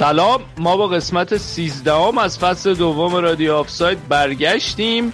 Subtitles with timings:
[0.00, 5.12] سلام ما با قسمت 13 از فصل دوم رادیو آفساید برگشتیم.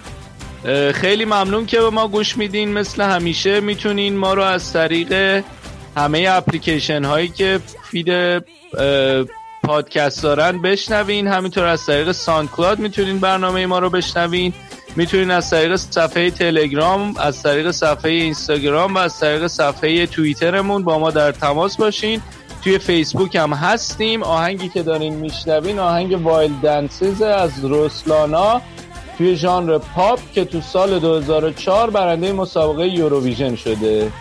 [0.93, 2.73] خیلی ممنون که به ما گوش میدین.
[2.73, 5.43] مثل همیشه می‌تونین ما رو از طریق
[5.97, 7.59] همه اپلیکیشن هایی که
[7.91, 8.09] feed
[9.63, 11.27] پادکست دارن بشنوین.
[11.27, 14.53] همینطور از طریق SoundCloud می‌تونین برنامه ما رو بشنوین.
[14.95, 20.99] می‌تونین از طریق صفحه تلگرام از طریق صفحه اینستاگرام و از طریق صفحه توییترمون با
[20.99, 22.21] ما در تماس باشین.
[22.63, 24.23] توی فیسبوک هم هستیم.
[24.23, 28.61] آهنگی که دارین میشنوین آهنگ Wild Dances از روسلانا
[29.17, 34.11] توی ژانر پاپ که تو سال 2004 برنده مسابقه یوروویژن شده.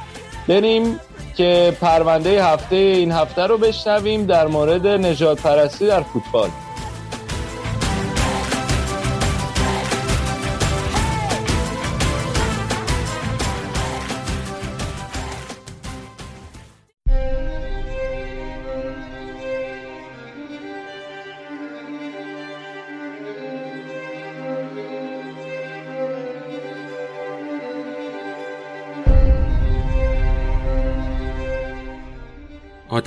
[0.49, 1.01] بریم
[1.37, 6.51] که پرونده هفته این هفته رو بشنویم در مورد نژادپرستی در فوتبال.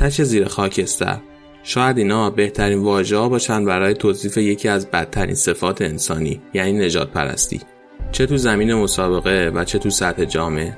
[0.01, 1.17] آتش زیر خاکستر.
[1.63, 7.11] شاید اینا بهترین واژه ها باشن برای توصیف یکی از بدترین صفات انسانی یعنی نجات
[7.11, 7.61] پرستی
[8.11, 10.77] چه تو زمین مسابقه و چه تو سطح جامعه.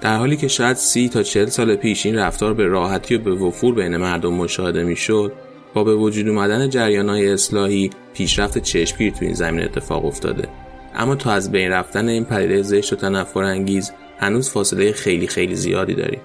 [0.00, 3.30] در حالی که شاید سی تا چل سال پیش این رفتار به راحتی و به
[3.34, 5.32] وفور بین مردم مشاهده می‌شد
[5.74, 10.48] با به وجود اومدن جریان های اصلاحی پیشرفت چشمگیر تو این زمین اتفاق افتاده.
[10.94, 15.54] اما تا از بین رفتن این پدیده زشت و تنفر انگیز هنوز فاصله خیلی خیلی
[15.54, 16.20] زیادی داریم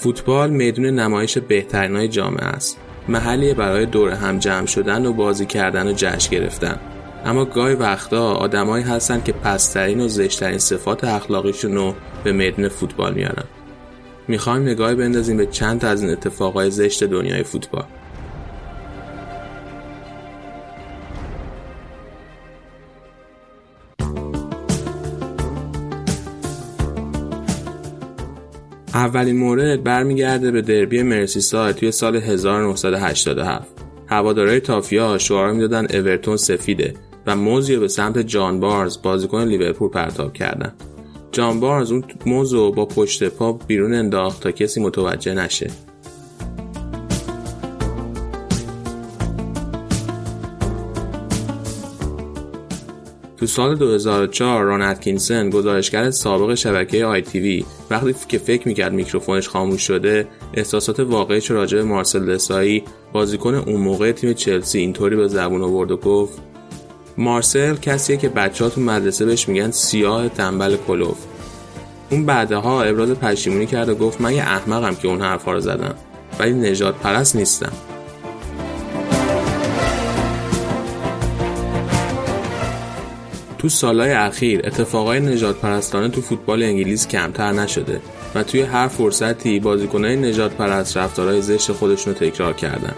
[0.00, 2.78] فوتبال میدون نمایش بهترینای جامعه است.
[3.08, 6.80] محلی برای دور هم جمع شدن و بازی کردن و جشن گرفتن.
[7.24, 13.14] اما گاهی وقتا آدمایی هستن که پسترین و زشترین صفات اخلاقیشون رو به میدون فوتبال
[13.14, 13.44] میارن.
[14.28, 17.84] می‌خوایم نگاهی بندازیم به چند تا از این اتفاقای زشت دنیای فوتبال.
[28.94, 33.68] اولین مورد برمیگرده به دربی مرسیسا توی سال 1987
[34.06, 36.94] هوادارهای تافیا شعار می‌دادن اورتون سفیده
[37.26, 40.72] و موزی به سمت جان بارز بازیکن لیورپول پرتاب کردن.
[41.32, 45.70] جان بارز اون موزو با پشت پا بیرون انداخت تا کسی متوجه نشه.
[53.44, 58.92] تو سال 2004 ران اتکینسن گزارشگر سابق شبکه آی تی وی وقتی که فکر می‌کرد
[58.92, 65.16] میکروفونش خاموش شده احساسات واقعیش راجع به مارسل دسایی بازیکن اون موقع تیم چلسی اینطوری
[65.16, 66.38] به زبون آورد و گفت
[67.18, 71.18] مارسل کسیه که بچه ها تو مدرسه بهش میگن سیاه تنبل کلوف.
[72.10, 75.94] اون بعدها ابراز پشیمونی کرد و گفت من یه احمقم که اون حرفا رو زدم
[76.38, 77.72] ولی نجات پرست نیستم.
[83.64, 88.00] تو سالهای اخیر اتفاقای نژادپرستانه تو فوتبال انگلیس کمتر نشده
[88.34, 92.94] و توی هر فرصتی بازیکنهای نژادپرست رفتارهای زشت خودشون رو تکرار کردن.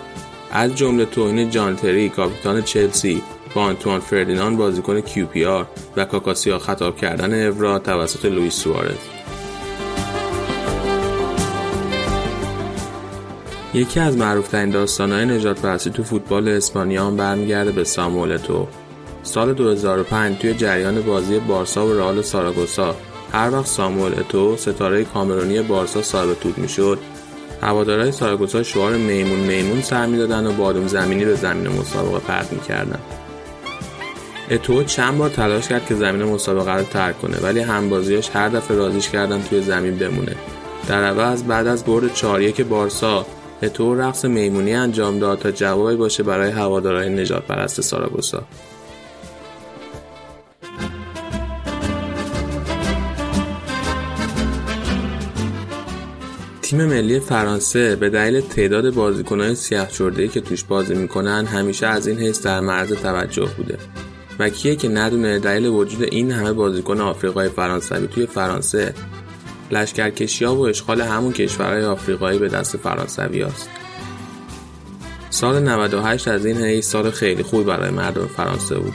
[0.50, 3.22] از جمله توهین جان تری کاپیتان چلسی
[3.54, 5.66] با آنتوان فردینان بازیکن QPR
[5.96, 8.98] و کاکاسیاه خطاب کردن اورا توسط لوئیس سوارز.
[13.74, 18.68] یکی از معروفترین داستانهای نژادپرستی تو فوتبال اسپانیا هم برمیگرده به ساموئل اتو
[19.26, 22.96] سال 2005 توی جریان بازی بارسا و رئال ساراگوسا.
[23.32, 26.98] هر وقت ساموئل اتو ستاره کامرونی بارسا صاحب توپ می‌شد
[27.62, 32.98] هوادارهای ساراگوسا شعار میمون میمون سر می‌دادن و بادوم زمینی به زمین مسابقه پرت می‌کردن.
[34.50, 38.76] اتو چند بار تلاش کرد که زمین مسابقه رو ترک کنه ولی همبازیاش هر دفعه
[38.76, 40.36] رازیش کردن توی زمین بمونه.
[40.88, 43.26] در عوض بعد از برد 4 که بارسا
[43.62, 48.42] اتو رقص میمونی انجام داد تا جوابی باشه برای هوادارهای نجات پرست ساراگوسا.
[56.66, 62.06] تیم ملی فرانسه به دلیل تعداد بازیکنهای سیاه چرده که توش بازی می‌کنن همیشه از
[62.06, 63.78] این حیث در معرض توجه بوده
[64.38, 68.94] و کیه که ندونه دلیل وجود این همه بازیکن آفریقای فرانسوی توی فرانسه
[69.70, 73.68] لشکرکشی ها و اشغال همون کشورهای آفریقایی به دست فرانسوی هست.
[75.30, 78.94] سال 98 از این حیث سال خیلی خوب برای مردم فرانسه بود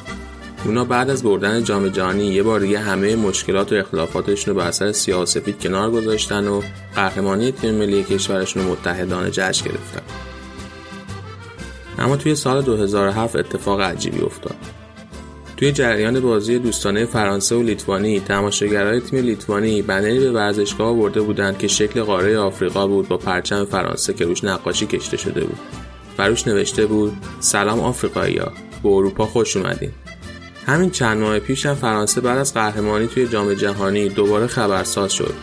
[0.65, 4.67] اونا بعد از بردن جام جهانی یه بار دیگه همه مشکلات و اختلافاتشون رو به
[4.67, 6.61] اثر سیاه سفید کنار گذاشتن و
[6.95, 10.01] قهرمانی تیم ملی کشورشون رو متحدانه جشن گرفتن.
[11.99, 14.55] اما توی سال 2007 اتفاق عجیبی افتاد.
[15.57, 21.57] توی جریان بازی دوستانه فرانسه و لیتوانی تماشاگرای تیم لیتوانی بنری به ورزشگاه برده بودند
[21.57, 25.59] که شکل قاره آفریقا بود با پرچم فرانسه که روش نقاشی کشته شده بود.
[26.17, 28.51] بروش نوشته بود سلام آفریقایی ها
[28.83, 29.91] به اروپا خوش اومدین.
[30.65, 35.33] همین چند ماه پیش هم فرانسه بعد از قهرمانی توی جام جهانی دوباره خبرساز شد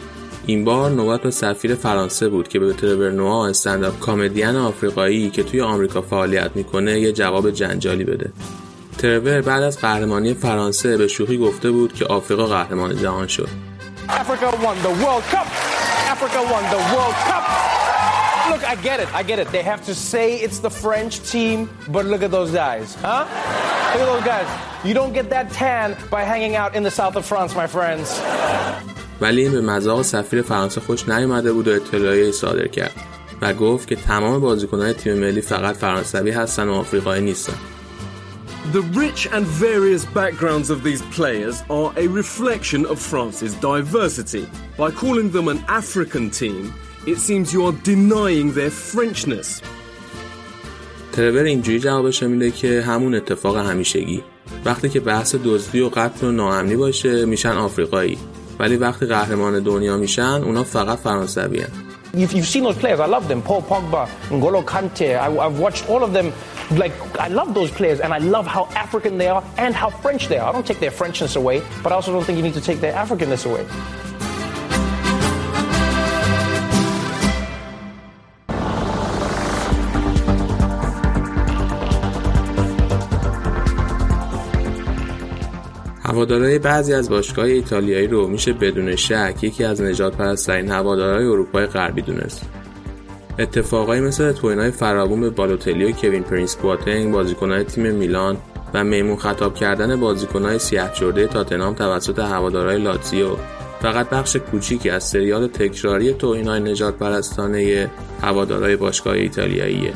[0.47, 5.43] این بار نوبت به سفیر فرانسه بود که به ترور نوا استنداپ کامدین آفریقایی که
[5.43, 8.33] توی آمریکا فعالیت می‌کنه یه جواب جنجالی بده
[8.99, 13.49] ترور بعد از قهرمانی فرانسه به شوخی گفته بود که آفریقا قهرمان جهان شد.
[18.51, 19.09] Look, I get it.
[19.21, 19.49] I get it.
[19.53, 23.27] They have to say it's the French team, but look at those guys, huh?
[23.93, 24.68] Look at those guys.
[24.86, 28.22] You don't get that tan by hanging out in the south of France, my friends.
[29.22, 32.92] ولی این به مذاق سفیر فرانسه خوش نیومده بود و اطلاعیه صادر کرد
[33.42, 37.54] و گفت که تمام بازیکنان تیم ملی فقط فرانسوی هستن و آفریقایی نیستن.
[38.74, 44.46] The rich and various backgrounds of these players are a reflection of France's diversity.
[44.78, 46.74] By calling them an African team,
[47.06, 49.62] it seems you are denying their Frenchness.
[51.12, 54.24] ترور اینجوری جوابش میده که همون اتفاق همیشگی
[54.65, 58.19] وقتی که بحث دزدی و قتل و ناامنی باشه میشن آفریقایی
[58.59, 61.69] ولی وقتی قهرمان دنیا میشن اونا فقط فرانسوی هن.
[62.15, 63.01] You've, you've seen those players.
[63.01, 63.43] I love them.
[63.43, 65.19] Paul Pogba, N'Golo Kante.
[65.19, 66.33] I, I've watched all of them.
[66.71, 70.29] Like, I love those players, and I love how African they are and how French
[70.29, 70.49] they are.
[70.49, 72.81] I don't take their Frenchness away, but I also don't think you need to take
[72.81, 73.67] their Africanness away.
[86.19, 91.67] هوادارهای بعضی از باشگاه ایتالیایی رو میشه بدون شک یکی از نجات پرستترین هوادارهای اروپای
[91.67, 92.43] غربی دونست.
[93.39, 98.37] اتفاقایی مثل توینای فرابون به بالوتلی و کوین پرینس بواتنگ بازیکنهای تیم میلان
[98.75, 103.37] و میمون خطاب کردن بازیکنهای سیاه جرده تاتنام توسط هوادارهای لاتزیو
[103.83, 107.91] فقط بخش کوچیکی از سریال تکراری توهینهای نجات پرستانه
[108.23, 109.93] هوادارهای باشگاه ایتالیاییه.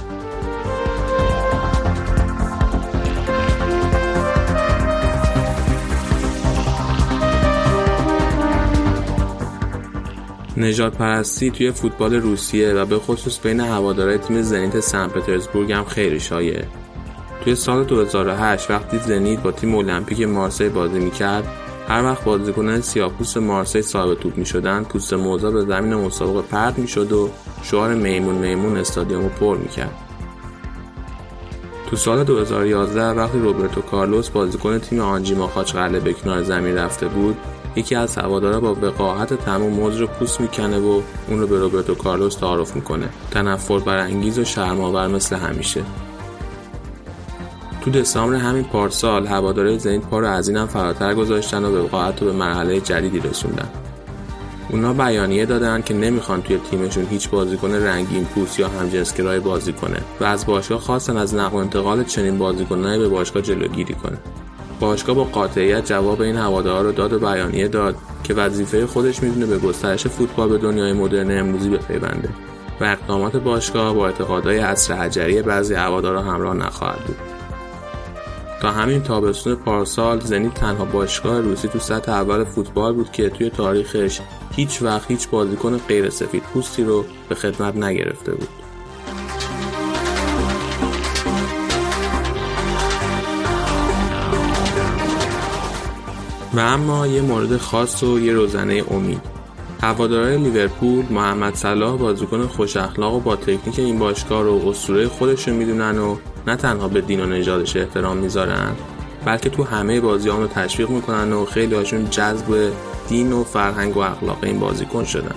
[10.57, 15.85] نجات پرستی توی فوتبال روسیه و به خصوص بین هوادارهای تیم زنیت سن پترزبورگ هم
[15.85, 16.69] خیلی شایعه.
[17.45, 21.49] توی سال 2008 وقتی زنیت با تیم المپیک مارسی بازی می‌کرد
[21.89, 27.13] هر وقت بازیکنان سیاپوست مارسی صاحب توپ می‌شدن پوست موزا به زمین مسابقه پرت می‌شد
[27.13, 27.31] و
[27.63, 29.95] شعار میمون میمون استادیوم رو پر می‌کرد
[31.91, 37.09] تو سال 2011 وقتی روبرتو کارلوس بازیکن تیم آنجی ماخاچ قله به کنار زمین رفته
[37.09, 37.37] بود
[37.77, 41.95] یکی از هوادارا با وقاحت تمام موز رو پوست می‌کنه و اون رو به روبرتو
[41.95, 43.09] کارلوس تعارف می‌کنه.
[43.31, 45.83] تنفر برانگیز و شرمآور مثل همیشه.
[47.81, 52.23] تو دسامبر همین پارسال هواداره زنید پا رو از اینم فراتر گذاشتن و به وقاحت
[52.23, 53.69] رو به مرحله جدیدی رسوندن.
[54.71, 59.99] اونا بیانیه دادن که نمی‌خوان توی تیمشون هیچ بازیکن رنگین پوست یا همجنسگرای بازی کنه
[60.21, 64.19] و از باشگاه خواستن از نقل و انتقال چنین بازیکنایی به باشگاه جلوگیری کنه.
[64.83, 69.47] باشگاه با قاطعیت جواب این هوادارا رو داد و بیانیه داد که وظیفه خودش می‌دونه
[69.47, 72.29] به گسترش فوتبال به دنیای مدرن امروزی بپیونده
[72.81, 77.17] و اقدامات باشگاه با اعتقادهای عصر حجری بعضی هوادارا همراه نخواهد بود.
[78.61, 83.51] تا همین تابستون پارسال زنیت تنها باشگاه روسی تو سطح اول فوتبال بود که توی
[83.51, 84.21] تاریخش
[84.57, 88.62] هیچ وقت هیچ بازیکن غیر سفید پوستی رو به خدمت نگرفته بود.
[96.55, 99.21] و اما یه مورد خاص و یه روزنه امید.
[99.83, 105.55] هوادارهای لیورپول محمد صلاح بازیکن خوش اخلاق و با تکنیک این باشگاه رو اسطوره خودشون
[105.55, 106.17] می‌دونن و
[106.47, 108.73] نه تنها به دین و نژادش احترام می‌ذارن
[109.25, 112.73] بلکه تو همه بازیان رو تشویق می‌کنن و خیلی هاشون جذب
[113.09, 115.35] دین و فرهنگ و اخلاق این بازیکن شدن.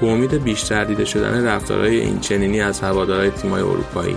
[0.00, 4.16] به امید بیشتر دیده شدن رفتارهای این چنینی از هوادارهای تیمای اروپایی.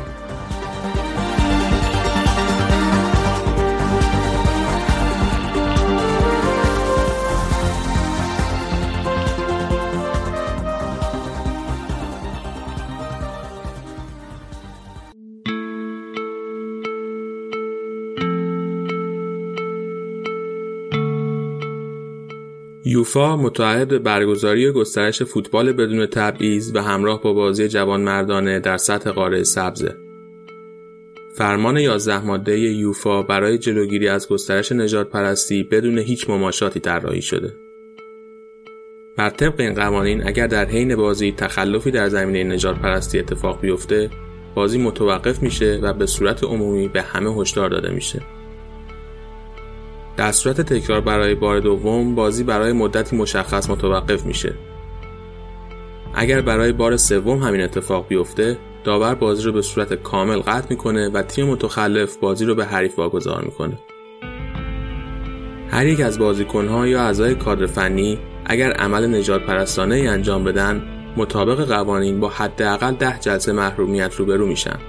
[22.92, 29.12] یوفا متعهد به برگزاری گسترش فوتبال بدون تبعیض و همراه با بازی جوانمردانه در سطح
[29.12, 29.96] قاره سبزه.
[31.36, 37.54] فرمان 11 ماده یوفا برای جلوگیری از گسترش نجات پرستی بدون هیچ مماشاتی طراحی شده.
[39.18, 44.10] بر طبق این قوانین اگر در حین بازی تخلفی در زمینه نجات پرستی اتفاق بیفته
[44.56, 48.22] بازی متوقف میشه و به صورت عمومی به همه هشدار داده میشه.
[50.22, 54.54] در صورت تکرار برای بار دوم بازی برای مدتی مشخص متوقف میشه.
[56.14, 61.10] اگر برای بار سوم همین اتفاق بیفته داور بازی رو به صورت کامل قطع می‌کنه
[61.10, 63.80] و تیم متخلف بازی رو به حریف واگذار می‌کنه
[65.70, 70.84] هر یک از بازیکنها یا اعضای کادر فنی اگر عمل نجات پرستانه ای انجام بدن
[71.18, 74.80] مطابق قوانین با حداقل ده جلسه محرومیت روبرو میشن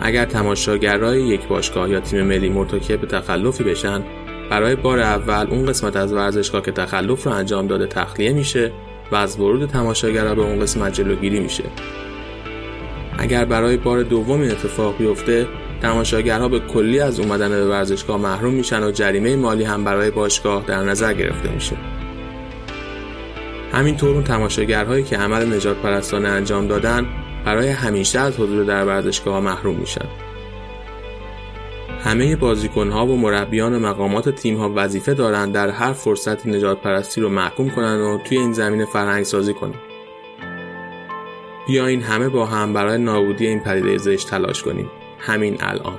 [0.00, 4.02] اگر تماشاگرای یک باشگاه یا تیم ملی مرتکب تخلفی بشن
[4.50, 8.72] برای بار اول اون قسمت از ورزشگاه که تخلف رو انجام داده تخلیه میشه
[9.12, 11.64] و از ورود تماشاگرها به اون قسمت جلوگیری میشه.
[13.18, 15.46] اگر برای بار دوم این اتفاق بیفته
[15.82, 20.64] تماشاگرها به کلی از اومدن به ورزشگاه محروم میشن و جریمه مالی هم برای باشگاه
[20.66, 21.76] در نظر گرفته میشه.
[23.72, 27.06] همینطور اون تماشاگرهایی که عمل نجات پرستانه انجام دادن
[27.44, 30.08] برای همیشه از حضور در ورزشگاه محروم میشن
[32.04, 37.28] همه بازیکنها و مربیان و مقامات تیمها وظیفه دارند در هر فرصتی نجات پرستی رو
[37.28, 39.80] محکوم کنند و توی این زمین فرهنگ سازی کنند.
[41.66, 44.90] بیاین همه با هم برای نابودی این پدیده زشت تلاش کنیم.
[45.18, 45.98] همین الان.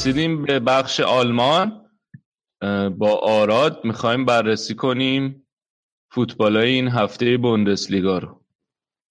[0.00, 1.90] رسیدیم به بخش آلمان.
[2.98, 5.46] با آراد می‌خوایم بررسی کنیم
[6.12, 8.44] فوتبال این هفته بوندسلیگا رو.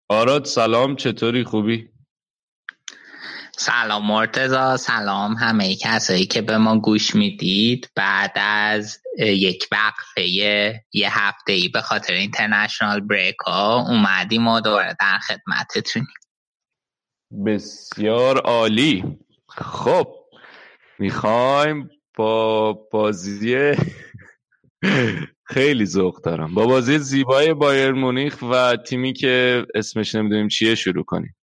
[0.10, 1.90] آراد سلام چطوری؟ خوبی؟
[3.58, 7.92] سلام مرتزا سلام همه کسایی که به ما گوش می‌دید.
[7.96, 14.96] بعد از یک وقفه یه هفته ای به خاطر اینترنشنال بریک ها اومدیم و دوباره
[15.00, 16.14] در خدمتتونیم.
[17.46, 19.20] بسیار عالی.
[19.50, 20.19] خب
[21.00, 23.74] می‌خوایم با بازی
[25.44, 26.54] خیلی ذوق دارم.
[26.54, 31.36] با بازی زیبای بایر مونیخ و تیمی که اسمش نمی‌دونیم چیه شروع کنیم.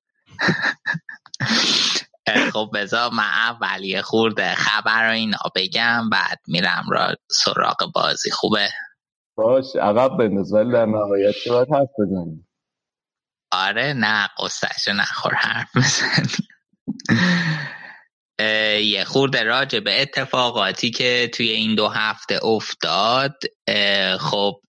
[2.54, 8.32] خب بذار من اولی خورده خبر اینا بگم بعد میرم را سراغ بازی.
[8.32, 8.70] خوبه؟
[9.36, 12.48] باش عقب بنداز ولی در نهایت باید حرف بزنیم.
[13.52, 16.28] آره نه قصهشو نخور حرف بزن.
[18.39, 23.34] یه خورده راجع به اتفاقاتی که توی این دو هفته افتاد.
[24.20, 24.62] خب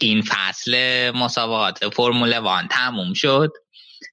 [0.00, 3.50] این فصل مسابقات فرمول وان تموم شد.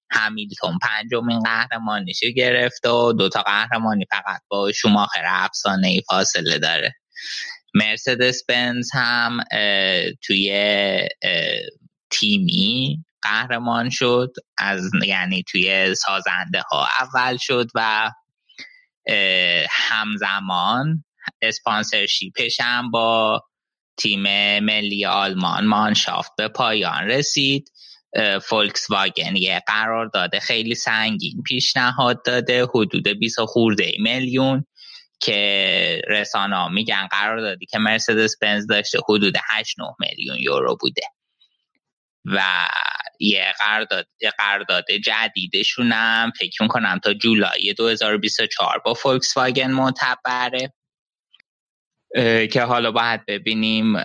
[0.09, 6.93] همیلتون پنجمین قهرمانیشو گرفت و دوتا قهرمانی فقط با شماخر افسانه ای فاصله داره.
[7.73, 9.39] مرسدس بنز هم
[10.21, 10.51] توی
[12.09, 18.11] تیمی قهرمان شد از یعنی توی سازنده ها اول شد و
[19.69, 21.03] همزمان
[21.41, 23.41] اسپانسرشیپش هم با
[23.97, 24.21] تیم
[24.59, 27.71] ملی آلمان مانشافت به پایان رسید.
[28.41, 34.65] فولکس واگن یه قرار داده خیلی سنگین پیشنهاد داده حدود 20 خورده میلیون
[35.19, 41.01] که رسانه میگن قرار دادی که مرسدس بنز داشته حدود 8 9 میلیون یورو بوده.
[42.25, 42.41] و
[43.19, 44.07] یه قرارداد
[44.37, 50.73] قرارداد جدیدشون هم فکر می‌کنم تا جولای 2024 با فولکس واگن معتبره
[52.51, 53.97] که حالا باید ببینیم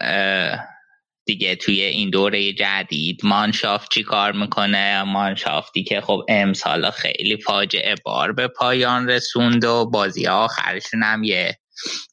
[1.27, 7.95] دیگه توی این دوره جدید مانشافت چی کار می‌کنه؟ مانشافتی که خب امسال خیلی فاجعه
[8.05, 11.59] بار به پایان رسوند و بازی آخرشون هم یه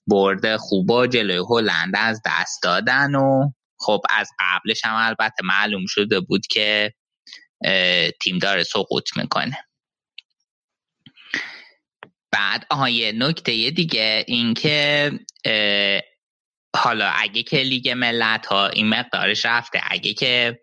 [0.07, 5.85] برد خوب و جلوی هلند از دست دادن و خب از قبلش هم البته معلوم
[5.85, 6.93] شده بود که
[8.21, 9.57] تیم داره سقوط می‌کنه.
[12.31, 15.11] بعد آها یه نکته دیگه این که
[16.75, 20.59] حالا اگه که لیگ ملت ها این مقدارش رفته اگه که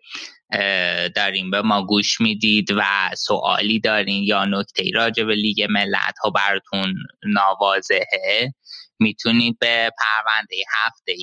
[1.15, 6.29] داریم به ما گوش می‌دید و سوالی دارین یا نکته راجع به لیگ ملت ها
[6.29, 8.53] براتون نوازهه
[8.99, 11.13] می‌تونید به پرونده هفته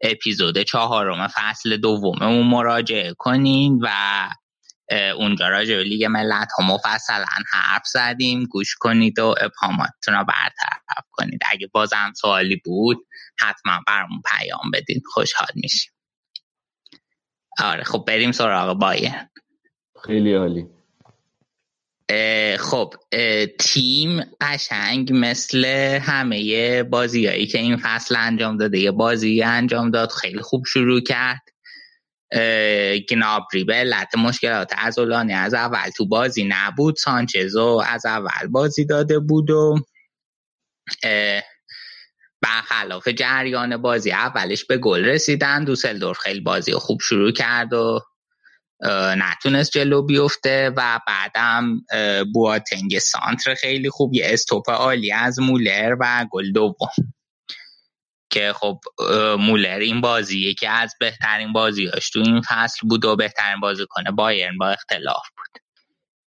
[0.00, 3.88] اپیزود چهارم فصل دوممون مراجعه کنین و
[5.18, 8.44] اونجا راجع به لیگ ملت ها مفصلا حرف زدیم.
[8.44, 11.40] گوش کنید و ابهاماتتون رو برطرف کنید.
[11.50, 13.06] اگه بازم سوالی بود
[13.40, 15.92] حتما برامون پیام بدید خوشحال میشیم.
[17.58, 19.12] آره خب بریم سراغ بایر
[20.04, 20.66] خیلی عالی.
[22.58, 22.94] خب
[23.58, 25.64] تیم قشنگ مثل
[26.02, 28.78] همه بازیایی که این فصل انجام داده.
[28.78, 31.40] یه بازی انجام داد خیلی خوب شروع کرد.
[33.10, 36.96] گنابری به علت مشکلات ازولانی از اول تو بازی نبود.
[36.96, 39.78] سانچزو از اول بازی داده بود و
[42.42, 45.64] برخلاف جریان بازی اولش به گل رسیدن.
[45.64, 48.00] دوسلدورف خیلی بازی خوب شروع کرد و
[49.16, 51.80] نتونست جلو بیفته و بعدم
[52.32, 57.12] بواتنگ سانتر خیلی خوب یه استوپ عالی از مولر و گل دوم.
[58.30, 58.80] که خب
[59.38, 64.10] مولر این بازی یکی از بهترین بازیاش تو این فصل بود و بهترین بازی کنه.
[64.10, 65.62] بایرن با اختلاف بود.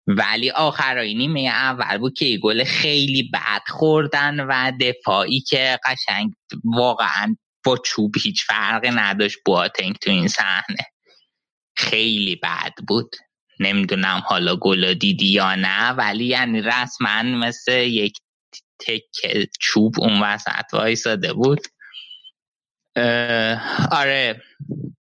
[0.06, 6.32] ولی آخرای نیمه اول بود که گل خیلی بد خوردن و دفاعی که قشنگ
[6.64, 10.91] واقعا با چوب هیچ فرقی نداشت بواتنگ تو این صحنه.
[11.76, 13.16] خیلی بد بود.
[13.60, 18.18] نمی‌دونم حالا گل دیدی یا نه ولی یعنی رسما مثل یک
[18.86, 19.02] تک
[19.60, 21.60] چوب اون وسط وایساده بود.
[23.90, 24.42] آره.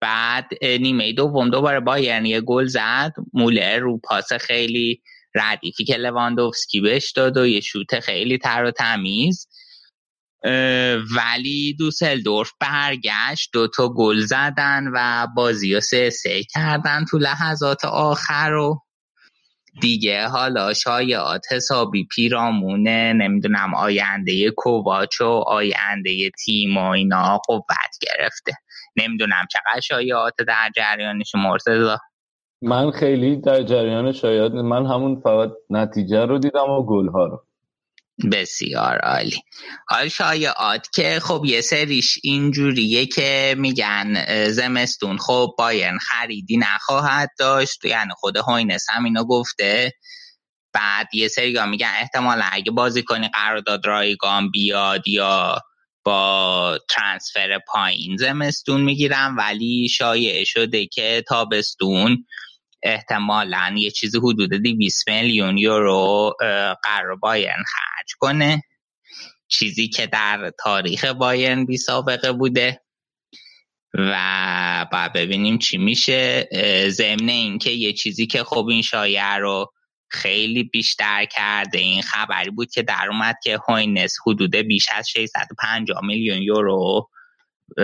[0.02, 3.14] بعد نیمه دوم دوباره بایرن یه گل زد.
[3.34, 5.02] مولر رو پاس خیلی
[5.36, 9.48] ردیفی که لواندوفسکی بهش داد و یه شوت خیلی تر و تمیز.
[11.16, 18.54] ولی دوسلدورف برگشت دوتا گل زدن و بازی رو سه سه کردن تو لحظات آخر
[18.54, 18.82] و
[19.82, 28.54] دیگه حالا شایعات حسابی پیرامونه نمی‌دونم آینده کوواچ و آینده تیم و اینا قوت گرفته.
[28.96, 31.98] نمی‌دونم چقدر شایعات در جریانش مرتضا
[32.62, 37.47] من خیلی در جریان شایعات من همون فقط نتیجه رو دیدم و گل ها رو.
[38.32, 39.42] بسیار عالی.
[39.90, 47.86] حال شایعات که خب یه سریش اینجوریه که میگن زمستون خب بایرن خریدی نخواهد داشت.
[47.86, 49.92] یعنی خود هوینس هم اینو گفته.
[50.74, 55.62] بعد یه سری میگن احتمالا اگه بازی کنی قرارداد رایگان بیاد یا
[56.04, 62.26] با ترانسفر پایین زمستون می‌گیرم ولی شایع شده که تابستون
[62.84, 66.34] احتمالا یه چیزی حدود 200 میلیون یورو
[66.84, 67.64] قرار بایرن
[68.08, 68.64] خرج کنه.
[69.48, 72.82] چیزی که در تاریخ بایرن بی سابقه بوده.
[73.94, 76.50] و باید ببینیم چی میشه.
[76.90, 79.74] ضمن اینکه یه چیزی که خب این شایعه رو
[80.10, 86.04] خیلی بیشتر کرده این خبری بود که در اومد که هوینس حدود بیش از 650
[86.04, 87.10] میلیون یورو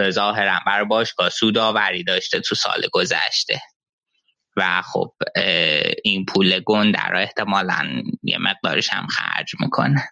[0.10, 3.62] ظاهرا بر باشگاه سوداوری داشته تو سال گذشته.
[4.58, 5.14] و خب
[6.04, 10.08] این پول گنده رو احتمالا یه مقدارش هم خرج می‌کنن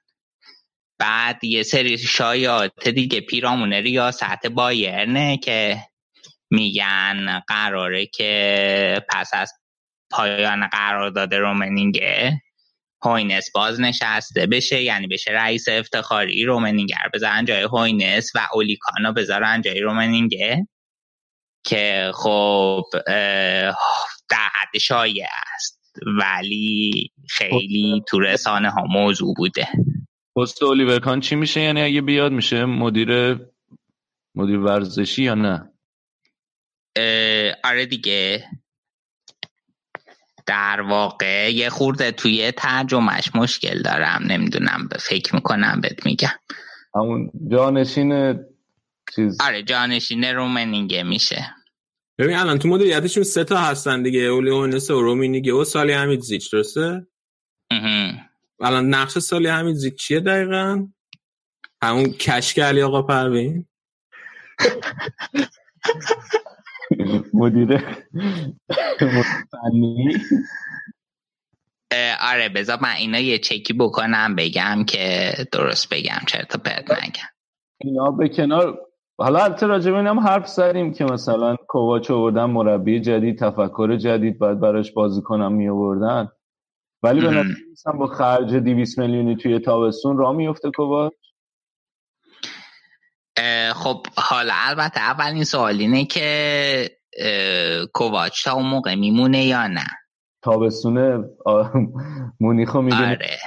[1.01, 5.77] بعد یه سری شایعات دیگه پیرامون ریاست بایرنه که
[6.51, 9.53] میگن قراره که پس از
[10.11, 12.41] پایان قرارداد رومنینگه
[13.03, 14.83] هوینس باز نشسته بشه.
[14.83, 20.67] یعنی بشه رئیس افتخاری رومنیگه رو بذارن جای هوینس و اولی کانو بذارن جای رومنینگه
[21.65, 22.83] که خب
[24.29, 25.81] در حد شایع است.
[26.19, 29.67] ولی خیلی تو رسانه ها موضوع بوده.
[30.35, 33.39] پست اولیور کان چی میشه؟ یعنی اگه بیاد میشه مدیر
[34.35, 35.71] مدیر ورزشی یا نه؟
[37.63, 38.43] آره دیگه.
[40.45, 44.23] در واقع یه خورده توی ترجمهش مشکل دارم.
[44.27, 46.39] نمی‌دونم به فکر می‌کنم بهت میگم.
[46.95, 48.39] همون جانشین
[49.15, 49.41] چیز.
[49.41, 51.55] آره جانشین رومنینگه میشه.
[52.17, 54.19] ببین الان تو مدیریتشون سه تا هستن دیگه.
[54.19, 57.07] اولیونس و رومینیگه و سالی حمید زیچ درسته؟
[58.61, 60.87] الان نقش سالی حمید زیچ چیه دقیقا؟
[61.83, 63.65] همون کشک علی آقا پروین؟
[67.33, 67.77] مدیر
[69.51, 70.17] فنی.
[72.21, 77.29] آره بذار من اینا یه چکی بکنم بگم که درست بگم چرا پرت نگم.
[77.81, 78.79] اینا به کنار
[79.17, 84.59] حالا البته راجع هم حرف زدیم که مثلا کوواچ آوردن مربی جدید تفکر جدید باید
[84.59, 86.29] براش بازیکنم می آوردن
[87.03, 91.13] ولی به نظر با خرج 200 میلیونی توی تابستون را میفته کوواچ
[93.73, 96.89] خب حالا البته اولین سوال اینه که
[97.93, 99.85] کوواچ تا اون موقع میمونه یا نه؟
[100.41, 101.25] تابستون
[102.39, 103.37] مونیخو می‌دونه آره.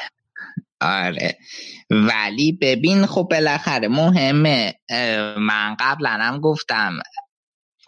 [0.81, 1.39] آره.
[1.91, 4.75] ولی ببین خب بالاخره مهمه.
[5.39, 6.99] من قبلا هم گفتم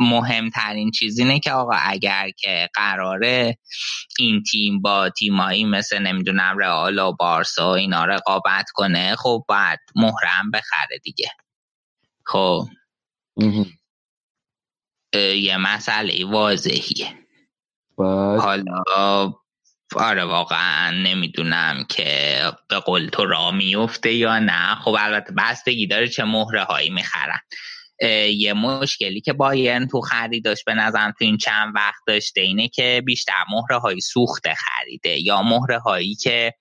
[0.01, 3.59] مهمترین چیز اینه که آقا اگر که قراره
[4.19, 9.79] این تیم با تیمایی مثل نمی‌دونم رئال و بارسا و اینا رقابت کنه خب باید
[9.97, 11.31] محرم بخره دیگه.
[12.27, 12.67] خب.
[15.35, 17.27] یه مسئله واضحیه.
[18.39, 18.83] حالا
[19.97, 24.75] آره واقعا نمی‌دونم که به قول تو را میفته یا نه.
[24.75, 27.39] خب البته بستگی داره چه مهره هایی می‌خرن.
[28.35, 33.03] یه مشکلی که بایرن تو خریداش به نظرم تو این چند وقت داشته اینه که
[33.07, 36.55] بیشتر مهره های سوخته خریده یا مهره هایی که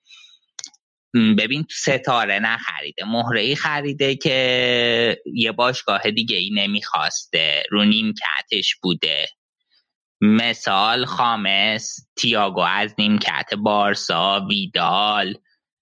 [1.38, 8.76] ببین تو ستاره نخریده مهره ای خریده که یه باشگاه دیگه ای نمی‌خواسته رو نیمکتش
[8.82, 9.28] بوده.
[10.20, 15.34] مثال خامس تیاگو از نیمکت بارسا ویدال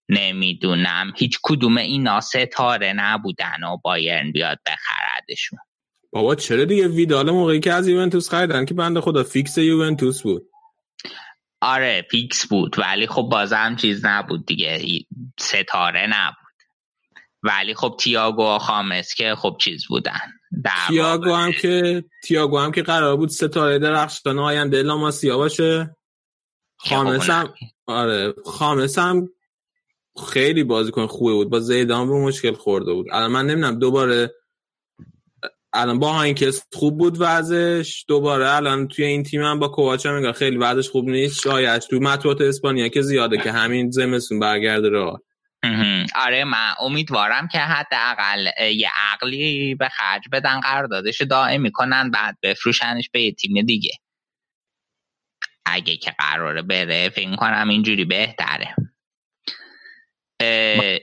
[0.09, 4.59] نمی‌دونم هیچ کدوم اینا ستاره نبودن و بایرن بیاد
[5.29, 5.59] بخردشون
[6.13, 10.51] بابا چرا دیگه ویدال موقعی که از یوونتوس خریدن که بنده خدا فیکس یوونتوس بود.
[11.61, 14.81] آره فیکس بود ولی خب بازم چیز نبود دیگه.
[15.41, 16.37] ستاره نبود.
[17.43, 20.21] ولی خب تیاگو و خامس که خب چیز بودن.
[20.89, 25.97] تیاگو هم که تیاگو هم که قرار بود ستاره درخشان آینده لاماسیا باشه.
[26.77, 27.55] خامس هم
[27.87, 29.29] آره خامس هم
[30.27, 31.51] خیلی بازیکن خوبه بود.
[31.51, 33.07] با زیدان به مشکل خورده بود.
[33.13, 34.35] الان من نمی‌دونم دوباره
[35.75, 38.05] الان با اینکه خوب بود وضعش.
[38.09, 41.41] دوباره الان توی این تیم هم با کوواچ هم خیلی وضعش خوب نیست.
[41.41, 45.21] شاید تو مطبوعات اسپانیا که زیاده که همین زمستون برگرده راه
[46.15, 53.11] آره من امیدوارم که حداقل یه عقلی به خرج بدن قراردادش دائم می‌کنن بعد بفروشنش
[53.13, 53.93] به تیم دیگه.
[55.67, 58.75] اگه که قراره بره فکر کنم اینجوری بهتره.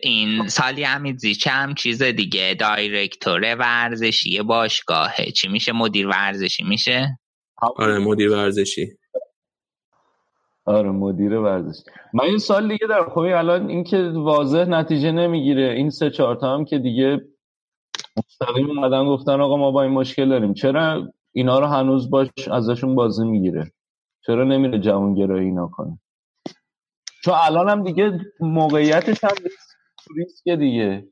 [0.04, 5.32] این سالی همیزی چه هم چیز دیگه دایرکتور ورزشی باشگاهه.
[5.32, 7.20] چی میشه؟ مدیر ورزشی میشه؟
[7.78, 8.88] آره مدیر ورزشی.
[10.66, 15.74] آره مدیر ورزش من این سال دیگه در خب الان اینکه واضح نتیجه نمی‌گیره.
[15.74, 17.22] این سه چهار تا هم که دیگه
[18.18, 20.54] مستقیم اومدن گفتن آقا ما با این مشکل داریم.
[20.54, 23.72] چرا اینا رو هنوز باش ازشون بازی می‌گیره؟
[24.26, 26.00] چرا نمیره جوانگرایی اینا کنه؟
[27.24, 29.36] چون الان هم دیگه موقعیتش هم
[30.16, 31.08] ریسک دیگه.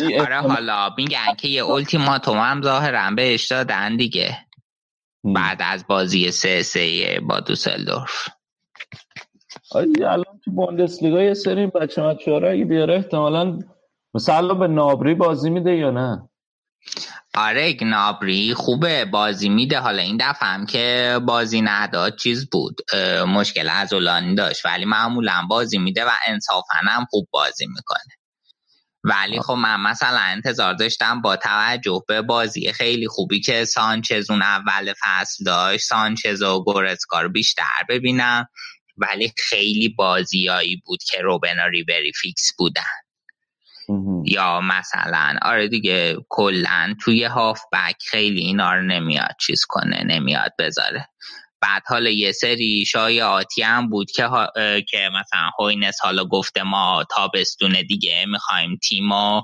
[0.00, 4.46] یعنی آره حالا میگن که یه اولتیماتوم هم ظاهرا بهش دادن دیگه.
[5.24, 8.28] بعد از بازی سه سه با دوسلدورف.
[9.70, 13.58] آره الان تو بوندسلیگا یه سری بچه بچه اگه بیاره احتمالا
[14.14, 16.28] مثلا به نابری بازی میده یا نه؟
[17.34, 19.78] آره نابری خوبه بازی میده.
[19.78, 22.80] حالا این دفعه هم که بازی نداد چیز بود
[23.26, 23.92] مشکل از
[24.36, 24.66] داشت.
[24.66, 28.14] ولی معمولا بازی میده و انصافا هم خوب بازی می‌کنه.
[29.04, 34.42] ولی خب من مثلا انتظار داشتم با توجه به بازی خیلی خوبی که سانچز اون
[34.42, 38.48] اول فصل داشت سانچز و گورسکار بیشتر ببینم.
[38.96, 42.99] ولی خیلی بازیایی بود که روبن و ریبری فیکس بودن.
[44.24, 50.52] یا مثلا آره دیگه کلا توی هاف بک خیلی اینا رو نمیاد چیز کنه نمیاد
[50.58, 51.08] بذاره.
[51.62, 54.28] بعد حالا یه سری شایعاتی هم بود که,
[54.88, 59.42] که مثلا هوینس حالا گفته ما تابستون دیگه می‌خوایم تیمو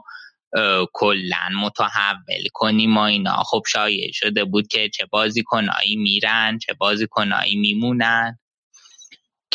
[0.92, 3.42] کلا متحول کنیم و اینا.
[3.42, 8.38] خب شایع شده بود که چه بازیکنایی میرن چه بازیکنایی میمونن.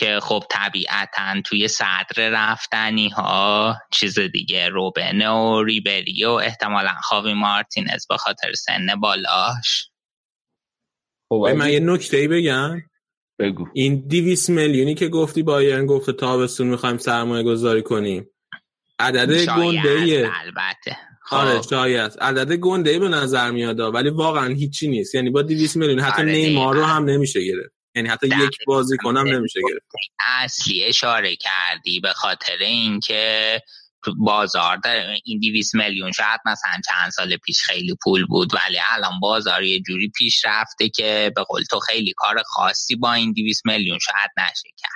[0.02, 7.34] که خب طبیعتا توی صدر رفتنی ها چیز دیگه روبنه و ریبری و احتمالا خاوی
[7.34, 9.90] مارتینز به خاطر سن بالاش.
[11.30, 12.82] خب من یه نکته ای بگم.
[13.40, 13.68] بگو.
[13.74, 18.30] این دیویس میلیونی که گفتی بایرن گفته تابستون می‌خوایم سرمایه گذاری کنیم.
[19.00, 20.98] عدد گنده البته.
[21.32, 21.70] آره خب.
[21.70, 22.12] شاید.
[22.22, 25.16] عدد گنده به نظر میاد ولی واقعا هیچی نیست.
[25.16, 27.81] یعنی با 200 میلیون حتی آره نیمار رو هم نمیشه گرفت.
[27.96, 29.86] یعنی حتی یک بازی کنم نمیشه گرفت.
[30.20, 33.60] اصلی اشاره کردی به خاطر اینکه
[34.18, 35.20] بازار داره.
[35.26, 39.82] این 200 میلیون شاید مثلا چند سال پیش خیلی پول بود ولی الان بازار یه
[39.82, 44.32] جوری پیش رفته که به قول تو خیلی کار خاصی با این 200 میلیون شاید
[44.38, 44.92] نشه کرد.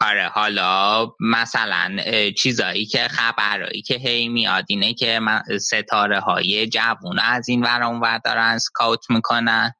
[0.00, 1.96] آره حالا مثلا
[2.38, 5.20] چیزایی که خبرایی که هی میاد اینه که
[5.60, 9.74] ستاره های جوون از این ور ور دارن سکاوت می‌کنن.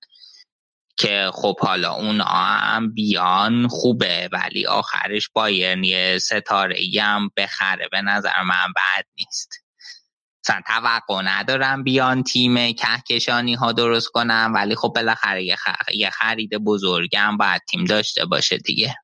[1.03, 7.89] که خب حالا اون هم بیان خوبه ولی آخرش بایرن یه ستاره هم بخره.
[7.93, 9.53] به نظر من بد نیست.
[10.45, 15.57] مثلا توقع ندارم بیان تیم کهکشانی ها درست کنم ولی خب بالاخره یه,
[15.95, 18.95] یه خرید بزرگم باید تیم داشته باشه دیگه.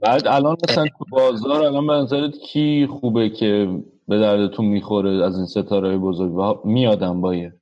[0.00, 3.68] بعد الان مثلا تو بازار الان به نظرت کی خوبه که
[4.08, 7.52] به دردتون می‌خوره از این ستاره بزرگ؟ و میادم بایر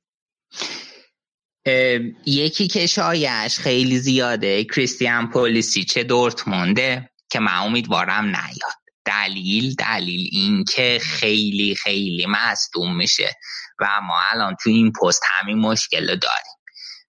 [2.25, 8.81] یکی که شایعش خیلی زیاده کریستیان پولیسیچه دورتمونده که من امیدوارم نیاد.
[9.05, 13.35] دلیل دلیل این که خیلی خیلی مصدوم میشه
[13.79, 16.55] و ما الان تو این پست همین مشکل داریم.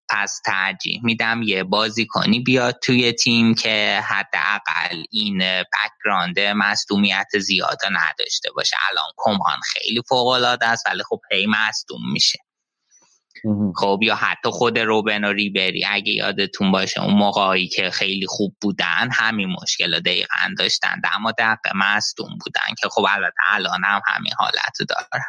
[0.09, 8.51] پس ترجیح میدم یه بازیکنی بیاد توی تیم که حداقل این background مصدومیت زیاد نداشته
[8.57, 8.77] باشه.
[8.91, 12.38] الان کومان خیلی فوق العاده است ولی خب هی مصدوم میشه.
[13.77, 18.57] خب یا حتی خود روبن و ریبری اگه یادتون باشه اون موقعی که خیلی خوب
[18.61, 21.01] بودن همین مشکل دقیقا داشتن.
[21.15, 25.25] اما دقیقه مصدوم بودن که خب البته الان هم همین حالت دارن.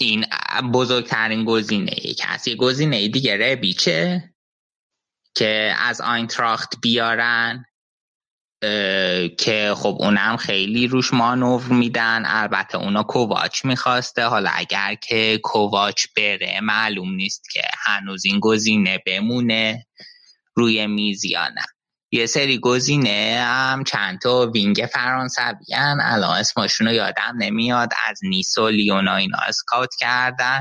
[0.00, 0.24] این
[0.72, 4.30] بزرگترین گزینه کسی گزینه دیگه ربیچه
[5.34, 7.64] که از آینتراخت بیارن.
[9.38, 12.22] که خب اونم خیلی روش مانور میدن.
[12.26, 14.24] البته اونا کوواچ می‌خواسته.
[14.24, 19.86] حالا اگر که کوواچ بره معلوم نیست که هنوز این گزینه بمونه
[20.54, 21.62] روی میز یا نه.
[22.10, 28.58] یه سری گزینه هم چند تا وینگ فرانسوی الان اسمشون رو یادم نمیاد از نیس
[28.58, 30.60] و لیونا اینا اسکاوت کردن.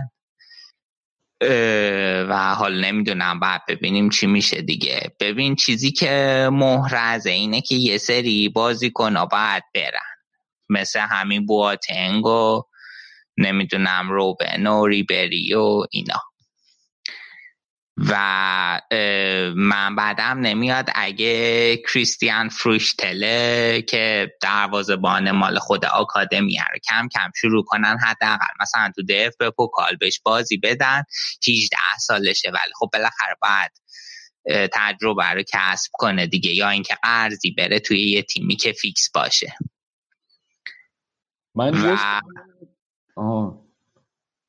[2.30, 5.16] و حال نمی‌دونم بعد ببینیم چی میشه دیگه.
[5.20, 10.12] ببین چیزی که محرزه اینه که یه سری بازیکن باید برن.
[10.70, 12.64] مثل همین بواتنگ و
[13.38, 16.22] نمی‌دونم روبن و ریبری و اینا.
[18.10, 18.82] و
[19.56, 20.90] من بعدم نمیاد.
[20.96, 24.32] اگه کریستیان فروشتله که
[25.02, 28.54] بان مال خود آکادمی رو کم کم شروع کنن حداقل.
[28.62, 31.04] مثلا تو دف به پوکال بهش بازی بدن
[31.48, 32.50] 18 سالشه.
[32.50, 33.72] ولی خب بالاخره باید
[34.74, 36.52] تجربه رو کسب کنه دیگه.
[36.52, 39.56] یا اینکه قرضی بره توی یه تیمی که فیکس باشه.
[41.56, 41.98] من
[43.18, 43.71] و...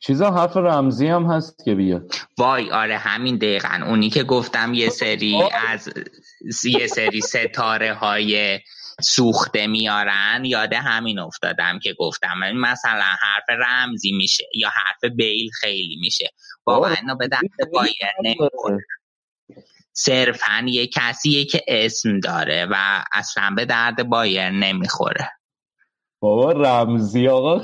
[0.05, 2.13] چیزا حرف رمزی هم هست که بیاد.
[2.39, 3.81] وای آره همین دقیقا.
[3.87, 5.89] اونی که گفتم یه سری از
[6.65, 8.61] یه سری ستاره های
[9.01, 12.53] سوخته میارن یاده همین افتادم که گفتم.
[12.55, 16.31] مثلا حرف رمزی میشه یا حرف بیل خیلی میشه.
[16.67, 18.39] واقعا به درد بایر
[19.93, 25.31] صرفا یه کسیه که اسم داره و اصلا به درد بایر نمی‌خوره.
[26.21, 27.61] بابا رمزی آقا.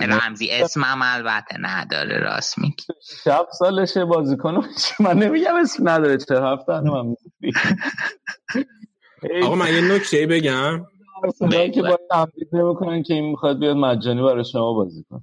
[0.00, 2.84] رمزی اسمم البته نداره راست میگی.
[3.24, 4.68] شب سالشه بازیکن
[5.00, 7.16] من نمیگم اسم نداره چه هفته من
[9.42, 10.86] آقا من یه نکته بگم.
[11.74, 15.22] که باید تمدید نمی‌کنن که این می‌خواد بیاد مجانی برای شما بازی کن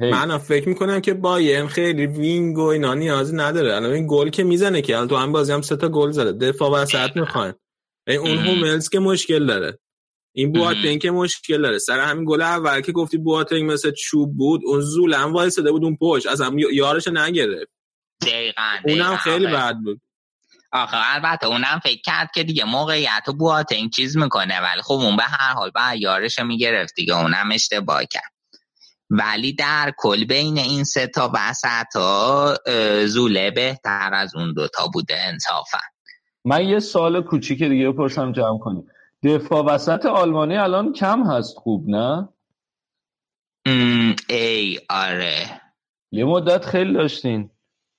[0.00, 3.76] من فکر می‌کنم که بایرن خیلی وینگ و اینا نیازی نداره.
[3.76, 6.32] الان این گل که می‌زنه که الان تو هم بازی هم سه تا گل زده.
[6.32, 7.54] دفاع وسط می‌خوان
[8.08, 9.78] اون هوملز که مشکل داره.
[10.38, 11.78] این بواتنگ که مشکل داره.
[11.78, 15.96] سر همین گل اول که گفتی بواتنگ مثل چوب بود اون زولم وایساده بود اون
[16.00, 16.26] پشت.
[16.26, 17.70] از هم یارش نگرفت.
[18.22, 20.00] دقیقاً اونم خیلی بد بود.
[20.72, 25.16] آخه البته اونم فکر کرد که دیگه موقعیت و بواتنگ چیز می‌کنه ولی خب اون
[25.16, 27.16] به هر حال بعد یارش می‌گرفت دیگه.
[27.16, 28.32] اونم اشتباه کرد.
[29.10, 32.56] ولی در کل بین این سه تا وسط ها
[33.06, 35.78] زوله بهتر از اون دوتا بوده انصافا.
[36.44, 38.86] من یه سال کوچیک دیگه پرسم جمع کنیم.
[39.24, 42.28] دفاع وسط آلمانی الان کم هست خوب نه؟
[44.28, 45.60] ای آره.
[46.12, 47.50] یه مدت خیلی داشتین.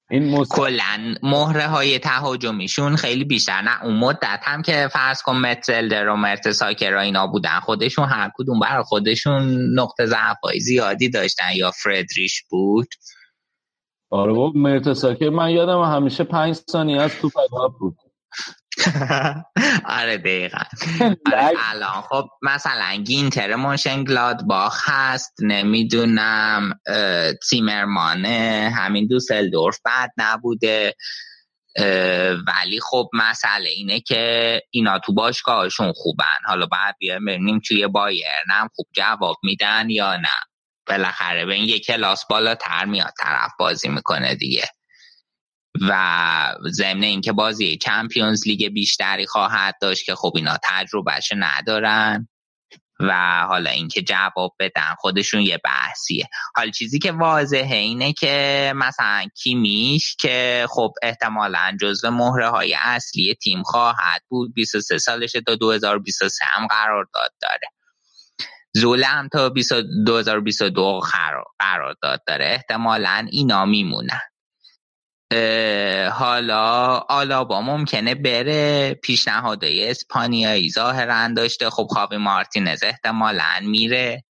[0.10, 0.52] این مست...
[0.52, 6.16] کلا مهره های تهاجمیشون خیلی بیشتر نه اون مدت هم که فرض کن متزلدر و
[6.16, 12.88] مرتساکر اینا بودن خودشون هر کدوم برای خودشون نقطه ضعف زیادی داشتن یا فردریش بود.
[14.10, 17.30] آره با مرتساکر من یادم همیشه پنج ثانیه از تو
[17.80, 17.98] بود.
[19.86, 20.58] آره دقیقا.
[21.26, 22.02] آره الان.
[22.02, 24.04] خب مثلا گینتر مونشن
[24.48, 26.80] باخ هست نمی‌دونم
[27.50, 30.96] تیمرمانه همین دوسلدورف بد نبوده.
[32.48, 36.38] ولی خب مسئله اینه که اینا تو باشگاهشون خوبن.
[36.46, 40.30] حالا بعد بیایم ببینیم توی بایرن هم خوب جواب میدن یا نه.
[40.88, 44.64] بالاخره به این یک کلاس بالاتر میاد طرف بازی می‌کنه دیگه.
[45.82, 52.28] و ضمن اینکه بازی چمپیونز لیگ بیشتری خواهد داشت که خب اینا تجربهش ندارن
[53.00, 56.30] و حالا اینکه جواب بدن خودشون یه بحثیه.
[56.56, 63.36] حال چیزی که واضحه اینه که مثلا کیمیش که خب احتمالا جزو مهره های اصلی
[63.36, 67.70] تیم خواهد بود 23 سالش تا 2023 هم قرار داد داره.
[68.74, 69.50] زوله هم تا
[70.06, 71.00] 2022
[71.60, 72.46] قرار داد داره.
[72.46, 74.22] احتمالا اینا میمونن.
[76.12, 81.70] حالا آلابا ممکنه بره پیشنهادهای اسپانیایی ظاهرا داشته.
[81.70, 84.24] خب خاوی مارتینز احتمالا میره.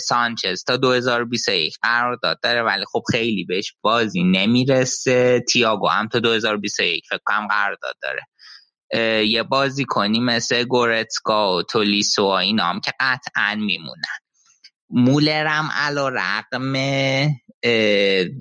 [0.00, 5.44] سانچز تا 2021 قرارداد داره ولی خب خیلی بهش بازی نمی‌رسه.
[5.48, 8.22] تیاگو هم تا 2021 فکر کنم قرارداد داره.
[9.24, 14.23] یه بازی کنی مثل گورتسکا و تولیسو اینا هم که قطعا میمونن.
[14.90, 16.72] مولرم علا رقم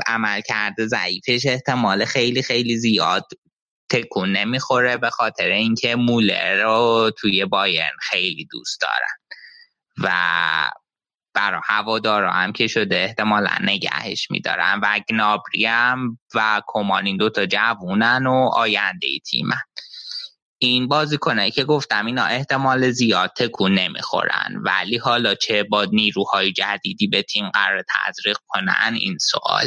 [0.07, 3.27] عمل کرده ضعیفش احتمال خیلی خیلی زیاد
[3.89, 9.17] تکون نمی‌خوره به خاطر اینکه مولر رو توی بایرن خیلی دوست دارن.
[10.03, 10.11] و
[11.33, 14.79] برای هوادارا هم که شده احتمالا نگهش میدارن.
[14.83, 19.61] و گنابری هم و کمان این دوتا جوونن و آینده تیمن.
[20.67, 24.61] این بازیکنایی که گفتم اینا احتمال زیاد تکون نمی‌خورن.
[24.63, 29.65] ولی حالا چه با نیروهای جدیدی به تیم قرار تزریق کنن؟ این سوال.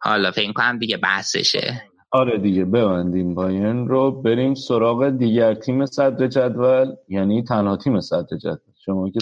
[0.00, 1.82] حالا فکر کنم دیگه بحثشه.
[2.10, 4.22] آره دیگه ببندیم بایرن رو.
[4.22, 8.74] بریم سراغ دیگر تیم صدر جدول یعنی تنها تیم صدر جدول.
[8.84, 9.20] شما که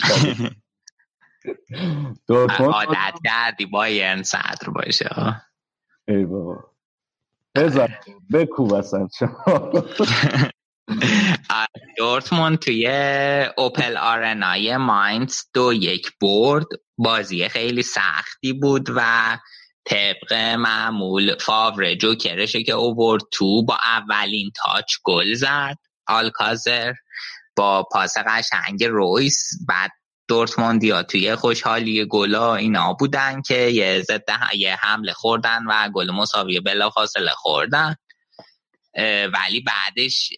[2.58, 5.10] عادت کردی بایرن صدر باشه.
[6.08, 6.69] ای بابا.
[7.56, 7.88] بزن
[8.32, 9.08] بکو بسن
[11.96, 12.86] دورتموند توی
[13.58, 16.66] اوپل آرنای ماینز دو یک برد.
[16.98, 19.38] بازی خیلی سختی بود و
[19.84, 25.76] طبق معمول فاور جوکرشه که اوورد تو با اولین تاچ گل زد.
[26.06, 26.92] آلکازر
[27.56, 29.90] با پاس قشنگ رویس بعد
[30.30, 36.60] دورتموندیا توی خوشحالی گلا اینا بودن که یه ضد یه حمله خوردن و گل مساوی
[36.60, 37.94] بلا فاصله خوردن.
[39.34, 40.28] ولی بعدش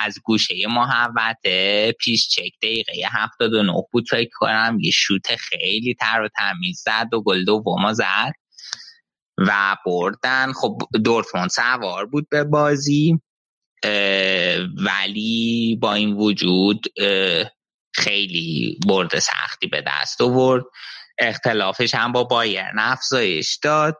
[0.00, 6.28] از گوشه محوطه پیش چک دقیقه 79 بود فکر کنم یه شوت خیلی تر و
[6.36, 8.32] تمیز زد و گل دوم زد
[9.38, 10.52] و بردن.
[10.52, 13.20] خب دورتموند سوار بود به بازی
[14.76, 16.86] ولی با این وجود
[17.94, 20.64] خیلی برد سختی به دست آورد.
[21.18, 23.96] اختلافش هم با بایرن افزایش داد.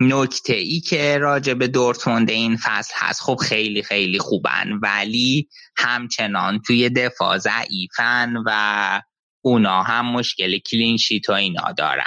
[0.00, 6.60] نکته ای که راجع به دورتموند این فصل هست خب خیلی خیلی خوبن ولی همچنان
[6.66, 9.00] توی دفاع ضعیفن و
[9.44, 12.04] اونا هم مشکل کلینشیت و اینا دارن.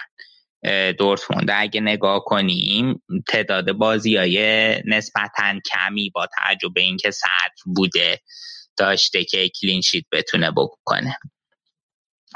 [1.00, 8.22] دورتموند اگه نگاه کنیم تعداد بازی های نسبتا کمی با تعجب اینکه سطر بوده.
[8.78, 11.18] داشته که کلینشیت بتونه بکنه.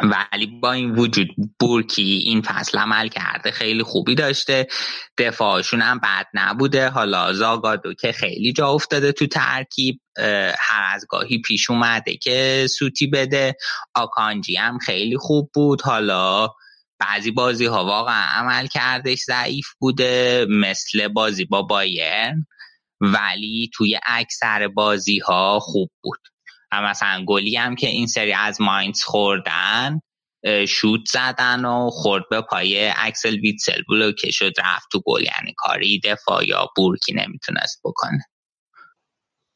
[0.03, 1.27] ولی با این وجود
[1.59, 4.67] بورکی این فصل عمل کرده خیلی خوبی داشته.
[5.17, 6.89] دفاعشون هم بد نبوده.
[6.89, 10.01] حالا زاگادو که خیلی جا افتاده تو ترکیب.
[10.59, 13.55] هر از گاهی پیش اومده که سوتی بده.
[13.93, 15.81] آکانجی هم خیلی خوب بود.
[15.81, 16.49] حالا
[16.99, 20.45] بعضی بازی ها واقعا عمل کردش ضعیف بوده.
[20.49, 22.47] مثل بازی با بایرن.
[23.01, 26.19] ولی توی اکثر بازی ها خوب بود.
[26.71, 29.99] و مثلا گلی هم که این سری از ماینز خوردن
[30.67, 35.21] شوت زدن و خورد به پای اکسل ویتسل که شد رفت تو گل.
[35.21, 38.25] یعنی کاری دفاع یا بورکی نمی‌تونست بکنه.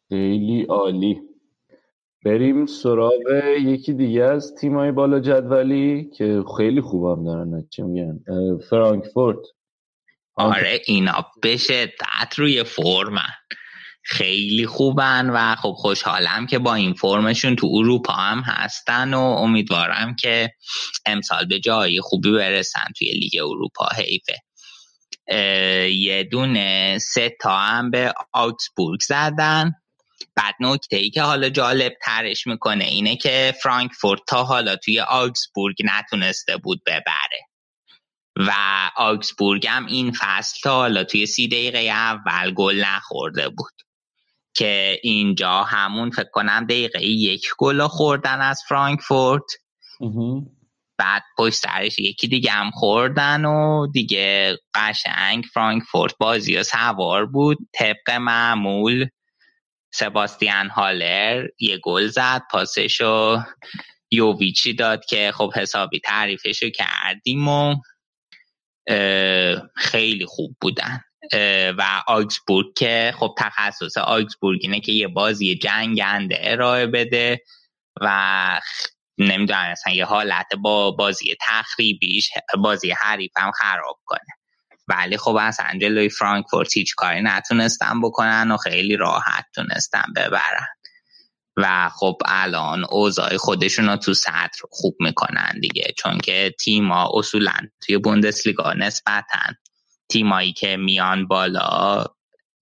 [0.09, 1.21] خیلی عالی.
[2.25, 3.11] بریم سراغ
[3.61, 8.19] یکی دیگه از تیمای بالا جدولی که خیلی خوبم دارن چی میگن؟
[8.69, 9.37] فرانکفورت.
[10.35, 13.33] آره اینا به شدت روی فرمن
[14.07, 20.15] خیلی خوبن و خب خوشحالم که با این فرمشون تو اروپا هم هستن و امیدوارم
[20.15, 20.51] که
[21.05, 23.87] امسال به جایی خوبی برسن توی لیگ اروپا.
[23.95, 24.41] حیفه.
[25.91, 29.73] یه دونه سه تا هم به آکسبورگ زدن.
[30.35, 35.75] بعد نکته ای که حالا جالب ترش می‌کنه اینه که فرانکفورت تا حالا توی آکسبورگ
[35.83, 37.41] نتونسته بود ببره.
[38.37, 38.51] و
[38.97, 43.71] آکسبورگ هم این فصل تا حالا توی سی دقیقه اول گل نخورده بود.
[44.55, 49.43] که اینجا همون فکر کنم دقیقه یک گل خوردن از فرانکفورت.
[50.97, 57.57] بعد پشت سرش یکی دیگه هم خوردن و دیگه قشنگ فرانکفورت بازی و سوار بود.
[57.73, 59.07] طبق معمول
[59.93, 63.39] سباستیان هالر یه گل زد پاسشو
[64.11, 67.75] یوویچی داد که خب حسابی تعریفشو کردیم و
[69.75, 71.01] خیلی خوب بودن.
[71.77, 77.41] و آگزبورگ که خب تخصص آگزبورگ اینه که یه بازی جنگنده ارائه بده
[78.01, 78.61] و
[79.17, 82.29] نمی‌دونم مثلا یه حالت با بازی تخریبیش
[82.63, 84.19] بازی حریف هم خراب کنه.
[84.87, 90.67] ولی خب اصلا جلوی فرانکفورت هیچ کاری نتونستن بکنن و خیلی راحت تونستن ببرن.
[91.57, 97.53] و خب الان اوضاع خودشون رو تو سطر خوب می‌کنن دیگه چون که تیما اصولا
[97.85, 99.39] توی بوندسلیگا نسبتا
[100.09, 102.05] تیمایی که میان بالا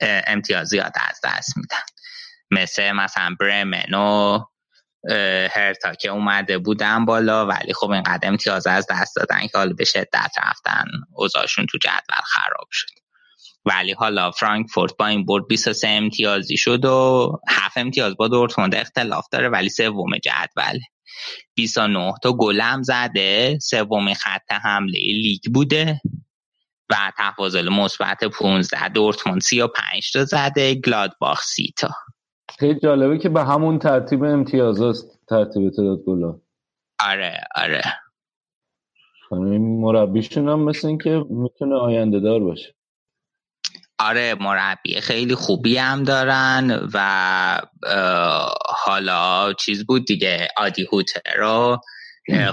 [0.01, 1.77] امتیاز زیاد از دست میدن.
[2.51, 4.39] مثل مثلا برمن و
[5.51, 9.85] هرتا که اومده بودن بالا ولی خب اینقدر امتیاز از دست دادن که حالا به
[9.85, 13.02] شدت رفتن اوضاعشون تو جدول خراب شد.
[13.65, 19.25] ولی حالا فرانکفورت با این برد 23 امتیازی شد و 7 امتیاز با دورتموند اختلاف
[19.31, 20.79] داره ولی سوم جدول.
[21.55, 26.01] 29 تا گلم زده سوم خط حمله لیگ بوده
[26.89, 31.89] و تفاضل مثبت 15 دورتموند 35 تا زده گلادباخ 30 تا.
[32.59, 36.39] خیلی جالبه که به همون ترتیب امتیازاست ترتیب تعداد گلا
[36.99, 37.81] آره آره.
[39.31, 42.75] این مربیشون هم مثل این که می‌تونه آینده دار باشه.
[43.99, 47.61] آره مربی خیلی خوبی هم دارن و
[48.65, 51.77] حالا چیز بود دیگه آدی هوتر رو.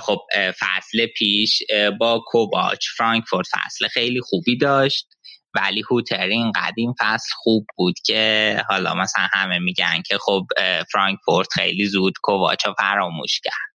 [0.00, 0.18] خب
[0.60, 1.62] فصل پیش
[2.00, 5.06] با کوباچ فرانکفورت فصل خیلی خوبی داشت.
[5.54, 10.46] ولی هوتر این قدیم فصل خوب بود که حالا مثلا همه میگن که خب
[10.92, 13.69] فرانکفورت خیلی زود کوواچ فراموش کرد.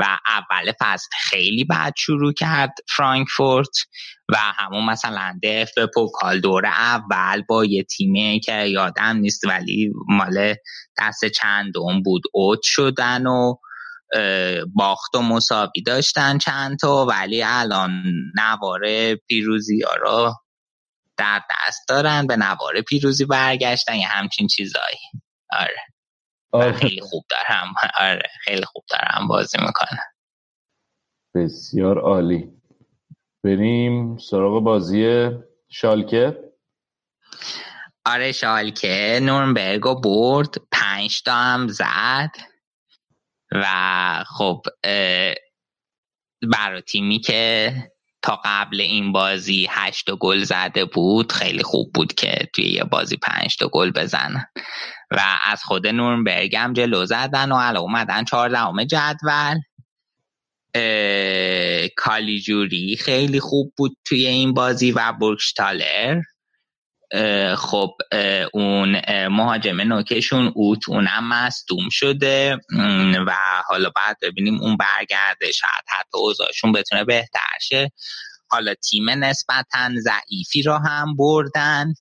[0.00, 3.78] و اول فصل خیلی بد شروع کرد فرانکفورت
[4.28, 9.92] و همون مثلا دف به پوکال دور اول با یه تیمی که یادم نیست ولی
[10.08, 10.54] مال
[10.98, 13.54] دست چندم بود اوت شدن و
[14.74, 18.02] باخت و مساوی داشتن چند تا ولی الان
[18.36, 20.34] نوار پیروزی ها رو
[21.16, 24.98] در دست دارن به نوار پیروزی برگشتن یه همچین چیزایی.
[25.50, 25.89] آره.
[26.52, 26.72] آره.
[26.72, 27.74] خیلی خوب دارم.
[28.00, 30.00] آره خیلی خوب دارم بازی می‌کنه
[31.34, 32.52] بسیار عالی.
[33.44, 35.30] بریم سراغ بازی
[35.70, 36.38] شالکه.
[38.04, 42.30] آره شالکه نورنبرگ رو برد پنج تا هم زد.
[43.52, 43.66] و
[44.26, 44.62] خب
[46.52, 47.72] برای تیمی که
[48.22, 53.16] تا قبل این بازی هشت گل زده بود خیلی خوب بود که توی یه بازی
[53.16, 54.46] پنج تا گل بزنن.
[55.10, 59.60] و از خود نورنبرگ هم جلو زدن و الان اومدن چهاردهم جدول.
[61.96, 66.20] کالیجوری خیلی خوب بود توی این بازی و برکشتالر
[67.56, 67.90] خب
[68.52, 72.58] اون مهاجم نوکشون اوت اونم مصدوم شده.
[73.26, 73.36] و
[73.66, 77.90] حالا بعد ببینیم اون برگرده شاید حتی اوضاعشون بتونه بهتر شه.
[78.48, 81.94] حالا تیم نسبتا ضعیفی رو هم بردن.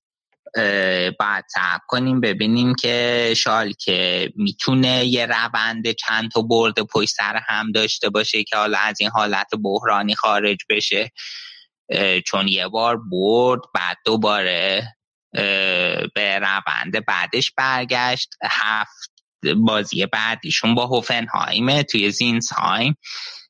[1.19, 7.41] بعد صبر کنیم ببینیم که شال که می‌تونه یه روند چند تا برد پشت سر
[7.47, 11.11] هم داشته باشه که حالا از این حالت بحرانی خارج بشه.
[12.25, 14.95] چون یه بار برد بعد دوباره
[16.15, 18.29] به روند بعدش برگشت.
[18.43, 19.09] هفت
[19.57, 22.95] بازی بعدیشون با هوفنهایم توی زینسهایم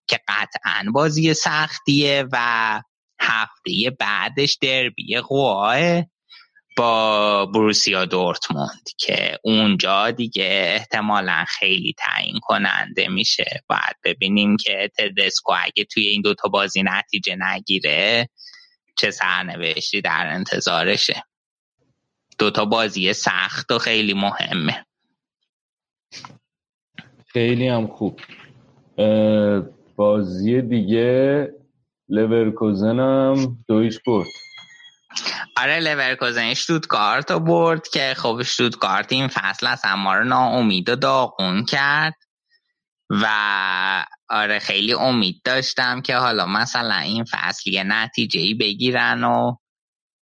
[0.08, 2.82] که قطعا بازی سختیه و
[3.22, 6.04] هفته بعدش دربی قواه.
[6.80, 13.64] با بروسیا دورتموند که اونجا دیگه احتمالا خیلی تعیین کننده میشه.
[13.70, 18.30] باید ببینیم که تدسکو اگه توی این دوتا بازی نتیجه نگیره
[18.98, 21.24] چه سرنوشتی در انتظارشه.
[22.38, 24.86] دوتا بازی سخت و خیلی مهمه.
[27.28, 28.20] خیلی هم خوب.
[29.96, 31.48] بازی دیگه
[32.10, 34.28] لورکوزن هم دویش برد.
[35.58, 40.96] آره لورکوزن شتوتگارت رو برد که خب شتوتگارت این فصل از ما رو ناامید و
[40.96, 42.14] داغون کرد
[43.10, 43.26] و
[44.30, 49.56] آره خیلی امید داشتم که حالا مثلا این فصل یه نتیجه ای بگیرن و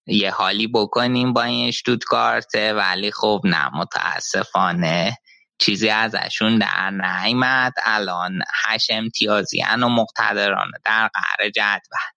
[0.07, 5.17] یه حالی بکنیم با این شتوتگارت ولی خب نه متاسفانه
[5.59, 12.14] چیزی ازشون در نیمد الان هش امتیازی و مقتدرانه در قهر جدول.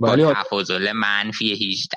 [0.00, 1.96] با تفاضل منفی 18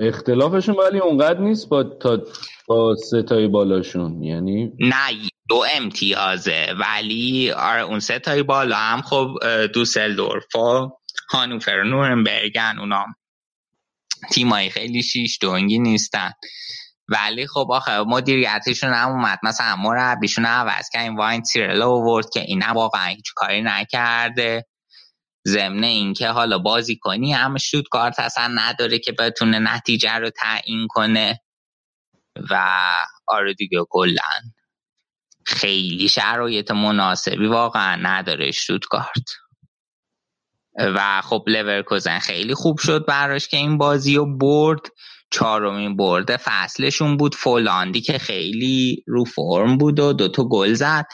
[0.00, 2.18] اختلافشون ولی اونقدر نیست با تا
[2.66, 4.22] با ستای بالاشون.
[4.22, 6.74] یعنی نه دو امتیازه.
[6.80, 9.28] ولی آره اون ستای بالا هم خب
[9.74, 10.90] دوسلدورف و
[11.30, 13.04] هانوفر نورنبرگن اونا
[14.32, 16.30] تیمایی خیلی شیش دونگی نیستن.
[17.08, 19.38] ولی خب آخه مدیریتشون هم اومد.
[19.42, 24.66] مثلا مربیشون عوض که این واین سیرل ورد که این واقعا هیچ کاری نکرده.
[25.46, 27.56] ضمن اینکه حالا بازی کنی هم
[27.90, 31.40] کارت اصلا نداره که بتونه نتیجه رو تعیین کنه.
[32.50, 32.78] و
[33.26, 34.52] آره دیگه کلا
[35.46, 38.50] خیلی شرایط مناسبی واقعا نداره
[38.90, 39.30] کارت
[40.78, 44.80] و خب لورکوزن خیلی خوب شد براش که این بازی رو برد.
[45.30, 47.34] چهارمین برده فصلشون بود.
[47.34, 51.06] فولاندی که خیلی رو فرم بود و دوتا گل زد.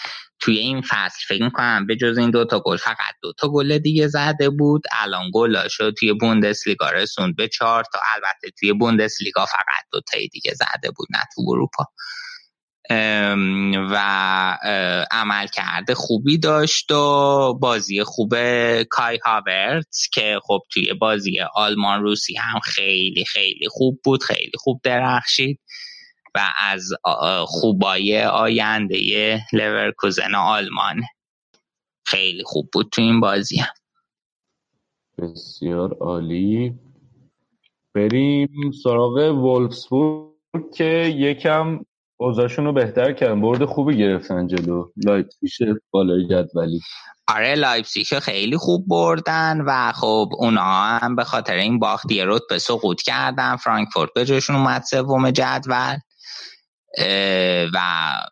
[0.43, 4.51] توی این فصل فکر می‌کنم به جز این دوتا گل فقط دوتا گل دیگه زده
[4.51, 4.83] بود.
[4.93, 7.99] الان گل شد توی بوندسلیگا رسوند به چهار تا.
[8.15, 11.85] البته توی بوندسلیگا فقط دوتا دیگه زده بود نه تو اروپا.
[13.91, 13.97] و
[15.11, 18.35] عمل کرده خوبی داشت و بازی خوب
[18.83, 24.81] کای هاورت که خب توی بازی آلمان روسی هم خیلی خیلی خوب بود خیلی خوب
[24.85, 25.61] درخشید.
[26.35, 26.93] و از
[27.47, 31.03] خوبای آینده لورکوزن آلمان.
[32.07, 33.59] خیلی خوب بود تو این بازی.
[33.59, 33.73] هم.
[35.19, 36.75] بسیار عالی.
[37.95, 40.33] بریم سراغ وولفسبورگ
[40.75, 40.85] که
[41.17, 41.81] یکم
[42.17, 43.41] اوضاعشون رو بهتر کردن.
[43.41, 44.91] برد خوبی گرفتن جلو.
[44.97, 46.81] لایپزیگ بالای جدولی.
[47.29, 52.59] آره لایپزیگ خیلی خوب بردن و خب اونا هم به خاطر این باخت یه به
[52.59, 53.57] سقوط کردن.
[53.57, 55.97] فرانکفورت به جاشون اومد سوم جدول.
[57.75, 57.79] و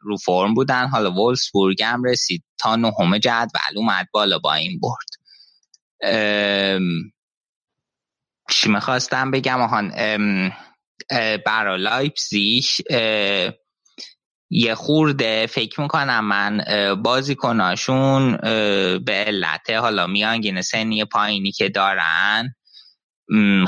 [0.00, 0.88] رو فرم بودن.
[0.88, 5.08] حالا وولسبورگ هم رسید تا نهم جدول اومد بالا با این برد.
[8.50, 9.92] چی می‌خواستم بگم؟ آهان
[11.46, 12.64] برا لایپزیگ
[14.50, 16.64] یه خورده فکر می‌کنم من
[17.02, 18.36] بازیکناشون
[19.04, 22.54] به علت حالا میانگین سنی پایینی که دارن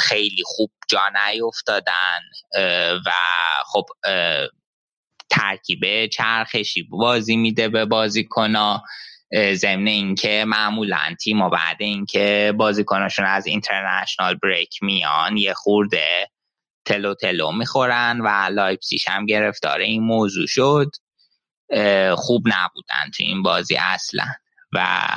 [0.00, 2.20] خیلی خوب جا نیفتادن
[3.06, 3.10] و
[3.66, 3.84] خب
[5.30, 8.82] ترکیب چرخشی بازی میده به بازیکنا
[9.54, 16.30] ضمن اینکه معمولا تیم و بعد اینکه بازیکناشون از international break میان یه خورده
[16.84, 20.90] تلو تلو می‌خورن و لایپسیش هم گرفتار این موضوع شد.
[22.14, 24.24] خوب نبودن تو این بازی اصلا
[24.72, 25.08] و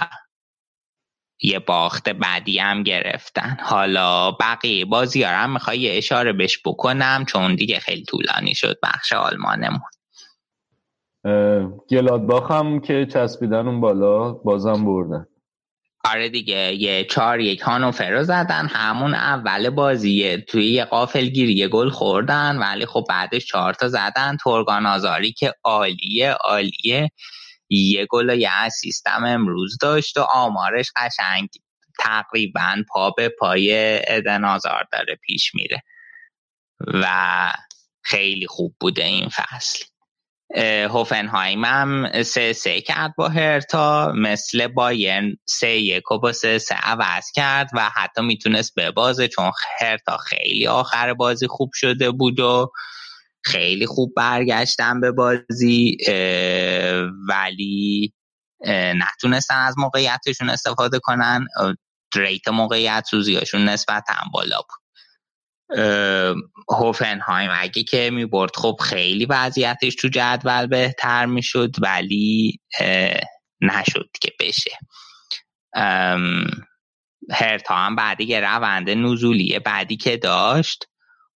[1.41, 3.57] یه باخت بعدی هم گرفتن.
[3.61, 9.13] حالا بقیه بازی هم می‌خوای یه اشاره بهش بکنم چون دیگه خیلی طولانی شد بخش
[9.13, 9.89] آلمانمون.
[11.89, 15.27] گلادباخ هم که چسبیدن اون بالا بازم بردن
[16.05, 18.67] آره دیگه یه چهار یک هانوفر زدن.
[18.67, 20.37] همون اول بازیه.
[20.37, 22.57] توی یه قافل گیری یه گل خوردن.
[22.57, 24.37] ولی خب بعدش چهار تا زدن.
[24.43, 27.11] تورگان آزاری که عالیه عالیه.
[27.69, 31.49] یه گل و یه اسیستم امروز داشت و آمارش قشنگ
[31.99, 35.81] تقریبا پا به پای ادن آزار داره پیش میره.
[36.93, 37.07] و
[38.01, 39.85] خیلی خوب بوده این فصل.
[40.89, 46.75] هوفنهایم هم سه سه کرد با هرتا مثل بایرن سه یک و با سه سه
[46.75, 52.71] عوض کرد و حتی می‌تونست ببازه چون هرتا خیلی آخر بازی خوب شده بود و
[53.43, 55.97] خیلی خوب برگشتن به بازی
[57.29, 58.13] ولی
[58.95, 61.47] نتونستن از موقعیتشون استفاده کنن.
[62.15, 64.84] ریت موقعیت سوزیاشون نسبتا بالا بود.
[66.69, 68.55] هوفنهایم اگه که می‌برد.
[68.55, 72.59] خب خیلی وضعیتش تو جدول بهتر می‌شد ولی
[73.61, 74.71] نشد که بشه.
[77.31, 80.85] هرتا هم بعدی یه روند نزولی بعدی که داشت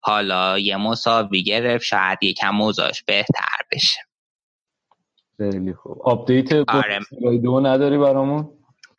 [0.01, 4.01] حالا یه مساوی گرفت شاید یکم موزاش بهتر بشه.
[5.37, 6.03] خیلی خوب.
[6.03, 7.01] آپدیت آره.
[7.43, 8.58] دو نداری برامون؟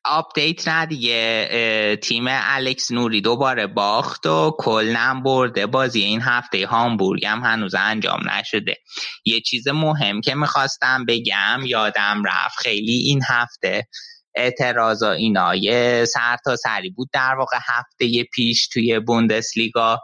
[0.10, 2.00] آپدیت نه دیگه.
[2.04, 5.66] تیم الکس نوری دوباره باخت و کلنم برده.
[5.66, 8.78] بازی این هفته هامبورگ هم هنوز انجام نشده.
[9.26, 13.88] یه چیز مهم که می‌خواستم بگم یادم رفت خیلی این هفته
[14.36, 20.00] اعتراض اینا یه سر تا سری بود در واقع هفته پیش توی بوندسلیگا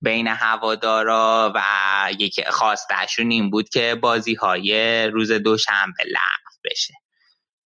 [0.00, 1.60] بین هوادارا و
[2.18, 6.94] یکی خواستشون این بود که بازی های روز دوشنبه لغو بشه.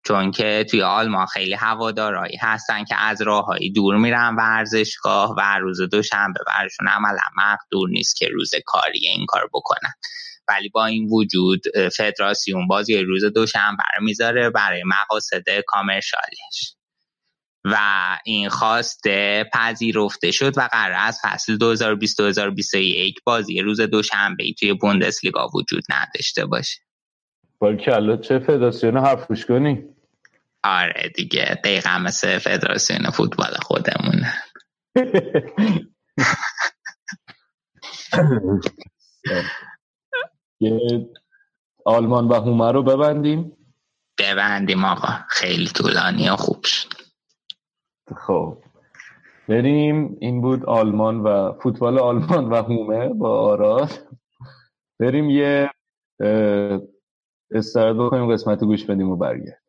[0.06, 5.82] چون که توی آلمان خیلی هوادارایی هستن که از راههایی دور میرن ورزشگاه و روز
[5.82, 9.94] دوشنبه برشون عملا مقدور نیست که روز کاری این کار بکنن.
[10.48, 11.62] ولی با این وجود
[11.98, 16.76] فدراسیون بازی روز دوشنبه رو می‌ذاره برای مقاصد کامرشالیش.
[17.66, 17.78] و
[18.26, 25.84] این خواسته پذیرفته شد و قرار از فصل 2020-2021 بازی روز دوشنبه توی بوندسلیگا وجود
[25.90, 26.89] نداشته باشه.
[27.62, 29.84] کلا چه فدراسیون حرفوش کنی؟
[30.64, 34.24] آره دیگه دقیقا مثل فدراسیون فوتبال خودمون
[40.60, 41.10] یه
[41.86, 43.58] آلمان و هومه رو ببندیم.
[44.20, 46.90] ببندیم آقا خیلی طولانی و خوب شد.
[48.18, 48.58] خب
[49.48, 50.18] بریم.
[50.22, 53.90] این بود آلمان و فوتبال آلمان و هومه با آراد.
[55.00, 55.70] بریم یه
[57.52, 59.62] استراحت بکنیم قسمت گوش بدیم و برگرد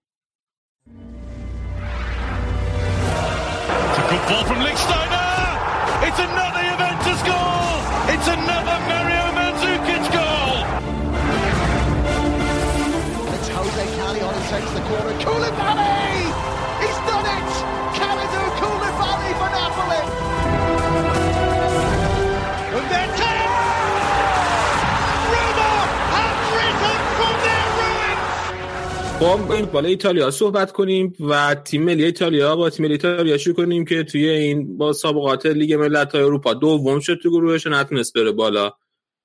[29.21, 30.31] خب این بالا ایتالیا.
[30.31, 32.57] صحبت کنیم و تیم ملی ایتالیا.
[32.57, 37.01] با تیم ملی ایتالیا شروع کنیم که توی این با سابقات لیگ ملت‌های اروپا دوم
[37.01, 38.73] شد تو گروهش نتونست بره بالا.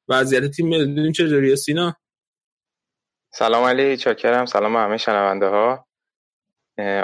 [0.07, 1.95] وضعیت تیم ملی چجوریه سینا؟
[3.33, 4.45] سلام علی چاکرم.
[4.45, 5.87] سلام همه شنونده ها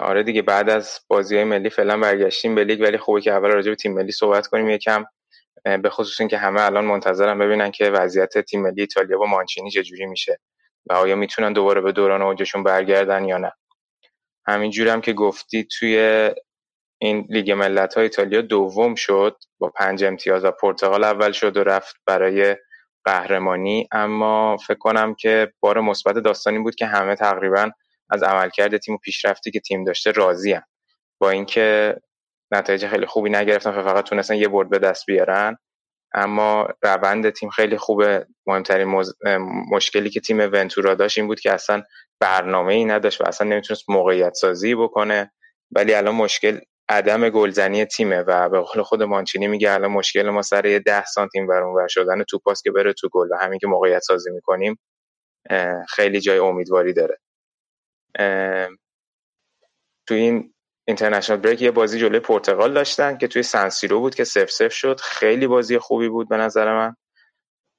[0.02, 3.50] آره دیگه بعد از بازی های ملی فعلا برگشتیم به لیگ ولی خوبه که اول
[3.50, 4.70] راجع به تیم ملی صحبت کنیم.
[4.70, 5.06] یکم
[5.64, 10.06] به خصوص اینکه همه الان منتظرم ببینن که وضعیت تیم ملی ایتالیا با مانچینی چجوری
[10.06, 10.39] میشه.
[10.90, 13.52] و آیا می‌تونن دوباره به دوران اوجشون برگردن یا نه
[14.48, 16.30] همینجوری هم که گفتی توی
[17.02, 21.64] این لیگ ملت های ایتالیا دوم شد با پنج امتیاز و پرتغال اول شد و
[21.64, 22.56] رفت برای
[23.06, 27.72] قهرمانی اما فکر کنم که بار مثبت داستانی بود که همه تقریبا
[28.10, 30.60] از عملکرد تیم و پیشرفتی که تیم داشته راضی.
[31.20, 31.96] با اینکه
[32.52, 35.58] نتایج خیلی خوبی نگرفتن فقط تونستن یه برد به دست بیارن
[36.14, 38.28] اما روند تیم خیلی خوبه.
[38.47, 39.03] مهمترین
[39.72, 41.84] مشکلی که تیم ونتورا داشت این بود که اصلا
[42.20, 45.32] برنامه ای نداشت و اصلا نمی‌تونست موقعیت سازی بکنه.
[45.72, 46.59] ولی الان مشکل
[46.89, 51.05] عدم گلزنی تیمه و به قول خود مانچینی میگه الان مشکل ما سر یه ده
[51.05, 54.80] سانتیم ور شدن تو پاس که بره تو گل و همین که موقعیت سازی می‌کنیم
[55.89, 57.18] خیلی جای امیدواری داره.
[60.07, 60.53] تو این
[60.88, 65.00] اینترنشنال بریک یه بازی جلوی پرتغال داشتن که توی سنسیرو بود که سف سف شد.
[65.00, 66.96] خیلی بازی خوبی بود به نظر من.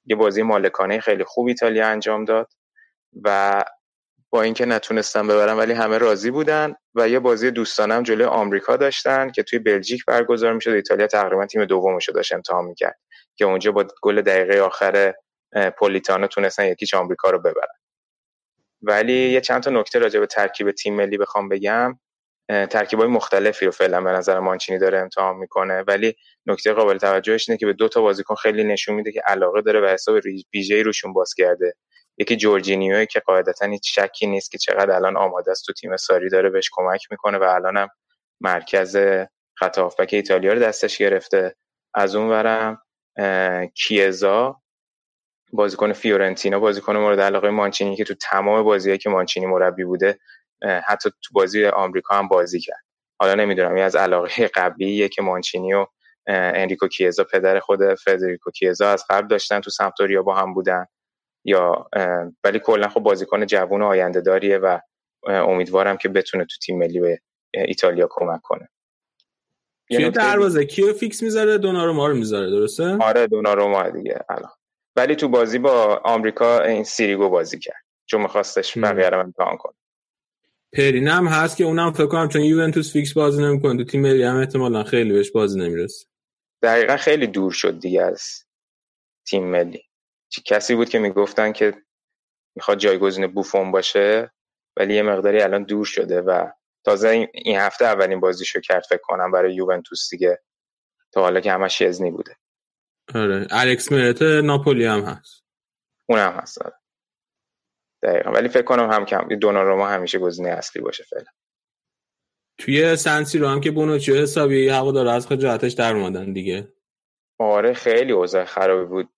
[0.07, 2.53] یه بازی مالکانه خیلی خوب ایتالیا انجام داد
[3.25, 3.63] و
[4.31, 9.31] با اینکه نتونستم ببرم ولی همه راضی بودن و یه بازی دوستانم جلوی آمریکا داشتن
[9.31, 12.99] که توی بلژیک برگزار می‌شد ایتالیا تقریبا تیم دومش رو داشت امتحان می‌کرد
[13.37, 15.15] که اونجا با گل دقیقه آخر
[15.79, 17.75] پولیتانو تونستن یکیچ آمریکا رو ببرن.
[18.83, 21.99] ولی یه چند تا نکته راجع به ترکیب تیم ملی بخوام بگم.
[22.99, 25.85] های مختلفی رو فعلا به نظر مانچینی داره امتحان می‌کنه.
[25.87, 26.15] ولی
[26.47, 29.81] نکته قابل توجهش اینه که به دو تا بازیکن خیلی نشون میده که علاقه داره
[29.81, 30.17] و حساب
[30.55, 31.75] ویژه‌ای روشون باز کرده.
[32.19, 36.29] یکی جورجینیو که قاعدتا هیچ شکی نیست که چقدر الان آماده است تو تیم ساری
[36.29, 37.89] داره بهش کمک می‌کنه و الانم
[38.41, 38.97] مرکز
[39.55, 41.55] خط هافبک ایتالیا رو دستش گرفته.
[41.95, 42.83] از اون ورم
[43.75, 44.61] کیزا
[45.53, 50.19] بازیکن فیورنتینا بازیکن مورد علاقه مانچینی که تو تمام بازیهایی که مانچینی مربی بوده
[50.87, 52.85] حتی تو بازی آمریکا هم بازی کرد.
[53.21, 55.87] حالا نمی‌دونم این از علاقه قبلیه که مانچینی و
[56.27, 60.87] انریکو کیزا پدر خود فدریکو کیزا از قبل داشتن تو سمپدوریا با هم بودن.
[61.45, 61.89] یا
[62.45, 64.79] ولی کلا خب بازیکن جوون آینده داریه و
[65.27, 67.21] امیدوارم که بتونه تو تیم ملی به
[67.55, 68.69] ایتالیا کمک کنه.
[69.89, 74.53] کیو دروازه کیو فیکس می‌ذاره؟ دوناروما رو می‌ذاره درسته؟ آره دوناروما دیگه الان.
[74.97, 77.83] ولی تو بازی با آمریکا این سیریگو بازی کرد.
[78.07, 79.75] چون میخواستش بقیه رو امتحان کنه.
[80.73, 83.77] پرین هم هست که اونم فکر کنم چون یوونتوس فیکس بازی نمی‌کنه.
[83.77, 86.07] تو تیم ملی هم احتمالا خیلی بهش بازی نمی‌رسه.
[86.63, 88.45] دقیقا خیلی دور شد دیگه از
[89.27, 89.83] تیم ملی.
[90.45, 91.75] کسی بود که می‌گفتن که
[92.57, 94.33] می‌خواد جایگزین بوفون باشه
[94.77, 96.47] ولی یه مقداری الان دور شده و
[96.85, 100.43] تازه این هفته اولین بازیشو کرد فکر کنم برای یوونتوس دیگه
[101.13, 102.37] تا حالا که همش شزنی بوده.
[103.15, 103.47] آره.
[103.51, 105.45] الکس مرت ناپولی هم هست.
[106.09, 106.75] اون هم هست آره.
[108.03, 108.31] دقیقا.
[108.31, 111.31] ولی فکر کنم هم کم دوناروما همیشه گزینه اصلی باشه فعلا.
[112.59, 116.69] توی سنسی رو هم که بونوچی حسابی؟ هوا داره از خجالتش در اومدن دیگه.
[117.39, 119.09] آره خیلی اوضاع خرابی بود.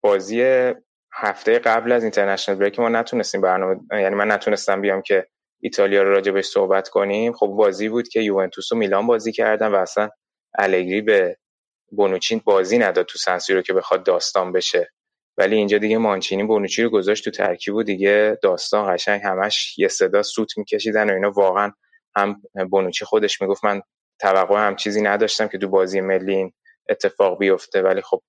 [0.00, 0.42] بازی
[1.12, 5.26] هفته قبل از اینترنشنال بریک ما نتونستیم برنامه یعنی من نتونستم بیام که
[5.60, 7.32] ایتالیا رو راجع بهش صحبت کنیم.
[7.32, 10.10] خب بازی بود که یوونتوس و میلان بازی کردن و اصلا
[10.58, 11.36] الگری به
[11.90, 14.92] بونوچین بازی نداد تو سنسی رو که بخواد داستان بشه.
[15.42, 19.88] ولی اینجا دیگه مانچینی بونوچی رو گذاشت تو ترکیب و دیگه داستان قشنگ همش یه
[19.88, 21.30] صدا سوت میکشیدن و اینا.
[21.30, 21.72] واقعا
[22.16, 23.82] هم بونوچی خودش می‌گفت من
[24.20, 26.54] توقع هم چیزی نداشتم که تو بازی ملی
[26.88, 28.22] اتفاق بیفته ولی خب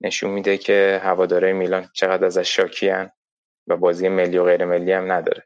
[0.00, 3.10] نشون میده که هواداره میلان چقدر ازش شاکیان
[3.66, 5.44] و بازی ملی و غیر ملی هم نداره.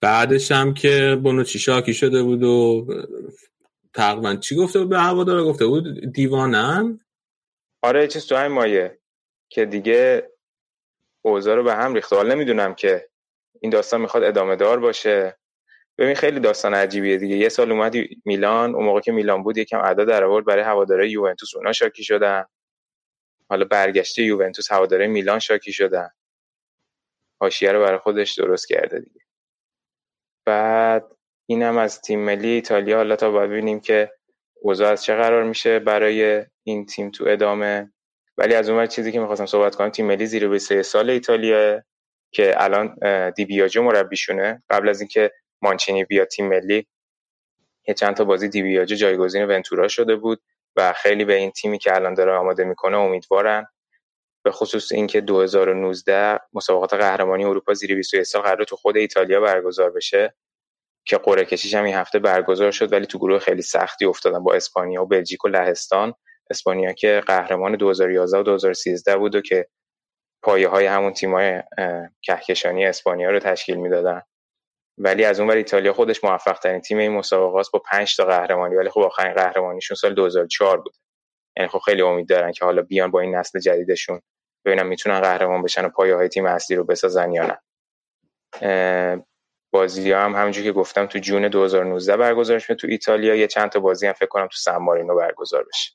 [0.00, 2.86] بعدش هم که بونوچی شاکی شده بود و
[3.94, 7.00] تقریبا چی گفته بود به هواداره گفته بود دیوانن؟
[7.82, 8.98] آره چیز تو همین مایه.
[9.48, 10.30] که دیگه
[11.22, 13.08] اوضاع رو به هم ریخته حال نمی‌دونم که
[13.60, 15.38] این داستان می‌خواد ادامه دار باشه.
[15.98, 17.36] ببین خیلی داستان عجیبیه دیگه.
[17.36, 18.74] یه سال اومدی میلان.
[18.74, 21.54] اون موقع که میلان بود یکم ادا در آورد برای هواداره یوونتوس.
[21.54, 22.44] اونا شاکی شدن.
[23.48, 26.10] حالا برگشته یوونتوس هواداره میلان شاکی شدن.
[27.40, 29.20] حاشیه رو برای خودش درست کرده دیگه.
[30.44, 31.04] بعد
[31.46, 32.96] اینم از تیم ملی ایتالیا.
[32.96, 34.12] حالا تا ببینیم که
[34.54, 37.92] اوضاع از چه قرار میشه برای این تیم تو ادامه.
[38.38, 41.82] ولی از اون چیزی که می‌خواستم صحبت کنم تیم ملی زیر 23 سال ایتالیا
[42.32, 42.96] که الان
[43.30, 44.62] دیبیاجو مربیشونه.
[44.70, 45.32] قبل از اینکه
[45.62, 46.86] مانچینی بیا تیم ملی
[47.88, 50.42] یه چند تا بازی دیبیاجو جایگزین ونتورا شده بود
[50.76, 53.66] و خیلی به این تیمی که الان داره آماده می‌کنه امیدوارن.
[54.44, 59.90] به خصوص اینکه 2019 مسابقات قهرمانی اروپا زیر 21 سال قرار تو خود ایتالیا برگزار
[59.90, 60.34] بشه
[61.06, 64.54] که قرعه کشیش هم این هفته برگزار شد ولی تو گروه خیلی سختی افتادن با
[64.54, 66.14] اسپانیا و بلژیک و لهستان.
[66.50, 69.68] اسپانیا که قهرمان 2011 و 2013 بود و که
[70.42, 71.62] پایه های همون تیمای
[72.22, 74.22] کهکشانی اسپانیا رو تشکیل می‌دادن.
[74.98, 78.90] ولی از اون ایتالیا خودش موفق ترین تیم این مسابقات با 5 تا قهرمانی ولی
[78.90, 80.94] خب آخرین قهرمانیشون سال 2004 بود.
[81.56, 84.20] یعنی خب خیلی امید دارن که حالا بیان با این نسل جدیدشون
[84.64, 87.58] ببینم می‌تونن قهرمان بشن و پایه های تیم اصلی رو بسازن یا نه.
[89.72, 93.70] بازی ها هم همونجور که گفتم تو جون 2019 برگزار شده تو ایتالیا یه چند
[93.70, 95.92] تا بازی هم فکر کنم تو سن مارینو برگزار بشه.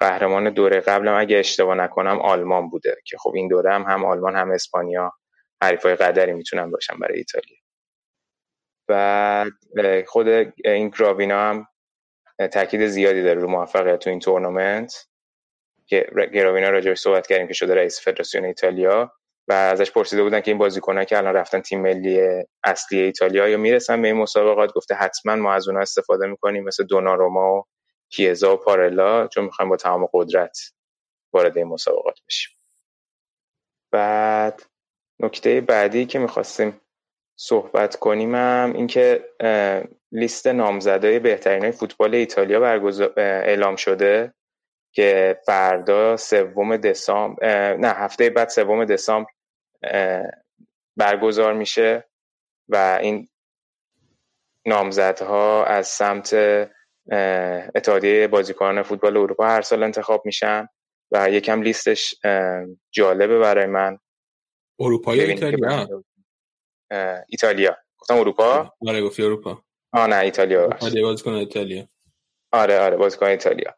[0.00, 4.36] قهرمان دوره قبلم اگه اشتباه نکنم آلمان بوده که خب این دوره هم هم آلمان
[4.36, 5.12] هم اسپانیا
[5.62, 7.56] حریفای قدری می‌تونن باشن برای ایتالیا.
[8.88, 9.46] و
[10.06, 10.28] خود
[10.64, 11.66] این گراوینا هم
[12.52, 15.06] تاکید زیادی داره رو موفقیت تو این تورنمنت
[15.86, 19.12] که گراوینا راجعش صحبت کردیم که شده رئیس فدراسیون ایتالیا
[19.48, 23.56] و ازش پرسیده بودن که این بازیکن‌ها که الان رفتن تیم ملی اصلی ایتالیا یا
[23.58, 27.64] می‌رسن به این مسابقات؟ گفته حتما ما از اونها استفاده می‌کنیم مثل دوناروما و
[28.10, 30.58] کیزا و پارلا چون می‌خوایم با تمام قدرت
[31.32, 32.56] وارد این مسابقات بشیم.
[33.92, 34.62] بعد
[35.20, 36.80] نکته بعدی که می‌خواستیم
[37.36, 39.28] صحبت کنیم هم اینکه
[40.12, 44.34] لیست نامزدای بهترین فوتبال ایتالیا برگزار اعلام شده
[44.92, 49.30] که فردا سوم دسامبر نه هفته بعد سوم دسامبر
[50.96, 52.08] برگزار میشه
[52.68, 53.28] و این
[54.66, 56.34] نامزدها از سمت
[57.74, 60.68] اتحادیه بازیکنان فوتبال اروپا هر سال انتخاب میشن
[61.10, 62.14] و یکم لیستش
[62.90, 63.98] جالبه برای من.
[64.80, 66.02] اروپا یا ایتالیا؟
[67.28, 67.76] ایتالیا.
[68.00, 69.62] گفتم اروپا؟ آره گفتی اروپا.
[69.92, 70.68] آه نه ایتالیا.
[71.02, 71.88] بازیکن ایتالیا.
[72.52, 73.74] آره آره بازیکن ایتالیا.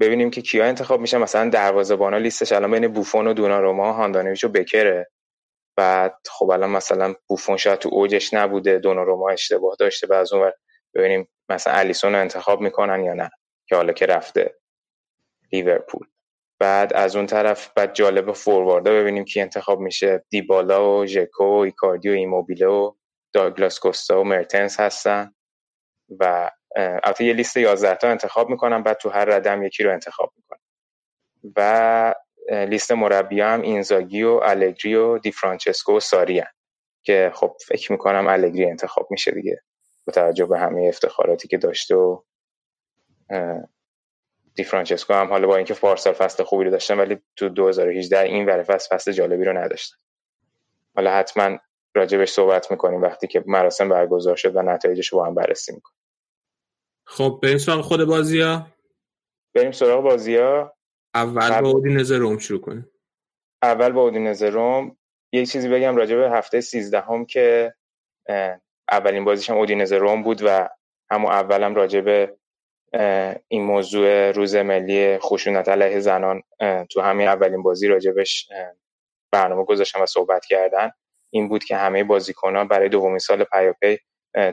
[0.00, 1.18] ببینیم که کیا انتخاب میشن.
[1.18, 5.10] مثلا دروازه‌بانا لیستش الان بین بوفون و دوناروما هاندانویچ و بکره.
[5.76, 10.52] بعد خب الان مثلا بوفون شاید تو اوجش نبوده دوناروما اشتباه داشته بعد از اون
[10.94, 13.30] ببینیم مثلا الیسون رو انتخاب می‌کنن یا نه
[13.66, 14.54] که حالا که رفته
[15.52, 16.06] لیورپول.
[16.60, 20.24] بعد از اون طرف بعد جالب فورواردا ببینیم کی انتخاب میشه.
[20.30, 22.92] دیبالا و ژکو و ایکاردی و ایموبیله و
[23.32, 25.34] داگلاس کوستا و مرتنس هستن
[26.20, 30.32] و البته یه لیست 11 تا انتخاب می‌کنم بعد تو هر ردم یکی رو انتخاب
[30.36, 30.60] می‌کنم
[31.56, 32.14] و
[32.50, 36.42] لیست مربی هم اینزاگی و الگری و دی فرانچسکو و ساری
[37.02, 39.62] که خب فکر می‌کنم الگری انتخاب میشه دیگه.
[40.06, 42.22] با توجه به همه افتخاراتی که داشته و
[44.54, 48.46] دی فرانچسکو هم حالا با اینکه پارسال فصل خوبی رو داشتن ولی تو 2018 این
[48.46, 49.96] ور فصل فصل جالبی رو نداشتن.
[50.96, 51.58] حالا حتما
[51.94, 55.98] راجبش صحبت می‌کنیم وقتی که مراسم برگزار شد و نتایجش رو با هم بررسی می‌کنیم.
[57.04, 58.66] خب بریم سراغ خود بازی ها
[59.54, 60.76] بریم سراغ بازی ها
[61.14, 62.90] اول با اودینز روم شروع کنیم.
[63.62, 64.96] اول با اودینز روم.
[65.32, 67.74] یک چیزی بگم راجع به هفته 13 هم که
[68.90, 70.68] اولین بازیش هم اودینز روم بود و
[71.10, 72.36] همون اولم راجع به
[73.48, 76.42] این موضوع روز ملی خشونت علیه زنان
[76.90, 78.48] تو همین اولین بازی راجبش
[79.32, 80.90] برنامه گذاشتن و صحبت کردن.
[81.30, 83.98] این بود که همه بازیکنان برای دومین سال پیاپی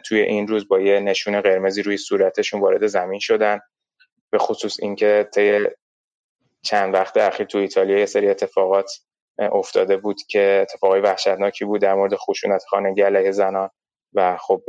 [0.06, 3.60] توی این روز با یه نشون قرمزی روی صورتشون وارد زمین شدن.
[4.30, 5.68] به خصوص اینکه طی
[6.64, 8.92] چند وقت اخیر تو ایتالیا یه سری اتفاقات
[9.40, 13.70] افتاده بود که اتفاقای وحشتناکی بود در مورد خشونت خانگی علیه زنان.
[14.14, 14.64] و خب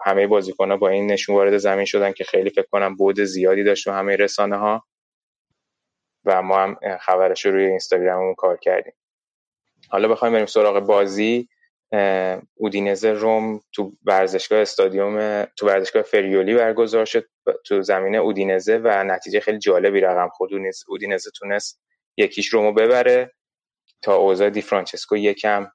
[0.00, 3.84] همه بازیکن‌ها با این نشون وارد زمین شدن که خیلی فکر کنم بود زیادی داشت
[3.84, 4.84] تو همه رسانه ها
[6.24, 8.94] و ما هم خبرش رو روی اینستاگراممون کار کردیم.
[9.88, 11.48] حالا بخوایم بریم سراغ بازی.
[12.54, 17.28] اودینزه روم تو ورزشگاه استادیوم تو ورزشگاه فریولی برگزار شد
[17.66, 20.50] تو زمینه اودینزه و نتیجه خیلی جالبی رقم خود
[20.88, 21.80] اودینزه تونست
[22.16, 23.32] یکیش رومو ببره
[24.02, 25.72] تا اوضاع دی فرانچسکو یکم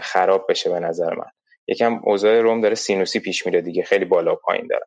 [0.00, 1.30] خراب بشه به نظر من.
[1.68, 4.86] یکم اوضاع روم داره سینوسی پیش میره دیگه خیلی بالا و پایین داره.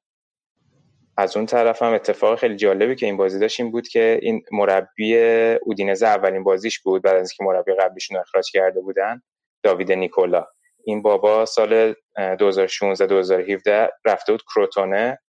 [1.18, 4.44] از اون طرف هم اتفاق خیلی جالبی که این بازی داشت این بود که این
[4.52, 5.18] مربی
[5.62, 9.22] اودینزه اولین بازیش بود بعد از اینکه مربی قبلیشون اخراج کرده بودن
[9.64, 10.46] داوید نیکولا.
[10.86, 11.96] این بابا سال
[12.40, 15.20] 2016 2017 رفته بود کروتونه.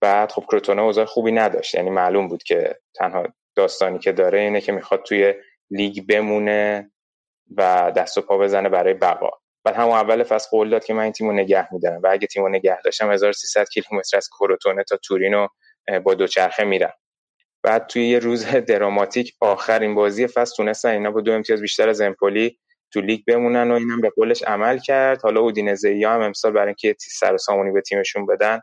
[0.00, 1.74] بعد خب کروتونه اوضاع خوبی نداشت.
[1.74, 3.26] یعنی معلوم بود که تنها
[3.56, 5.34] داستانی که داره اینه که می‌خواد توی
[5.70, 6.92] لیگ بمونه
[7.56, 9.30] و دست و پا بزنه برای بقا.
[9.64, 12.48] بعد همون اول فصل قول داد که من این تیمو نگه میدارم و اگه تیمو
[12.48, 15.48] نگه داشتم 1300 کیلومتر از کروتونه تا تورینو
[16.04, 16.92] با دوچرخه میرم.
[17.62, 21.88] بعد توی یه روز دراماتیک آخر این بازی فصل تونستن اینا با دو امتیاز بیشتر
[21.88, 22.58] از امپولی
[22.92, 25.22] تو لیگ بمونن و اینم به قولش عمل کرد.
[25.22, 28.60] حالا اودینزه هم امسال برای اینکه سر سامونی به تیمشون بدن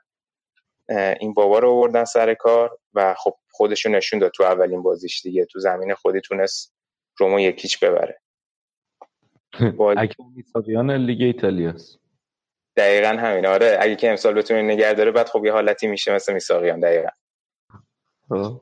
[1.19, 5.45] این بابا رو آوردن سر کار و خب خودشون نشون داد تو اولین بازیش دیگه.
[5.45, 6.73] تو زمین خودی تونست
[7.17, 8.21] رومو یکیچ ببره.
[9.97, 10.15] اگه
[10.97, 11.99] لیگ ایتالیاست
[12.77, 13.45] دقیقا همین.
[13.45, 17.09] آره اگه که امسال بتونه نگه داره بعد خب یه حالتی میشه مثل میساقیان دقیقا.
[18.29, 18.61] خب.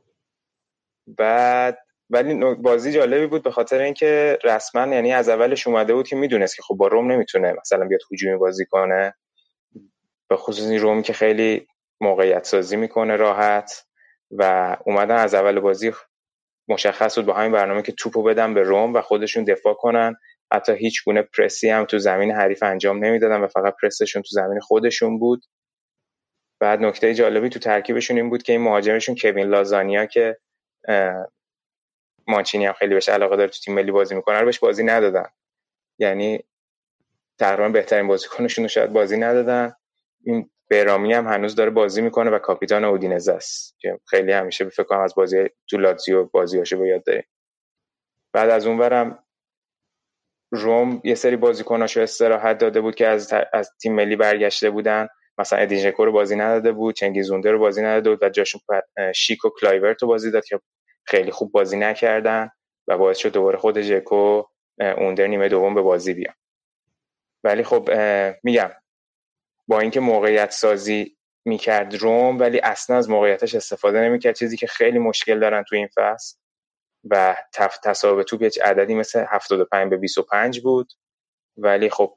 [1.08, 1.78] بعد
[2.10, 6.56] ولی بازی جالبی بود به خاطر اینکه رسما یعنی از اولش اومده بود که می‌دونست
[6.56, 9.14] که خب با روم نمی‌تونه مثلا بیاد هجومی بازی کنه.
[10.30, 11.68] به خصوص این رومی که خیلی
[12.02, 13.88] موقعیت سازی می‌کنه راحت.
[14.32, 15.92] و اومدن از اول بازی
[16.68, 20.16] مشخص بود با همین برنامه که توپو بدن به روم و خودشون دفاع کنن.
[20.54, 24.60] حتی هیچ گونه پرسی هم تو زمین حریف انجام نمی‌دادن و فقط پرسشون تو زمین
[24.60, 25.46] خودشون بود.
[26.60, 30.38] بعد نکته جالبی تو ترکیبشون این بود که این مهاجمشون کوین لازانیا که
[32.28, 35.30] مانچینی هم خیلی بهش علاقه داره تو تیم ملی بازی می‌کنه رو بهش بازی ندادن.
[36.00, 36.44] یعنی
[37.40, 39.74] تقریبا بهترین بازیکنشون رو شاید بازی ندادن.
[40.24, 44.84] این برامی هم هنوز داره بازی می‌کنه و کاپیتان اودینزه است که خیلی همیشه فکر
[44.84, 47.24] کنم از بازی تو لاتزیو بازیاشو به یاد داریم.
[48.34, 49.24] بعد از اونورم
[50.52, 55.08] روم یه سری بازیکناشو استراحت داده بود که از, از تیم ملی برگشته بودن.
[55.38, 58.62] مثلا ادین رو بازی نداده بود چنگیز اوندر رو بازی نداده بود و جاشون
[59.16, 60.60] شیک و کلایورت رو بازی داد که
[61.06, 62.50] خیلی خوب بازی نکردن
[62.88, 64.44] و باعث شد دوباره خود ژکو
[64.80, 66.36] اوندر نیمه دوم به بازی بیان
[67.44, 67.90] ولی خب
[68.44, 68.70] میگم
[69.68, 74.36] با اینکه موقعیت سازی می‌کرد روم ولی اصلا از موقعیتش استفاده نمی‌کرد.
[74.36, 76.38] چیزی که خیلی مشکل دارن تو این فصل
[77.04, 77.36] و
[77.84, 80.94] تصاحب توپ هیچ عددی؟ مثل 75 به 25 بود.
[81.58, 82.14] ولی خب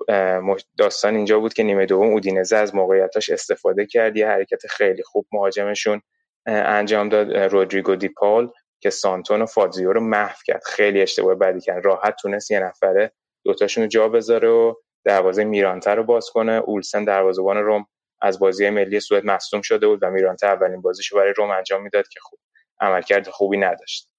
[0.78, 4.16] داستان اینجا بود که نیمه دوم اودینزه از موقعیتاش استفاده کرد.
[4.16, 6.02] یه حرکت خیلی خوب مهاجمشون
[6.46, 7.36] انجام داد.
[7.36, 10.62] رودریگو دی پال که سانتون و فازیو رو محو کرد.
[10.64, 11.84] خیلی اشتباه بدی کرد.
[11.84, 13.12] راحت تونست یه نفره
[13.44, 14.74] دوتاشون رو جا بذاره و
[15.04, 16.52] دروازه میرانتر رو باز کنه.
[16.52, 17.86] اولسن دروازه‌بان روم
[18.22, 22.08] از بازی ملی سوئد مصدوم شده بود و میرانتر اولین بازیشو برای روم انجام می‌داد
[22.08, 22.38] که خوب
[22.80, 24.09] عملکرد خوبی نداشت.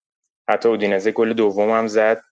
[0.52, 2.24] حتی اودینزه گل دوم هم زد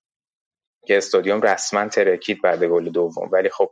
[0.86, 3.30] که استادیوم رسما ترکید بعد گل دوم.
[3.32, 3.72] ولی خب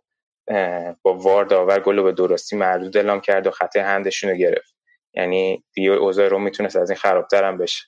[1.02, 4.76] با وار داور گل به درستی مردود اعلام کرد و خط هندشون رو گرفت.
[5.14, 7.86] یعنی دیگه اوضاع روم می‌تونست از این خرابتر هم بشه.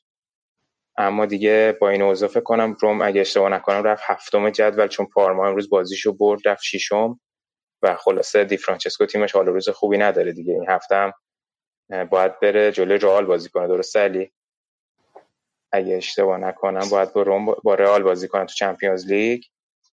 [0.98, 5.06] اما دیگه با این اوضاع فکر کنم روم اگه اشتباه نکنم رفت هفتم جدول چون
[5.06, 7.20] پارما امروز بازیشو برد رفت ششم
[7.82, 10.54] و خلاصه دی فرانچسکو تیمش حال روز خوبی نداره دیگه.
[10.54, 11.14] این هفته هم
[12.06, 13.68] باید بره جلوی رئال بازی کنه.
[13.68, 14.32] درست علی؟
[15.72, 19.44] اگه اشتباه نکنم باید با روم با رئال بازی کنه تو چمپیونز لیگ.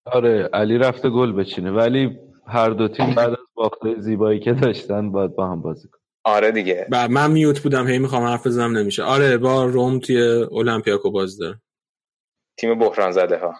[0.06, 1.72] آره علی رفته گل بچینه.
[1.72, 6.02] ولی هر دو تیم بعد از باخته زیبایی که داشتن باید با هم بازی کنن.
[6.24, 6.88] آره دیگه.
[6.90, 9.04] بعد من میوت بودم هی می‌خوام حرف بزنم نمیشه.
[9.04, 10.22] آره با روم توی
[10.52, 11.62] المپیاکو باز داره.
[12.58, 13.54] تیم بحران زده ها.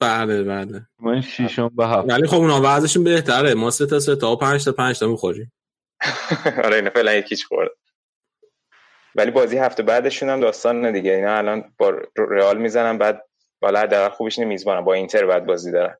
[0.00, 0.86] بله بله.
[1.00, 2.10] من شیشم به هفت.
[2.10, 3.54] ولی خب اونا وضعشون بهتره.
[3.54, 5.52] ما سه تا سه تا و پنج تا پنج تا می‌خوریم.
[6.64, 7.70] آره اینا فعلا یکیش خورد
[9.16, 11.12] ولی بازی هفته بعدشون هم داستان دیگه.
[11.12, 13.22] اینا الان با رئال می‌زنن بعد
[13.60, 14.84] بالا حداقل خوبش میزبانن.
[14.84, 15.96] با اینتر بعد بازی دارن.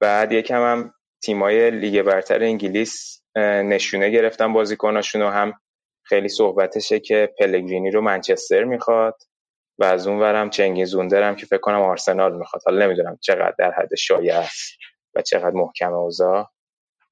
[0.00, 5.52] بعد یکم هم تیمای لیگ برتر انگلیس نشونه گرفتن بازیکناشون و هم
[6.02, 9.16] خیلی صحبتشه که پلگرینی رو منچستر می‌خواد
[9.78, 12.62] و از اون ورم چنگیز هم که فکر کنم آرسنال می‌خواد.
[12.66, 14.78] حالا نمی‌دونم چقدر در حد شایع است
[15.14, 16.46] و چقدر محکم اوضاع.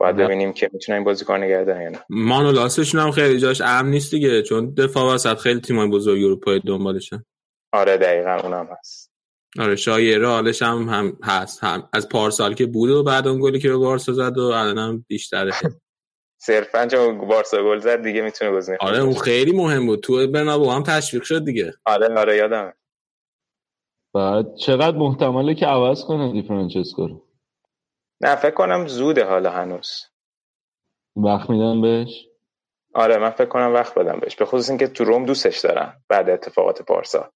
[0.02, 2.04] باید ببینیم که می‌تونن این بازیکن نگه دارن یا نه.
[2.10, 7.24] مانولاسشون هم خیلی جاش امن نیست دیگه چون دفاع وسط خیلی تیمای بزرگ اروپایی دنبالشن.
[7.72, 9.12] آره دقیقا اونم هست.
[9.58, 11.64] آره شایعه حالش هم, هم هست.
[11.64, 15.04] هم از پارسال که بود و بعد اون گلی که به بارسا زد و الانم
[15.08, 15.52] بیشتره.
[16.46, 20.00] صرفا چون بارسا گل زد دیگه می‌تونه گزینه آره اون خیلی مهم بود.
[20.00, 21.72] تو برنابو هم تشویق شد دیگه.
[21.84, 22.72] آره آره یادم
[24.14, 27.31] بعد چقدر محتمله که عوض کنه دی فرانچسکو رو.
[28.22, 30.06] نه فکر کنم زوده حالا هنوز.
[31.16, 32.28] وقت میدن بهش؟
[32.94, 36.30] آره من فکر کنم وقت بدم بهش به خصوص اینکه تو روم دوستش دارن بعد
[36.30, 37.32] اتفاقات پارسا.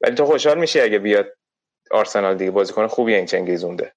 [0.00, 1.26] ولی تو خوشحال میشی اگه بیاد
[1.90, 3.92] آرسنال دیگه بازیکن خوبی این چنگیزونده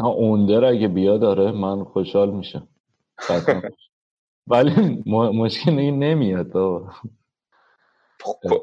[0.00, 2.68] ها اوندر اگه بیاد داره من خوشحال میشم.
[4.46, 7.08] ولی مشکل این نمیاد خب،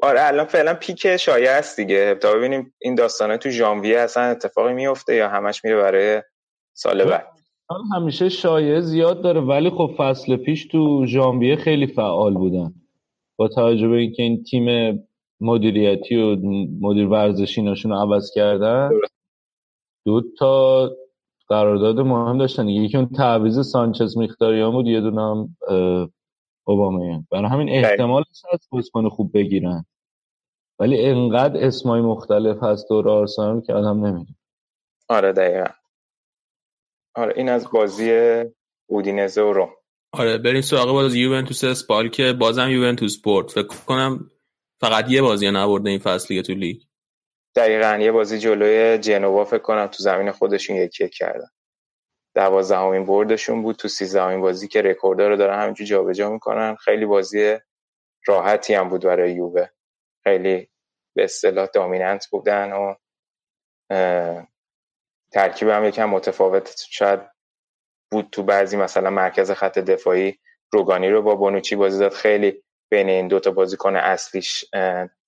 [0.02, 2.14] آره الان فعلا پیک شایع است دیگه.
[2.14, 6.22] تا ببینیم این داستانه تو ژانویه اصلا اتفاقی میفته یا همش میره برای
[6.72, 7.26] سال بعد؟
[7.94, 12.74] همیشه شایعه زیاد داره ولی خب فصل پیش تو ژانویه خیلی فعال بودن.
[13.36, 14.98] با توجه به اینکه این تیم
[15.40, 16.36] مدیریتی و
[16.80, 18.90] مدیر ورزشی ناشون عوض کردن
[20.04, 20.90] دو تا
[21.48, 22.68] قرارداد مهم داشتن.
[22.68, 25.56] یکی اون تعویض سانچز میختاریان بود یه دونه هم
[26.64, 29.84] اوبامیان برای همین احتمال هست بازیکن خوب بگیرن.
[30.78, 34.36] ولی انقدر اسمای مختلف هست دور آرسنال که آدم نمی‌دونه.
[35.08, 35.70] آره دقیقا.
[37.14, 38.10] آره این از بازی
[38.86, 39.70] اودینزه و روم
[40.12, 43.48] آره بریم سراغ بازی یوونتوس اسپال که بازم یوونتوس برد.
[43.48, 44.30] فکر کنم
[44.80, 46.82] فقط یه بازی نبرده این فصل تو لیگ.
[47.56, 51.48] دقیقا یه بازی جلوی جنوا فکر کنم تو زمین خودشون یکی یک کردن.
[52.34, 56.74] دوازدهمین بردشون بود تو سیزدهمین بازی که رکوردها رو دارن همینجور جابجا می‌کنن.
[56.74, 57.58] خیلی بازی
[58.26, 59.66] راحتی هم بود برای یووه.
[60.24, 60.70] خیلی
[61.16, 62.94] به اصطلاح dominant بودن و
[65.32, 67.20] ترکیب هم یکم متفاوت شاید
[68.10, 70.38] بود تو بعضی مثلا مرکز خط دفاعی.
[70.72, 72.12] روگانی رو با بونوچی بازی داد.
[72.12, 74.64] خیلی بین این دوتا بازیکن اصلیش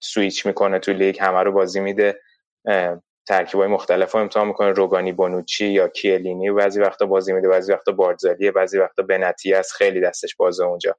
[0.00, 1.20] سویچ می‌کنه تو لیگ.
[1.20, 2.20] همه رو بازی میده.
[3.29, 4.70] ترکیب های مختلف رو امتحان می‌کنه.
[4.70, 6.49] روگانی بونوچی یا کیلینی.
[6.49, 10.64] و بعضی وقتا بازی میده بعضی وقتا بارزالیه بعضی وقتا بنتی است خیلی دستش بازه
[10.64, 10.97] اونجا.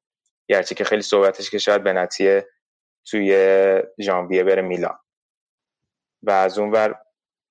[0.48, 2.48] گرچه که خیلی صحبتش که شاید بنتیه
[3.06, 3.36] توی
[4.02, 4.98] ژانویه بره میلان.
[6.24, 6.96] و از اون ور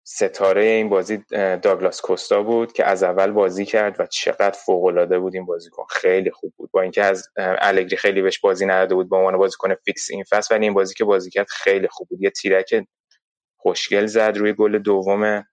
[0.05, 1.25] ستاره این بازی
[1.63, 5.85] داگلاس کوستا بود که از اول بازی کرد و چقدر فوق العاده بود این بازیکن.
[5.91, 6.71] خیلی خوب بود.
[6.71, 10.55] با اینکه از الگری خیلی بهش بازی نداده بود به عنوان بازیکن فیکس این فصل
[10.55, 12.23] ولی این بازی که بازی کرد خیلی خوب بود.
[12.23, 12.75] یه تیرک
[13.63, 15.45] خوشگل زد روی گل دوم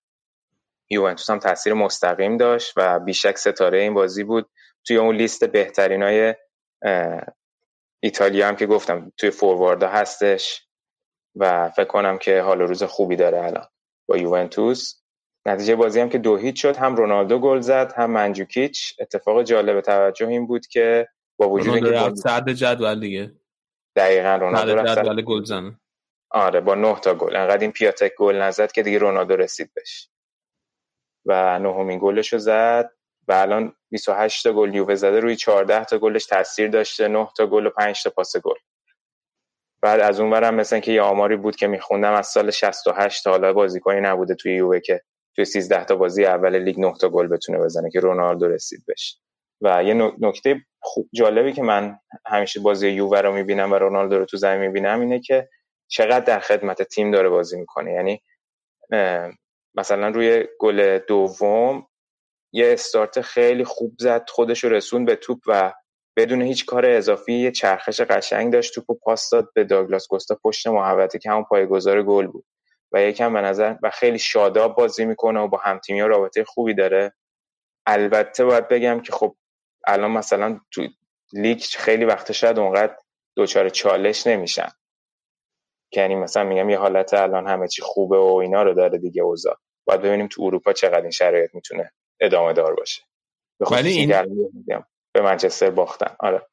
[0.90, 4.50] یوونتوس هم تاثیر مستقیم داشت و بیشک ستاره این بازی بود.
[4.88, 6.36] توی اون لیست بهترین های
[8.00, 10.68] ایتالیا هم که گفتم توی فورواردا هستش
[11.36, 13.68] و فکر کنم که حال روز خوبی داره الان
[14.08, 14.96] با یوونتوس.
[15.46, 18.96] نتیجه بازی هم که دو هیچ شد هم رونالدو گل زد هم منجوکیچ.
[19.00, 21.08] اتفاق جالب توجه این بود که
[21.38, 23.32] با وجود اینکه رفت صد جدول دیگه.
[23.96, 25.80] دقیقاً رونالدو رفت جدول گل زنه
[26.32, 27.36] آره با نه تا گل.
[27.36, 30.10] انقدر این پیاتک گل نزد که دیگه رونالدو رسید بهش.
[31.26, 32.92] و نهمین گلش رو زد
[33.28, 37.08] و الان 28 تا گل یووه زده روی 14 تا گلش تاثیر داشته.
[37.08, 38.56] 9 تا گل و 5 تا پاس گل.
[39.82, 43.32] بعد از اون برم مثلا که یه آماری بود که میخوندم از سال 68 تا
[43.32, 45.02] حالا بازیکنی نبوده توی یووه که
[45.36, 49.20] توی 13 تا بازی اول لیگ 9 تا گل بتونه بزنه که رونالدو رسید بهش.
[49.62, 54.26] و یه نکته خوب جالبی که من همیشه بازی یووه رو می‌بینم و رونالدو رو
[54.26, 55.50] تو زمین می‌بینم اینه که
[55.90, 57.92] چقدر در خدمت تیم داره بازی می‌کنه.
[57.94, 58.22] یعنی
[59.76, 61.88] مثلا روی گل دوم
[62.52, 65.74] یه استارت خیلی خوب زد خودش رسون به توپ و
[66.18, 70.40] بدون هیچ کار اضافی یه چرخش قشنگ داشت توپ و پاس داد به داگلاس کوستا
[70.44, 72.46] پشت محوطه که همون پایگذار گل بود.
[72.92, 77.14] و یکم به نظر و خیلی شاداب بازی می‌کنه و با همتیمی رابطه خوبی داره.
[77.86, 79.36] البته باید بگم که خب
[79.88, 80.88] الان مثلا تو
[81.34, 82.96] لیگ خیلی وقت شاید اونقدر
[83.36, 84.70] دوچار چالش نمیشن.
[85.96, 89.58] یعنی مثلا میگم یه حالت الان همه چی خوبه و اینا رو داره دیگه اوضاع.
[89.86, 93.02] باید ببینیم تو اروپا چقدر این شرایط می‌تونه ادامه دار باشه.
[93.72, 94.14] ولی این
[95.14, 96.16] به منچستر باختن.
[96.20, 96.48] آره.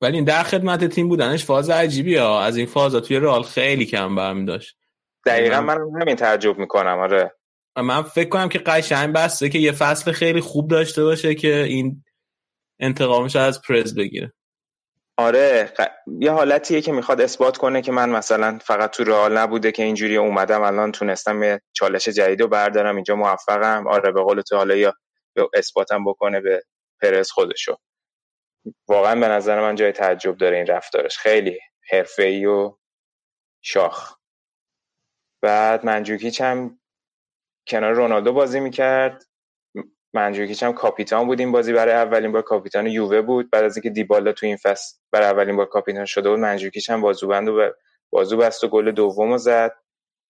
[0.00, 2.42] ولی این در خدمت تیم بودنش فاز عجیبی ها.
[2.42, 4.76] از این فازا توی رئال خیلی کم برمی داشت.
[5.26, 6.98] دقیقا من همین تعجب می‌کنم.
[6.98, 7.32] آره.
[7.76, 12.04] من فکر کنم که قشنگ بسته که یه فصل خیلی خوب داشته باشه که این
[12.80, 14.32] انتقامش از پرز بگیره.
[15.18, 15.72] آره
[16.20, 20.16] یه حالتیه که می‌خواد اثبات کنه که من مثلا فقط تو رئال نبوده که اینجوری
[20.16, 23.86] اومدم الان تونستم یه چالش جدید رو بردارم اینجا موفقم.
[23.86, 24.94] آره به قول تو حالا یا
[25.54, 26.62] اثباتم بکنه به
[27.02, 27.76] پرز خودشو.
[28.88, 31.18] واقعا به نظر من جای تعجب داره این رفتارش.
[31.18, 31.60] خیلی
[31.92, 32.76] حرفه‌ای و
[33.62, 34.16] شاخ.
[35.42, 36.80] بعد منجوکیچ هم
[37.68, 39.24] کنار رونالدو بازی می‌کرد.
[40.14, 41.72] منجوکیچ هم کاپیتان بود این بازی.
[41.72, 43.50] برای اولین بار کاپیتان یووه بود.
[43.50, 47.00] بعد از اینکه دیبالا تو این فصل برای اولین بار کاپیتان شده بود منجوکیچ هم
[47.00, 47.70] بازوبند و
[48.10, 49.72] بازو بست و گل دومو زد.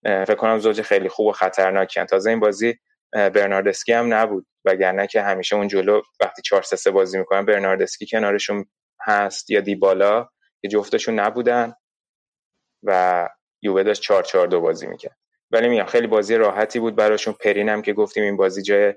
[0.05, 2.79] فکر کنم زوج خیلی خوب و خطرناکی تازه این بازی
[3.13, 4.47] برناردسکی هم نبود.
[4.65, 8.65] وگرنه که همیشه اون جلو وقتی 4 3 بازی می‌کنن برناردسکی کنارشون
[9.01, 10.29] هست یا دیبالا
[10.63, 11.75] که جفتشون نبودن
[12.83, 13.29] و
[13.63, 15.17] یووه داشت 4 4 2 بازی می‌کرد.
[15.51, 17.35] ولی میگم خیلی بازی راحتی بود براشون.
[17.35, 18.95] پرینم که گفتیم این بازی جای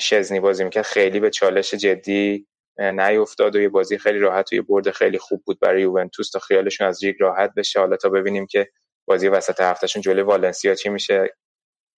[0.00, 0.84] شزنی بازی می‌کرد.
[0.84, 2.46] خیلی به چالش جدی
[2.78, 6.38] نیفتاد و یه بازی خیلی راحت و یه برد خیلی خوب بود برای یوونتوس تا
[6.38, 7.80] خیالشون از لیگ راحت بشه.
[7.80, 8.68] حالا تا ببینیم که
[9.06, 11.36] بازی وسط هفتهشون جلوی والنسیا چی میشه.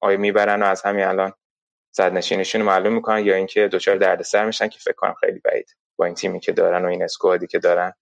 [0.02, 1.32] آیا می‌برن و از همین الان
[1.96, 6.04] صد نشینشون معلوم می‌کنن یا اینکه دچار دردسر میشن که فکر کنم خیلی بعید با
[6.04, 7.92] این تیمی که دارن و این اسکوادی که دارن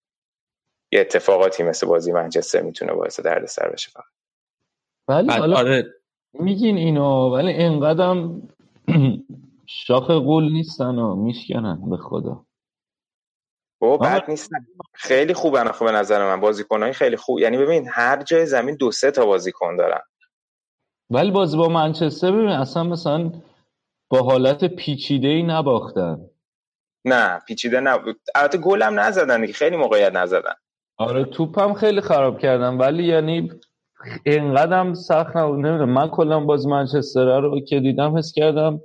[0.92, 4.04] یه اتفاقاتی مثل بازی منچستر می‌تونه باعث دردسر بشه فقط.
[5.08, 5.94] ولی حالا آره.
[6.32, 8.48] میگین اینو ولی اینقدرم
[9.72, 12.44] شاخ قول نیستن و میشکنن به خدا.
[13.82, 14.56] او بد نیستن.
[14.94, 16.40] خیلی خوبن خب به نظر من.
[16.40, 17.38] بازیکنهای خیلی خوب.
[17.38, 20.00] یعنی ببین هر جای زمین دو سه تا بازیکن دارن.
[21.10, 23.32] ولی بازی با منچستر ببین اصلا مثلا
[24.08, 26.20] با حالت پیچیده ای نباختن.
[27.04, 27.98] نه پیچیده نه
[28.34, 30.54] البته گل هم نزدن خیلی موقعیت نزدن.
[30.96, 32.76] آره توپ هم خیلی خراب کردن.
[32.76, 33.50] ولی یعنی
[34.26, 35.58] اینقدرم سخت نبود.
[35.58, 38.80] نمی‌دونم من کلا باز منچستر رو که دیدم حس کردم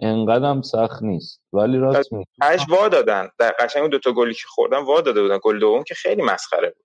[0.00, 1.40] انقدرم سخت نیست.
[1.52, 3.28] ولی راست می هش وا دادن.
[3.38, 5.38] در قشنگ دو تا گلی که خوردن وا داده بودن.
[5.42, 6.84] گل دوم که خیلی مسخره بود.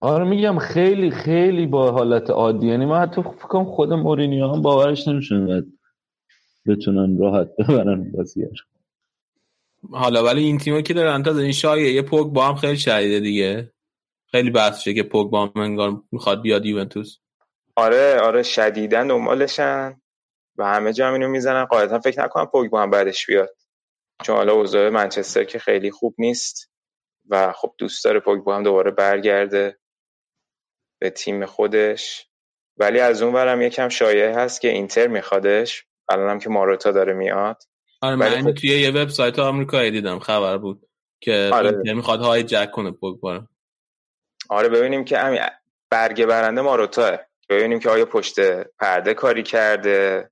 [0.00, 2.66] آره میگم خیلی خیلی با حالت عادی.
[2.66, 5.64] یعنی من حتی فکر کنم خود مورینیو هم باورش نمیشه
[6.66, 8.46] بتونن راحت ببرن بازی
[9.90, 13.20] حالا ولی این تیمو که دارن تا این شایعه یه پوگ با هم خیلی شدیده
[13.20, 13.72] دیگه.
[14.30, 17.18] خیلی بحث که پوگ با هم انگار می‌خواد بیاد یوونتوس.
[17.76, 20.00] آره آره شدیدن دنبالشن.
[20.58, 21.64] و همه جا اینو می‌زنن.
[21.64, 23.56] قاعدتا فکر نکنم پوگ با هم بعدش بیاد.
[24.22, 26.72] چون حالا اوضاع منچستر که خیلی خوب نیست
[27.28, 29.78] و خب دوست داره پوگ با هم دوباره برگرده
[31.00, 32.28] به تیم خودش.
[32.76, 35.84] ولی از اون برم یکم شایعه هست که اینتر میخوادش.
[36.08, 37.62] الانم که ماروتا داره میاد.
[38.00, 38.52] آره من خب...
[38.52, 40.88] توی یه وبسایت آمریکایی دیدم خبر بود
[41.20, 41.70] که آره.
[41.70, 43.46] اینتر می‌خواد های جک کنه پوگبا
[44.48, 45.40] آره ببینیم که همین
[45.90, 48.34] برگه برنده ماروتا ببینیم که آیا پشت
[48.64, 50.30] پرده کاری کرده.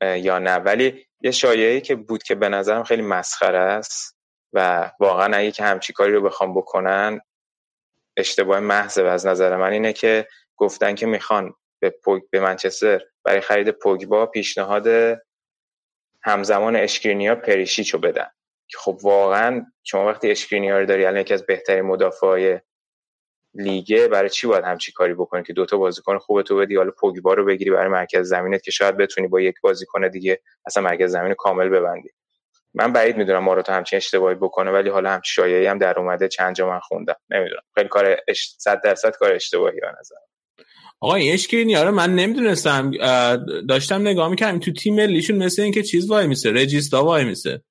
[0.00, 0.54] یا نه.
[0.54, 4.18] ولی یه شایعی که بود که به نظرم خیلی مسخره است
[4.52, 7.20] و واقعا اگه که همچی کاری رو بخوام بکنن
[8.16, 13.40] اشتباه محض از نظر من اینه که گفتن که می‌خوان به, پوگ به منچستر برای
[13.40, 14.88] خرید پوگبا پیشنهاد
[16.22, 18.26] همزمان اشکرینیا پریشیچو بدن.
[18.68, 22.60] که خب واقعا شما وقتی اشکرینیا رو داری الان یکی از بهترین مدافعای
[23.54, 27.34] لیگه برای چی باید همچی کاری بکنی که دوتا بازیکن خوب تو بدی؟ حالا پوگبا
[27.34, 31.34] رو بگیری برای مرکز زمینت که شاید بتونی با یک بازیکن دیگه اصلا مرکز زمین
[31.34, 32.08] کامل ببندی.
[32.74, 35.98] من بعید می‌دونم ما رو تو همچین اشتباهی بکنه ولی حالا هم شایعی هم در
[35.98, 37.16] اومده چند جا من خوندم.
[37.30, 37.62] نمی‌دونم.
[37.74, 38.16] خیلی کار
[38.58, 40.14] 100 درصد کار اشتباهی به نظر
[41.02, 42.90] این اشکرینی آره من نمی‌دونستم.
[43.68, 44.58] داشتم نگاه می‌کردم.
[44.58, 47.62] تو تیم ملیشون مثل اینکه چیز وای میسه رجیستا وای میسه.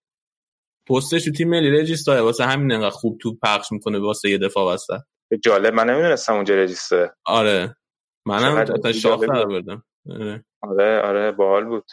[0.90, 4.74] پستش تو تیم ملی رجیستا واسه همین انقدر خوب تو پخش می‌کنه واسه یه دفاع
[4.74, 5.00] وسط.
[5.36, 7.76] جالب من نمی‌دونستم اونجا رجیسته آره.
[8.26, 10.46] منم تا شاخ بردم آره.
[10.62, 11.92] آره, آره باحال بود.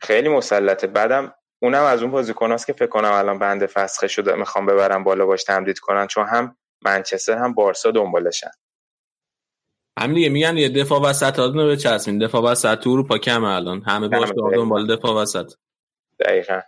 [0.00, 0.86] خیلی مسلطه.
[0.86, 5.26] بعدم اونم از اون بازیکناست که فکر کنم الان بنده فسخه شده می‌خوام ببرم بالا
[5.26, 8.50] باش تمدید کنن چون هم منچستر هم بارسا دنبالشن.
[9.98, 13.82] همین دیگه میگن یه دفاع وسط رو به چسبین دفاع وسط تو اروپا کم الان.
[13.82, 15.52] همه باش دنبال دفاع وسط.
[16.20, 16.60] دقیقا.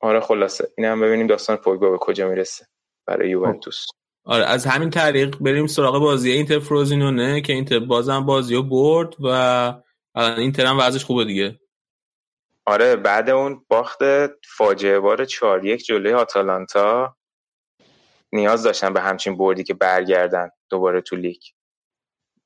[0.00, 0.68] آره خلاصه.
[0.78, 2.66] این هم ببینیم داستان پوگبا به کجا می‌رسه.
[3.06, 3.86] برای یوونتوس.
[4.24, 9.14] آره از همین طریق بریم سراغ بازی اینتر فروزینونه که اینتر بازم بازی رو برد
[9.20, 9.74] و
[10.16, 11.60] اینتر هم وضعش خوبه دیگه.
[12.64, 13.98] آره بعد اون باخت
[14.56, 17.16] فاجعه بار 4 یک جلوی آتالانتا.
[18.32, 21.40] نیاز داشتن به همچین بردی که برگردن دوباره تو لیگ.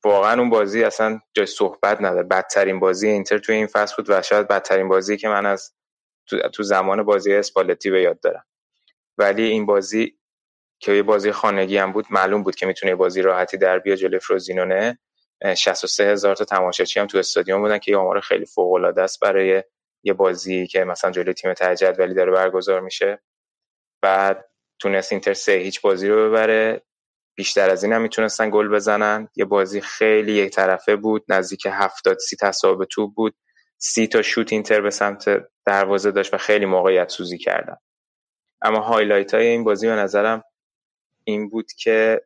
[0.04, 2.22] واقعا اون بازی اصلا جای صحبت نداره.
[2.22, 5.72] بدترین بازی اینتر توی این فصل بود و شاید بدترین بازی که من از
[6.26, 8.44] تو, تو زمان بازی اسپالتی به یاد دارم.
[9.18, 10.19] ولی این بازی
[10.80, 14.18] که یه بازی خانگی هم بود معلوم بود که می‌تونه بازی راحتی در بیا جلوی
[14.18, 14.98] فروزینونه.
[15.56, 19.20] 63 هزار تا تماشاچی هم تو استادیوم بودن که یه آمار خیلی فوق العاده است
[19.20, 19.62] برای
[20.02, 23.22] یه بازی که مثلا جلوی تیم ته جدولی داره برگزار میشه.
[24.02, 24.44] بعد
[24.78, 26.82] تونست اینتر سه هیچ بازی رو ببره.
[27.36, 29.28] بیشتر از این هم می‌تونستن گل بزنن.
[29.36, 33.34] یه بازی خیلی یک طرفه بود نزدیک هفتاد سی تصاحب توپ بود.
[33.78, 35.24] سی تا شوت اینتر به سمت
[35.66, 37.76] دروازه داشت و خیلی موقعیت سوزی کردن.
[38.62, 40.42] اما highlight های این بازی به نظرم
[41.30, 42.22] این بود که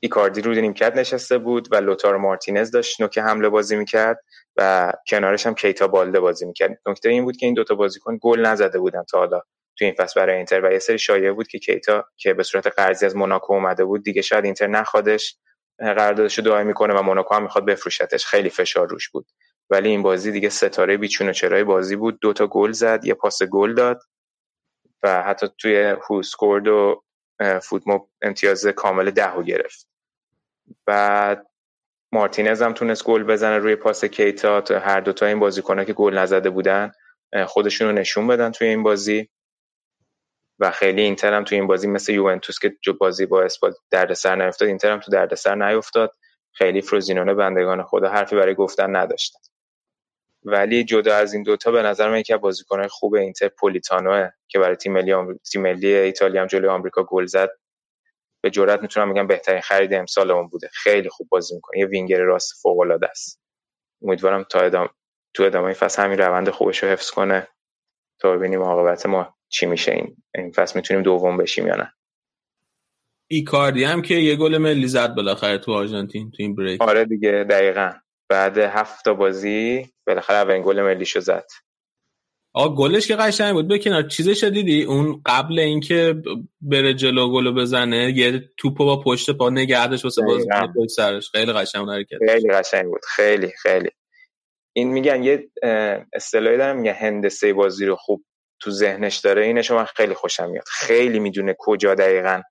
[0.00, 4.24] ایکاردی رو نیمکت نشسته بود و لوتارو مارتینز داشت نوک حمله بازی می‌کرد
[4.56, 6.78] و کنارش هم کیتا بالده بازی می‌کرد.
[6.86, 9.40] نکته این بود که این دوتا بازیکن گل نزده بودن تا حالا
[9.78, 12.66] تو این فصل برای اینتر و یه سری شایعه بود که کیتا که به صورت
[12.66, 15.36] قرضی از موناکو اومده بود دیگه شاید اینتر نخوادش
[15.78, 18.26] قراردادش رو دعای می‌کنه و موناکو هم می‌خواد بفروشتش.
[18.26, 19.26] خیلی فشار روش بود.
[19.70, 22.18] ولی این بازی دیگه ستاره بیچون و چرای بازی بود.
[22.20, 24.02] دو تا گل زد یه پاس گل داد
[25.02, 27.02] و حتی توی هوسکورد و
[27.62, 29.88] فوتموب امتیاز کامل ده رو گرفت.
[30.86, 31.46] بعد
[32.12, 34.60] مارتینز هم تونست گل بزنه روی پاس کیتا.
[34.60, 36.92] تا هر دوتا این بازیکنها که گل نزده بودن
[37.46, 39.30] خودشون رو نشون بدن توی این بازی.
[40.60, 44.44] و خیلی اینتر هم توی این بازی مثل یوونتوس که جو بازی با اسپال دردسر
[44.44, 46.12] نیفتاد اینتر هم تو دردسر نیفتاد.
[46.52, 49.40] خیلی فروزینونه بندگان خدا حرفی برای گفتن نداشتن.
[50.44, 54.58] ولی جدا از این دوتا به نظر من یکی از بازیکنهای خوب اینتر پولیتانوه که
[54.58, 55.14] برای تیم ملی
[55.52, 57.50] تیم ملی ایتالیا هم جلوی آمریکا گل زد.
[58.42, 60.68] به جرات می‌تونم بگم بهترین خرید امسالمون بوده.
[60.72, 61.78] خیلی خوب بازی می‌کنه.
[61.78, 63.40] یه وینگر راست فوق العاده است.
[64.02, 64.88] امیدوارم تا ادام
[65.34, 67.48] تو ادامه فصل همین روند خوبش رو حفظ کنه
[68.18, 69.92] تا ببینیم عاقبت ما چی میشه.
[69.92, 71.92] این این فصل می‌تونیم دوم بشیم یا نه.
[73.26, 76.82] ایکاردی هم که یه گل ملی زد بالاخره تو آرژانتین تو این بریک.
[76.82, 77.92] آره دیگه دقیقا.
[78.30, 81.46] بعد هفت تا بازی بالاخره اولین گل ملیشو زد.
[82.54, 83.68] آقا گلش که قشنگ بود.
[83.68, 86.14] بکنار چیزش دیدی؟ اون قبل اینکه
[86.60, 90.46] بره جلو گلو بزنه یه توپو با پشت پا نگهدش واسه باز
[90.76, 91.30] پشت سرش.
[91.30, 92.18] خیلی قشنگ حرکت.
[92.28, 93.00] خیلی قشنگ بود.
[93.04, 93.90] خیلی خیلی.
[94.72, 95.50] این میگن یه
[96.12, 98.24] اصطلاحی دارم میگن هندسه بازی رو خوب
[98.60, 99.44] تو ذهنش داره.
[99.44, 100.64] اینش من خیلی خوشم میاد.
[100.68, 102.42] خیلی می‌دونه کجا دقیقا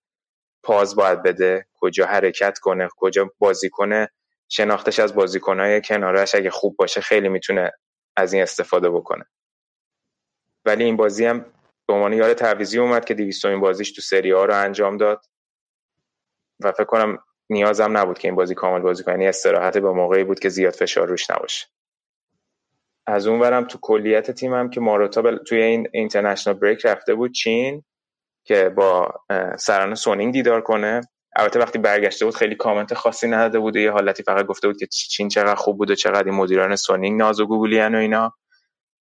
[0.63, 4.09] پاز باید بده کجا حرکت کنه کجا بازی کنه.
[4.49, 7.71] شناختش از بازیکنهای کنارش اگه خوب باشه خیلی می‌تونه
[8.15, 9.25] از این استفاده بکنه.
[10.65, 11.45] ولی این بازی هم
[11.87, 13.15] به عنوان یار تعویضی اومد که
[13.45, 15.25] این بازیش تو سری آ رو انجام داد.
[16.59, 17.19] و فکر کنم
[17.49, 19.13] نیازم نبود که این بازی کامل بازی کنه.
[19.13, 21.67] یعنی استراحت به موقعی بود که زیاد فشار روش نباشه.
[23.07, 25.37] از اون برم تو کلیت تیمم که ماروتا بل...
[25.37, 27.83] توی این international break رفته بود چین
[28.43, 29.13] که با
[29.57, 31.01] سران سونینگ دیدار کنه.
[31.39, 34.77] البته وقتی برگشته بود خیلی کامنت خاصی نداده بود و یه حالتی فقط گفته بود
[34.77, 38.33] که چین چقدر خوب بود و چقدر این مدیران سونینگ ناز و گوگولیان و اینا.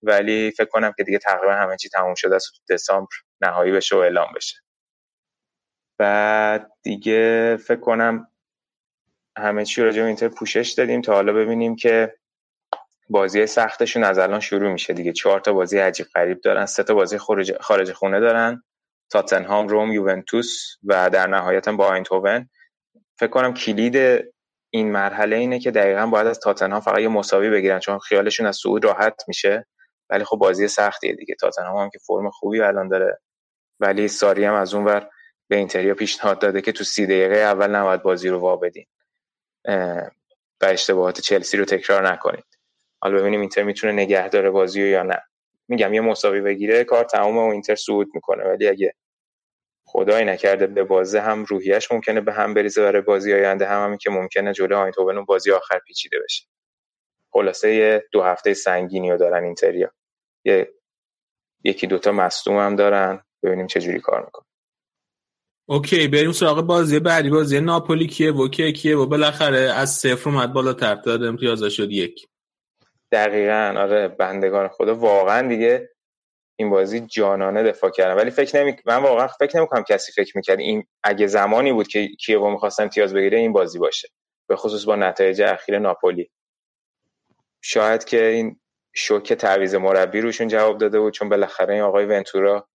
[0.03, 3.09] ولی فکر کنم که دیگه تقریبا همه چی تموم شده است تو دسامبر
[3.41, 4.57] نهایی بشه و اعلام بشه.
[5.99, 8.29] بعد دیگه فکر کنم
[9.39, 12.15] همه چی راجع به اینتر پوشش دادیم تا حالا ببینیم که
[13.11, 15.13] بازی سختشون از الان شروع میشه دیگه.
[15.13, 17.19] چهار تا بازی عجیب غریب دارن سه تا بازی
[17.61, 18.63] خارج خونه دارن.
[19.11, 22.49] تاتنهام روم یوونتوس و در نهایت با آینتوون
[23.19, 24.25] فکر کنم کلید
[24.71, 28.57] این مرحله اینه که دقیقا باید از تاتنهام فقط یه مساوی بگیرن چون خیالشون از
[28.57, 29.67] صعود راحت میشه.
[30.11, 31.35] ولی خب بازی سختیه دیگه.
[31.35, 33.21] تاتنهام هم که فرم خوبی الان داره.
[33.81, 35.11] ولی ساری هم از اونور
[35.49, 38.87] به اینتریا پیشنهاد داده که تو سی دقیقه اول نباید بازی رو وابدین
[40.61, 42.45] و اشتباهات چلسی رو تکرار نکنید.
[43.03, 45.23] حالا ببینیم اینتر می‌تونه نگه داره بازی یا نه.
[45.69, 48.45] میگم یه مساوی بگیره کار تمام و اینتر صعود می‌کنه.
[48.45, 48.95] ولی اگه
[49.85, 53.67] خدای نکرده به بازه هم روحیش ممکنه به هم بریزه برای بازی آینده.
[53.67, 56.45] هم همین که ممکنه جلو آینتوون بازی آخر پیچیده بشه.
[57.31, 59.91] خلاصه یه دو هفته سنگینی رو دارن اینتریا.
[60.45, 60.73] یه
[61.65, 63.23] یکی دوتا مصدوم هم دارن.
[63.43, 64.45] ببینیم چه جوری کار می‌کنه.
[65.67, 67.31] اوکی بریم سراغ بازی بعدی.
[67.31, 72.29] بازی ناپولی کیه؟ و کیه؟ و بالاخره از صفر اومد بالا داد امتیاز شد یک.
[73.13, 74.95] دقیقا آره بندگان خدا.
[74.95, 75.91] واقعا دیگه
[76.59, 78.15] این بازی جانانه دفاع کردن.
[78.15, 82.09] ولی فکر نمی من واقعا فکر نمی‌کنم کسی فکر می‌کرد این اگه زمانی بود که
[82.09, 84.09] کیو می‌خواستن امتیاز بگیره این بازی باشه.
[84.49, 86.31] به خصوص با نتایج اخیر ناپولی.
[87.63, 88.61] شاید که این
[88.95, 92.69] شوک تعویض مربی روشون جواب داده بود چون بالاخره این آقای ونتورا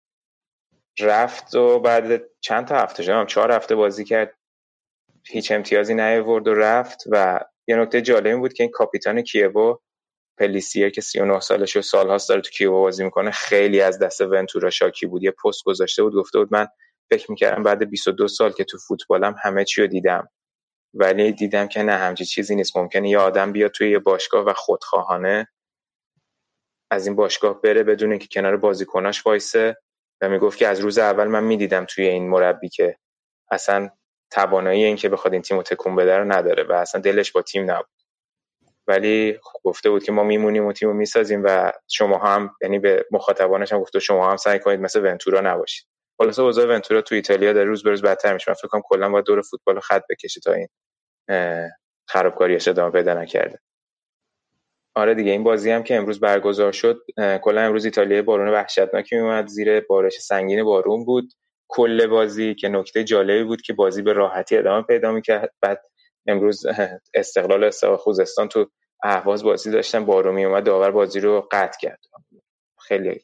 [0.99, 4.35] رفت و بعد چند تا هفته شدم چهار هفته بازی کرد.
[5.27, 9.77] هیچ امتیازی نیاورد و رفت و یه نکته جالبی بود که این کاپیتان کیوو
[10.43, 14.69] پلیسیر که 39 سالش و سالهاست داره تو کیوو بازی می‌کنه خیلی از دست ونتورا
[14.69, 15.23] شاکی بود.
[15.23, 16.67] یه پست گذاشته بود گفته بود من
[17.11, 20.29] فکر می‌کردم بعد 22 سال که تو فوتبالم همه چی رو دیدم.
[20.93, 22.77] ولی دیدم که نه همچی چیزی نیست.
[22.77, 25.47] ممکنه یه آدم بیاد توی یه باشگاه و خودخواهانه
[26.91, 29.77] از این باشگاه بره بدون اینکه کنار بازیکناش وایسه
[30.21, 32.97] و می‌گفت که از روز اول من می‌دیدم توی این مربی که
[33.51, 33.89] اصلا
[34.31, 37.71] توانایی این که بخواد این تیمو تکون بده رو نداره و اصلا دلش با تیم
[37.71, 38.02] نبود.
[38.87, 43.73] ولی گفته بود که ما میمونیم و تیمو می‌سازیم و شما هم یعنی به مخاطبانش
[43.73, 45.87] هم گفته شما هم سعی کنید مثل ونتورا نباشید.
[46.17, 48.51] خلاصه اوضاع ونتورا تو ایتالیا در روز به روز بدتر میشه.
[48.51, 50.67] من فکر کنم کلا باید دور فوتبال خط بکشه تا این
[52.07, 53.59] خرابکاریش ادامه پیدا نکرده.
[54.95, 57.01] آره دیگه این بازی هم که امروز برگزار شد
[57.41, 59.47] کلا امروز ایتالیا بارون وحشتناکی میومد.
[59.47, 61.33] زیر بارش سنگین بارون بود.
[61.67, 65.53] کل بازی که نکته جالبی بود که بازی به راحتی ادامه پیدا می‌کرد.
[65.61, 65.81] بعد
[66.27, 66.65] امروز
[67.13, 68.69] استقلال استقلال خوزستان تو
[69.03, 71.99] اهواز بازی داشتن بارون میومد داور بازی رو قطع کرد.
[72.79, 73.21] خیلی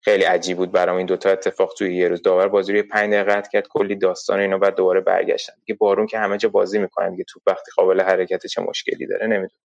[0.00, 2.22] خیلی عجیب بود برام این دوتا اتفاق توی یه روز.
[2.22, 5.52] داور بازی رو 5 دقیقه قطع کرد کلی داستان اینو بعد دوباره برگشتن.
[5.64, 9.26] دیگه بارون که همه جا بازی می‌کنن دیگه تو وقتی قابل حرکت چه مشکلی داره
[9.26, 9.62] نمی‌دونم.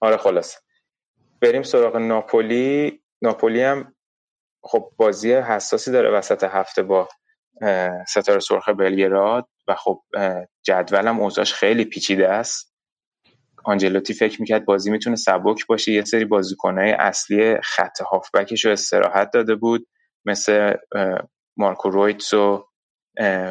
[0.00, 0.58] آره خلاص.
[1.40, 3.02] بریم سراغ ناپولی.
[3.22, 3.94] ناپولی هم
[4.62, 7.08] خب بازی حساسی داره وسط هفته با
[8.08, 9.48] ستاره سرخ بلگراد.
[9.68, 10.02] و خب
[10.62, 12.76] جدولم اوضاعش خیلی پیچیده است.
[13.64, 15.92] آنجلوتی فکر می‌کرد بازی می‌تونه سبک باشه.
[15.92, 19.86] یه سری بازیکنهای اصلی خط هافبکش رو استراحت داده بود.
[20.24, 20.74] مثل
[21.56, 22.68] مارکو رویتس و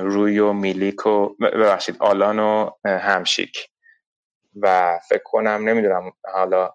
[0.02, 3.68] روی و میلیک و ببخشید آلان و همشیک.
[4.62, 6.72] و فکر کنم نمی‌دونم حالا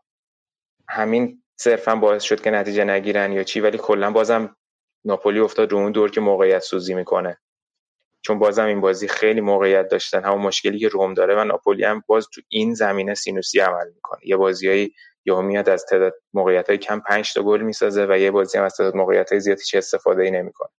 [0.88, 4.56] همین صرفا باعث شد که نتیجه نگیرن یا چی ولی کلا بازم
[5.04, 7.38] ناپولی افتاد رو اون دور که موقعیت سوزی می‌کنه.
[8.22, 10.24] چون بازم این بازی خیلی موقعیت داشتن.
[10.24, 14.20] همون مشکلی که روم داره و ناپولی هم باز تو این زمینه سینوسی عمل می‌کنه.
[14.24, 14.94] یه بازیایی
[15.24, 18.64] یا میاد از تعداد موقعیت های کم 5 تا گل می‌سازه و یه بازی هم
[18.64, 20.70] از تعداد موقعیت های زیادی چه استفاده ای نمی‌کنه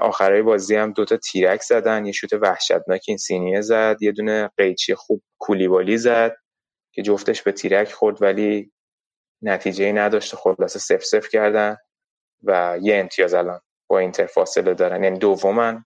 [0.00, 4.94] آخرای بازی هم دوتا تیرک زدن یه شوت وحشتناک این سینیه زد یه دونه قیچی
[4.94, 6.36] خوب کولیبالی زد
[6.92, 8.72] که جفتش به تیرک خورد ولی
[9.42, 11.76] نتیجه ای نداشت خلاصه سف سف کردن
[12.42, 15.04] و یه امتیاز الان با اینتر فاصله دارن.
[15.04, 15.84] یعنی دومن.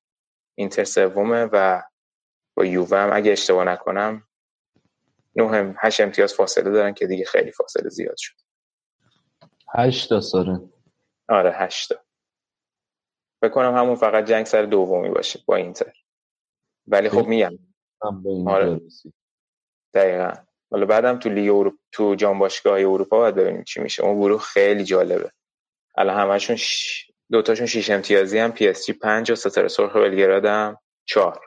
[0.55, 1.83] اینتر سومه و
[2.55, 4.29] با یووه هم اگه اشتباه نکنم
[5.37, 8.35] نه هم هشت امتیاز فاصله دارن که دیگه خیلی فاصله زیاد شد.
[9.75, 10.61] هشت تاست آره
[11.29, 11.93] آره هشت
[13.43, 15.93] فکر کنم همون فقط جنگ سر دومی باشه با اینتر.
[16.87, 17.59] ولی خب میگم.
[18.47, 18.81] آره.
[19.95, 20.33] دقیقا.
[20.71, 24.05] حالا بعدم تو لیگ اروپا تو جام باشگاه اروپا باید ببینیم چی میشه.
[24.05, 25.33] اون گروه خیلی جالبه.
[25.97, 27.12] الان همشون ش...
[27.33, 31.41] دوتاشون شیش امتیازی هم پی اس جی پنج و ستاره سرخ بلگراد هم چهار.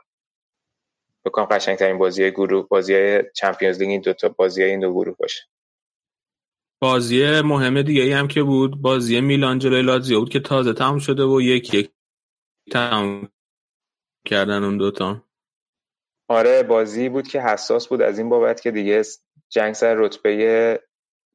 [1.26, 5.16] بکنم قشنگترین بازی گروه بازی های چمپیونز لیگ این دوتا بازی های این دو گروه
[5.20, 5.44] باشه.
[6.82, 11.00] بازی مهم دیگه ای هم که بود بازی میلان جلوی لاتزیو بود که تازه تموم
[11.00, 11.92] شده و یک یک
[12.72, 13.30] تموم
[14.26, 15.22] کردن اون دوتا
[16.30, 19.04] آره بازی بود که حساس بود از این بابت که دیگه
[19.50, 20.84] جنگ سر رتبه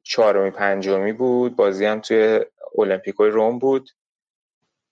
[0.03, 1.55] چهارمی پنجمی بود.
[1.55, 2.39] بازی هم توی
[2.77, 3.89] المپیکوی روم بود.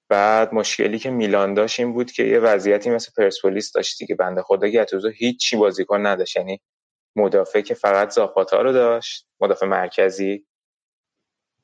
[0.09, 4.15] بعد مشکلی که میلان داشت این بود که یه وضعیتی مثل پرسپولیس داشت دیگه.
[4.15, 6.37] بنده خدا گتوزو هیچی بازیکن نداشت.
[6.37, 6.61] یعنی
[7.15, 10.45] مدافع که فقط زاپاتا رو داشت مدافع مرکزی.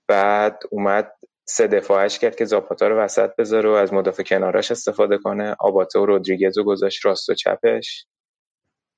[0.08, 1.12] بعد اومد
[1.46, 5.56] سه دفاعش کرد که زاپاتا رو وسط بذاره و از مدافع کناراش استفاده کنه.
[5.60, 8.06] آباته و رودریگز رو گذاشت راست و چپش.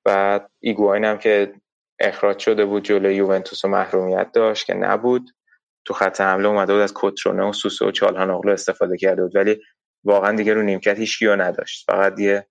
[0.05, 1.53] بعد ایگواین هم که
[1.99, 5.29] اخراج شده بود جلوی یوونتوس و محرومیت داشت که نبود.
[5.87, 9.35] تو خط حمله اومده بود از کترونه و سوسه و چالهانوغلو استفاده کرده بود.
[9.35, 9.61] ولی
[10.03, 11.91] واقعا دیگه رو نیمکت هیچ کیو نداشت.
[11.91, 12.47] فقط یه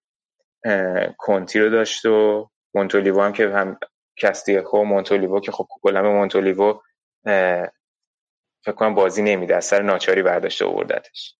[1.19, 3.79] کنتی رو داشت و مونتولیو هم که هم
[4.17, 6.81] کستیکو و مونتولیو که خب کلا مونتولیو
[8.65, 9.57] فکر کنم بازی نمیده.
[9.57, 11.37] از سر ناچاری برداشته آوردتش.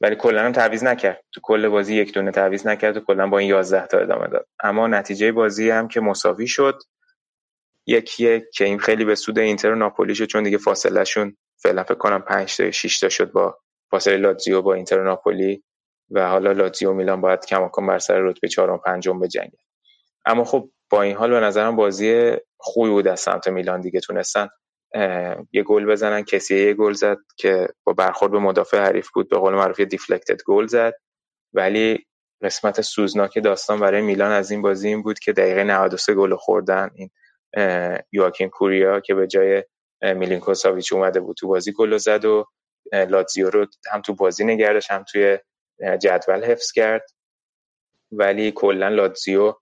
[0.00, 1.24] ولی کلا هم تعویض نکرد.
[1.32, 4.48] تو کل بازی یک دونه تعویض نکرد و کلا با این 11 تا ادامه داد.
[4.62, 6.82] اما نتیجه بازی هم که مساوی شد.
[7.90, 11.36] یک یک که این خیلی به سود اینتر و ناپولی شد چون دیگه فاصله شون
[11.62, 13.58] فعلا فکر کنم 5 تا 6 تا شد با
[13.90, 15.64] فاصله لاتزیو با اینتر و ناپولی
[16.10, 19.58] و حالا لاتزیو میلان باید کماکان بر سر رتبه چهارم و پنجم بجنگن
[20.26, 24.48] اما خب با این حال به نظرم بازی خوبی بود از سمت میلان دیگه تونستن
[25.52, 26.22] یه گل بزنن.
[26.22, 30.40] کسی یه گل زد که با برخورد به مدافع حریف بود به قول معروف دیفلکتد
[30.46, 30.94] گل زد.
[31.52, 32.06] ولی
[32.42, 36.90] قسمت سوزناک داستان برای میلان از این بازی این بود که دقیقه 93 گل خوردن.
[36.94, 37.10] این
[38.12, 39.64] یواکین کوریا که به جای
[40.02, 42.46] میلینکو ساویچ اومده بود تو بازی گل زد و
[42.92, 45.38] لاتزیو رو هم تو بازی نگردش هم توی
[46.00, 47.10] جدول حفظ کرد.
[48.12, 49.54] ولی کلا لاتزیو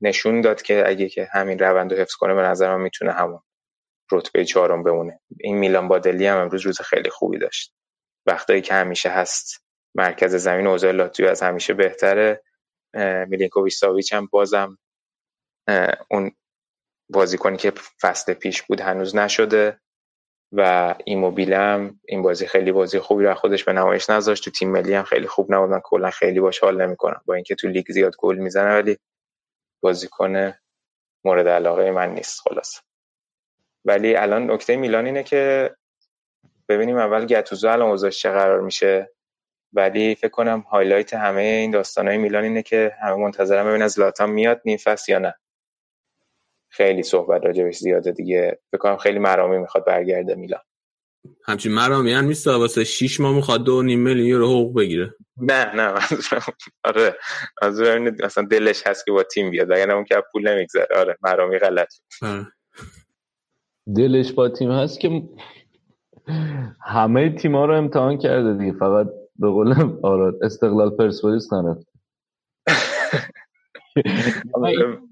[0.00, 3.40] نشون داد که اگه که همین روند رو حفظ کنه به نظر من می‌تونه همون
[4.12, 5.20] رتبه چهارم بمونه.
[5.40, 7.74] این میلان بادلی هم امروز روز خیلی خوبی داشت.
[8.26, 9.64] وقتایی که همیشه هست
[9.94, 12.42] مرکز زمین اوضاع لاتزیو از همیشه بهتره.
[13.28, 14.78] میلینکوویچ ساویچ هم بازم
[16.10, 16.32] اون
[17.12, 19.80] بازیکنی که فصل پیش بود هنوز نشده
[20.52, 24.44] و ایموبیله هم این بازی خیلی بازی خوبی رو خودش به نمایش نذاشت.
[24.44, 25.70] تو تیم ملی هم خیلی خوب نبود.
[25.70, 27.22] من کلا خیلی باش حال نمی‌کنم.
[27.26, 28.98] با اینکه تو لیگ زیاد گل می‌زنه ولی
[29.82, 30.52] بازیکن
[31.24, 32.40] مورد علاقه من نیست.
[32.40, 32.80] خلاص
[33.84, 35.74] ولی الان نکته میلان اینه که
[36.68, 39.10] ببینیم اول گتوزو الان اوضاعش چه قرار میشه.
[39.72, 44.62] ولی فکر کنم هایلایت همه این داستانهای میلان اینه که همه منتظرم ببینن زلاتان میاد
[44.64, 44.78] نیم
[45.08, 45.34] یا نه.
[46.72, 48.58] خیلی صحبت راجبش زیاده دیگه.
[48.70, 50.60] فکر کنم خیلی مرامی می‌خواد برگرده میلان.
[51.44, 55.14] همچین مرامی هم نیست واسه 6 ماه می‌خواد دو نیم میلیون یورو حقوق بگیره.
[55.36, 55.94] نه نه
[56.84, 57.16] آره
[57.62, 60.88] اینه اصلا دلش هست که با تیم بیاد وگرنه اون که از پول نمیگذره.
[60.96, 61.94] آره مرامی غلط.
[63.96, 65.22] دلش با تیم هست که
[66.84, 68.72] همه تیما رو امتحان کرده دیگه.
[68.78, 69.06] فقط
[69.38, 71.86] به قول آراد استقلال پرسپولیس نرفت.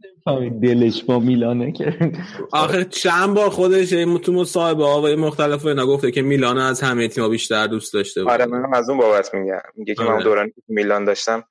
[0.63, 2.13] دلش با میلانه که
[2.53, 3.91] آخه چند بار خودش
[4.23, 8.33] تو مصاحبه مختلف و اینا گفته که میلان از همه تیم‌ها بیشتر دوست داشته بود.
[8.33, 9.61] آره من از اون بابت میگم.
[9.75, 10.25] میگه که من آره.
[10.25, 11.45] دورانی که میلان داشتم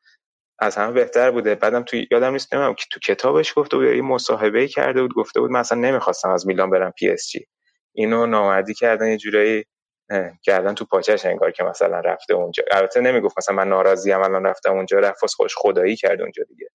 [0.60, 1.56] از همه بهتر بوده.
[1.56, 5.14] بعدم تو یادم نیست نمی‌دونم که تو کتابش گفته بود یا یه مصاحبه کرده بود
[5.14, 7.46] گفته بود من اصلا نمی‌خواستم از میلان برم پی اس جی.
[7.94, 9.66] اینو نامردی کردن یه جورایی
[10.44, 12.64] کردن تو پاچش انگار که مثلا رفته اونجا.
[12.72, 16.70] البته نمی‌گفت مثلا من ناراضی ام الان رفتم اونجا رفت خودش خدایی کرد اونجا دیگه.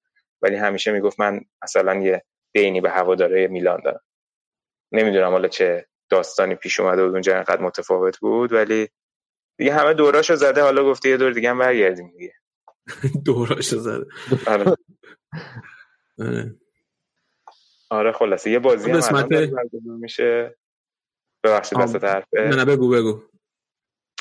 [0.45, 4.01] ولی همیشه می‌گفت من مثلا یه دینی به هواداره میلان دارم.
[4.93, 8.89] نمی‌دونم حالا چه داستانی پیش اومده بود اونجا انقدر متفاوت بود ولی
[9.59, 12.33] دیگه همه دوراشو زده حالا گفته یه دور دیگه هم برگردیم دیگه.
[13.27, 14.07] دوراشو زده.
[14.47, 14.65] آره.
[16.19, 16.55] آره.
[17.91, 18.51] آره خلاصه.
[18.51, 19.29] یه بازی هم قسمت-
[19.87, 20.57] میشه.
[21.45, 21.85] ببخشید آه.
[21.85, 23.23] وسط نه حرفه نه بگو بگو.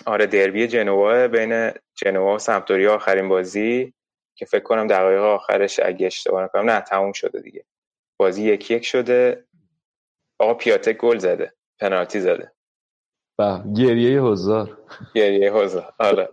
[0.06, 3.94] آره دربی جنوا بین جنوا و سمپدوریا آخرین بازی.
[4.36, 7.66] که فکر کنم دقایق آخرش اگه اشتباه نکنم نه تموم شده دیگه.
[8.18, 9.46] بازی یک یک شده.
[10.40, 12.52] آقا پیاتک گل زده پنالتی زده.
[13.38, 14.78] به گریه هزار.
[15.16, 15.94] گریه هزار.
[16.00, 16.30] آره.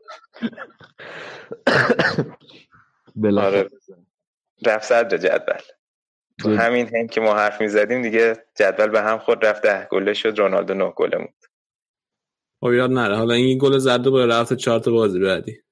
[3.38, 3.68] آره.
[4.66, 5.60] رفت صدر جدول.
[6.38, 10.14] تو همین هم که ما حرف می‌زدیم دیگه جدول به هم خود رفت ده گله
[10.14, 11.44] شد رونالدو نه گله موند.
[12.60, 13.16] خب ایراد نره.
[13.16, 15.62] حالا این گل زد و رفت چهار تا بازی بعدی.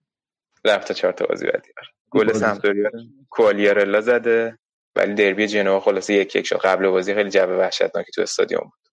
[0.64, 1.68] رفت چهار تا بازی بعدی.
[1.78, 1.88] آره.
[2.10, 2.90] گل سمپدوریا
[3.30, 4.58] کوالیارلا زده.
[4.96, 6.56] ولی دربی جنوا خلاصه یک یک شد.
[6.56, 8.92] قبل بازی خیلی جو وحشتناکی تو استادیوم بود.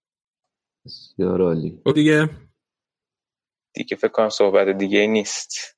[0.85, 1.81] بسیار عالی.
[1.83, 2.29] خب دیگه.
[3.73, 5.77] دیگه فکر کنم صحبت دیگه ای نیست.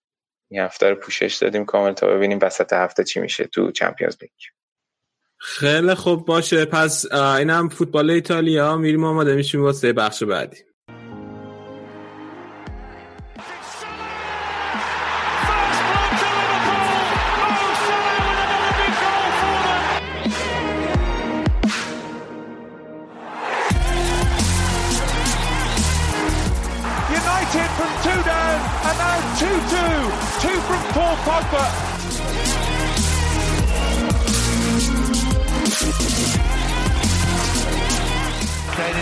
[0.50, 4.32] این هفته رو پوشش دادیم کامل تا ببینیم وسط هفته چی میشه تو چمپیونز لیگ.
[5.38, 6.66] خیلی خوب باشه.
[6.66, 8.78] پس اینم فوتبال ایتالیا.
[8.78, 10.58] میریم آماده میشیم واسه بخش بعدی.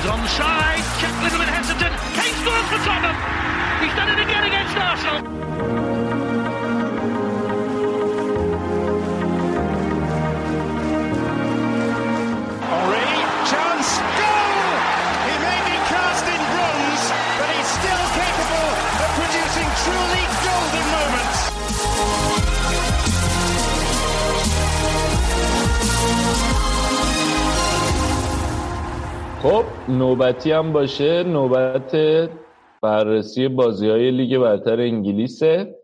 [0.07, 0.83] on side.
[0.99, 1.49] Check Little and
[2.13, 3.14] Kane scores for Tottenham.
[29.45, 31.23] خب نوبتی هم باشه.
[31.23, 31.95] نوبت
[32.81, 35.75] بررسی بازی های لیگ برتر انگلیسه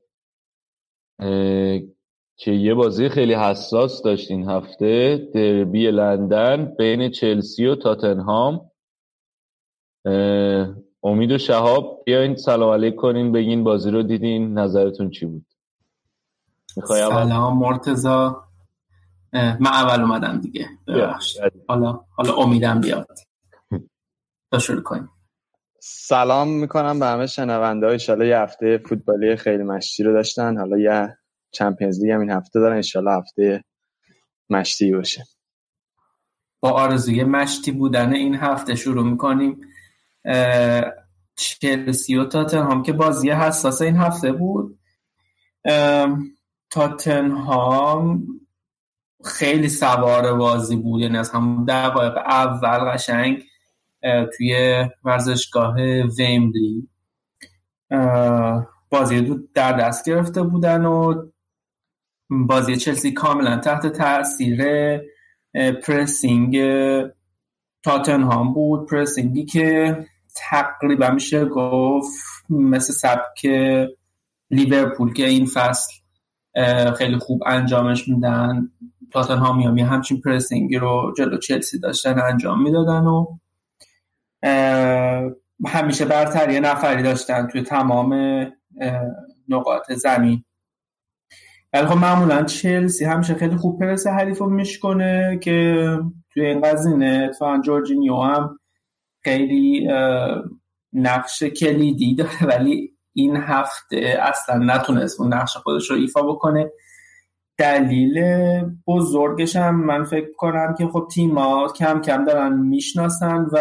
[2.35, 5.17] که یه بازی خیلی حساس داشت این هفته.
[5.33, 8.71] دربی لندن بین چلسی و تاتنهام.
[11.03, 14.59] امید و شهاب بیاین سلام علیک کنین بگین بازی رو دیدین.
[14.59, 15.45] نظرتون چی بود؟
[16.87, 18.43] سلام مرتزا
[19.33, 20.67] من اول اومدم دیگه.
[21.67, 23.07] حالا حالا امیدم بیاد.
[24.51, 25.09] تا شروع کنیم
[25.83, 30.57] سلام می‌کنم به همه شنونده های ایشالا یه هفته فوتبالی خیلی مشتی رو داشتن.
[30.57, 31.17] حالا یه
[31.51, 32.75] چمپیونز لیگ هم این هفته دارن.
[32.75, 33.63] ایشالا هفته
[34.49, 35.23] مشتی باشه.
[36.59, 39.61] با آرزوی مشتی بودن این هفته شروع می‌کنیم.
[41.35, 44.79] چلسی و تاتنهام که بازی حساس این هفته بود.
[45.65, 46.17] اه،
[46.69, 48.27] تاتنهام
[49.25, 51.01] خیلی سوار بازی بود.
[51.01, 53.43] یعنی از همون دقایق اول قشنگ
[54.37, 55.75] توی ورزشگاه
[56.17, 56.89] ویمبلی.
[58.89, 61.25] بازی رو در دست گرفته بودن و
[62.29, 64.63] بازی چلسی کاملا تحت تاثیر
[65.83, 66.61] پرسینگ
[67.83, 68.89] تاتنهام بود.
[68.89, 69.97] پرسینگی که
[70.35, 73.47] تقریبا میشه گفت مثل سبک
[74.51, 75.93] لیورپول که این فصل
[76.97, 78.71] خیلی خوب انجامش میدن.
[79.11, 83.25] تاتنهامی هم یه همچین پرسینگی رو جلو چلسی داشتن انجام می‌دادن و
[85.67, 88.13] همیشه برتری نفری داشتن توی تمام
[89.49, 90.43] نقاط زمین.
[91.73, 95.85] ولی خب معمولا چلسی همیشه خیلی خوب پرس حریف رو میشکنه که
[96.33, 98.59] توی این قضیه اتفاقا جورجینیو هم
[99.23, 99.87] خیلی
[100.93, 102.45] نقش کلیدی داره.
[102.47, 106.71] ولی این هفته اصلا نتونست اون نقش خودش رو ایفا بکنه.
[107.57, 108.23] دلیل
[108.87, 113.59] بزرگش هم من فکر کنم که خب تیما کم کم دارن می‌شناسن و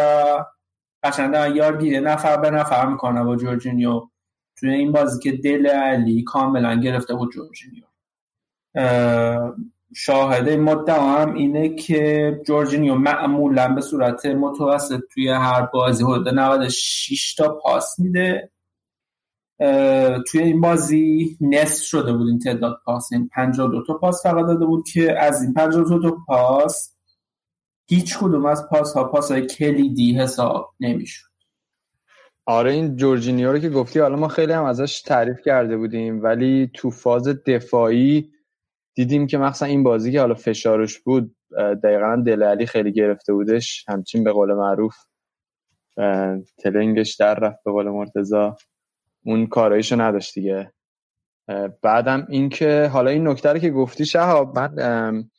[1.02, 4.09] قشنگ دارن یارگیری نفر به نفر می‌کنن با جورجینیو.
[4.56, 7.85] توی این بازی که دل علی کاملا گرفته بود جورجینیو.
[8.74, 9.55] اه،
[9.94, 16.28] شاهد این مدعا هم اینه که جورجینیو معمولا به صورت متوسط توی هر بازی حدود
[16.28, 18.51] 96 تا پاس میده.
[20.31, 23.12] توی این بازی نصف شده بود این تعداد پاس.
[23.12, 26.97] این 52 تا پاس فقط داده بود که از این 52 تا پاس
[27.90, 31.30] هیچ کدوم از پاس ها پاس های کلیدی حساب نمی‌شد.
[32.46, 36.70] آره این جورجینیو رو که گفتی حالا ما خیلی هم ازش تعریف کرده بودیم ولی
[36.74, 38.30] تو فاز دفاعی
[38.94, 41.36] دیدیم که مخصوصا این بازی که حالا فشارش بود
[41.84, 43.84] دقیقا دل علی خیلی گرفته بودش.
[43.88, 44.94] همچین به قول معروف
[46.58, 48.56] تلنگش در رفت به قول مرتزا
[49.24, 50.72] اون کارایشو نداشت دیگه.
[51.82, 55.30] بعدم این که حالا این نکته که گفتی شهاب من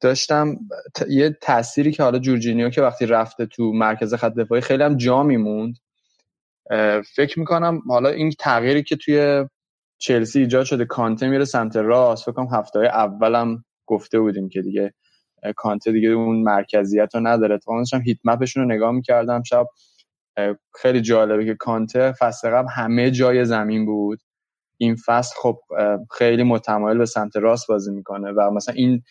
[0.00, 0.56] داشتم
[0.96, 4.96] ت- یه تأثیری که حالا جورجینیو که وقتی رفته تو مرکز خط دفاعی خیلی هم
[4.96, 5.76] جا میموند
[7.16, 9.46] فکر می‌کنم حالا این تغییری که توی
[9.98, 14.94] چلسی ایجاد شده کانته میره سمت راست فکر کنم هفته اولم گفته بودیم که دیگه
[15.56, 17.54] کانته دیگه اون مرکزیت رو نداره.
[17.54, 19.66] اتفاقا داشتم هیت مپشون رو نگاه می‌کردم شب
[20.82, 24.20] خیلی جالبه که کانته فصل قبل همه جای زمین بود.
[24.78, 25.60] این فصل خب
[26.12, 29.02] خیلی متمایل به سمت راست بازی می‌کنه و مثلا این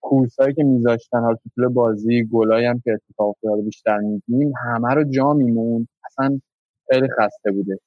[0.00, 4.94] کورس هایی که میذاشتن حالا طول بازی گلایی هم که اتفاق افتاده بیشتر میدیم همه
[4.94, 6.40] رو جا میمون اصلا
[6.90, 7.78] خیلی خسته بوده.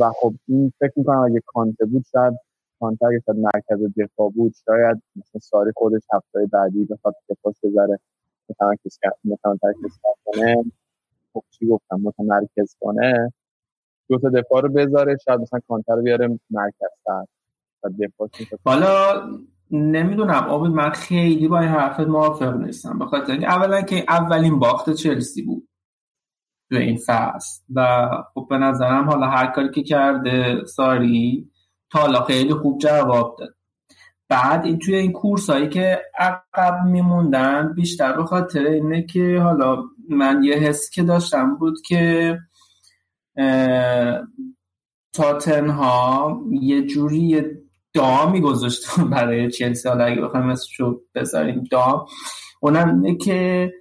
[0.00, 2.34] و خب این فکر می‌کنم اگه کانته بود شاید
[2.80, 7.98] کانته اگه شاید مرکز دفاع بود شاید مثلا ساری خودش هفته بعدی بخواد دفاع بذاره
[8.50, 8.98] متمرکز
[10.24, 10.64] کنه.
[11.32, 13.32] خب چی گفتم؟ متمرکز کنه.
[14.08, 17.26] دو تا دفاع رو بذاره شاید مثلا کانتر رو بیاره مرکز تر.
[18.64, 19.22] حالا
[19.70, 20.48] نمی‌دونم.
[20.48, 22.98] آبی من خیلی با این حرفت موافق نیستم.
[22.98, 25.68] بخاطر اینکه اولا که اولین باخت چلسی بود
[26.70, 31.50] تو این فصل و خب به نظرم حالا هر کاری که کرده ساری
[31.90, 33.54] تا حالا خیلی خوب جواب داد.
[34.28, 39.82] بعد این توی این کورس هایی که عقب میموندن بیشتر به خاطر اینه که حالا
[40.08, 42.38] من یه حسی که داشتم بود که
[45.12, 47.44] تاتنها یه جوری
[47.96, 49.88] یه دامی گذاشت برای چلسی.
[49.88, 52.06] حالا اگه بخوایم اسمشو بذاریم دام
[52.60, 53.72] اونم اینه که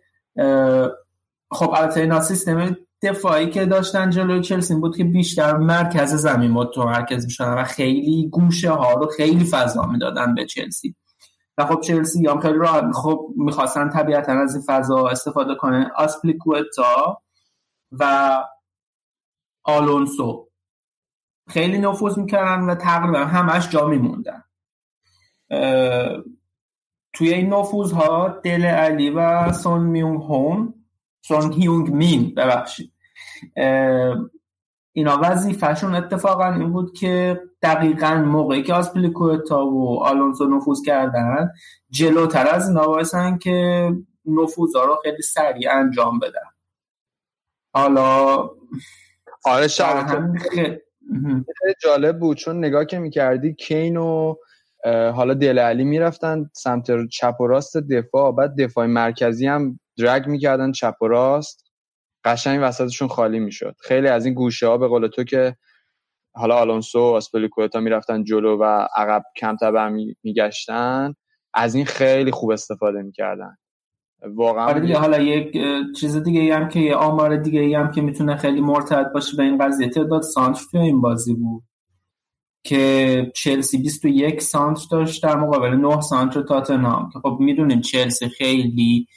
[1.52, 7.26] خب البته اینا سیستم دفاعی که داشتن جلوی چلسی بود که بیشتر مرکز زمین متمرکز
[7.26, 10.96] می‌شدن و خیلی گوشه ها رو خیلی فضا می‌دادن به چلسی.
[11.58, 12.60] و خب چلسی هم خیلی
[12.94, 17.22] خب می‌خواستن طبیعتا از این فضا استفاده کنه آسپلیکوتا
[17.92, 18.44] و
[19.64, 20.50] آلونسو.
[21.48, 24.44] خیلی نفوذ می‌کردن و تقریبا همش جا میموندن.
[27.14, 30.74] توی این نفوذ ها دل علی و سون میونگ هون
[31.22, 32.94] سون هیونگ مین ببخشید.
[34.94, 41.52] اینا وظیفهشون اتفاقا این بود که دقیقا موقعی که آسپلیکوتا و آلونسو نفوذ کردن
[41.90, 43.90] جلوتر از اینا بایستن که
[44.26, 46.50] نفوذ رو خیلی سریع انجام بدن.
[47.74, 48.38] حالا
[49.46, 49.68] آره
[50.52, 50.78] خیلی
[51.84, 54.36] جالب بود چون نگاه که می‌کردی کین و
[54.86, 60.72] حالا دل علی می‌رفتن سمت چپ و راست دفاع بعد دفاع مرکزی هم درگ می‌کردن
[60.72, 61.66] چپ و راست.
[62.26, 63.76] قشنگ وسطشون خالی می‌شد.
[63.82, 65.56] خیلی از این گوشه ها به قول تو که
[66.36, 69.90] حالا آلونسو و آسپلیکوتا می‌رفتن جلو و عقب کم تبع
[70.24, 71.14] میگشتن
[71.54, 73.58] از این خیلی خوب استفاده می‌کردن.
[74.34, 75.58] واقعا آره دیگه حالا یک
[75.96, 79.38] چیز دیگه ای هم که یه آمار دیگه ای هم که می‌تونه خیلی مرتبط باشه
[79.38, 79.90] به این قضیه.
[79.90, 81.64] تعداد سانتر توی این بازی بود
[82.64, 87.10] که چلسی 21 سانتر داشت در مقابل 9 سانتر تاتنهام.
[87.14, 89.08] که خب می‌دونیم چلسی خیلی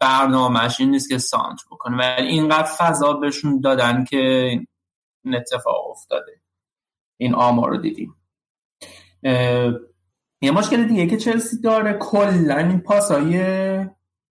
[0.00, 4.16] برنامهش این نیست که سانتر بکنه ولی اینقدر فضا بهشون دادن که
[5.24, 6.40] این اتفاق افتاده.
[7.16, 8.14] این آمار رو دیدیم.
[10.42, 13.40] یه مشکل دیگه که چلسی داره کلا این پاسای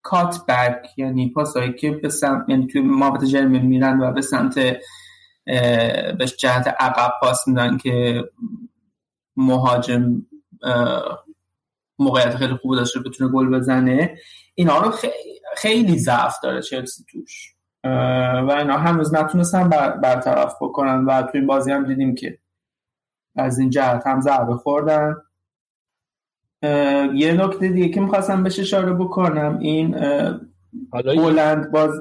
[0.05, 4.59] کات بک یعنی پاسایی که به سمت یعنی توی محوط جرمی میرن و به سمت
[6.17, 8.23] به جهت عقب پاس میدن که
[9.37, 10.25] مهاجم
[11.99, 14.17] موقعیت خیلی خوب داشته بتونه گل بزنه.
[14.55, 14.93] اینا رو
[15.55, 17.55] خیلی, ضعف داره چلسی توش.
[17.83, 22.39] و اینا هنوز نتونستن بر برطرف بکنن و توی این بازی هم دیدیم که
[23.35, 25.15] از این جهت هم ضربه خوردن.
[27.13, 29.91] یه نکته دیگه که می‌خواستم بهش اشاره بکنم این
[30.91, 31.91] بلند باز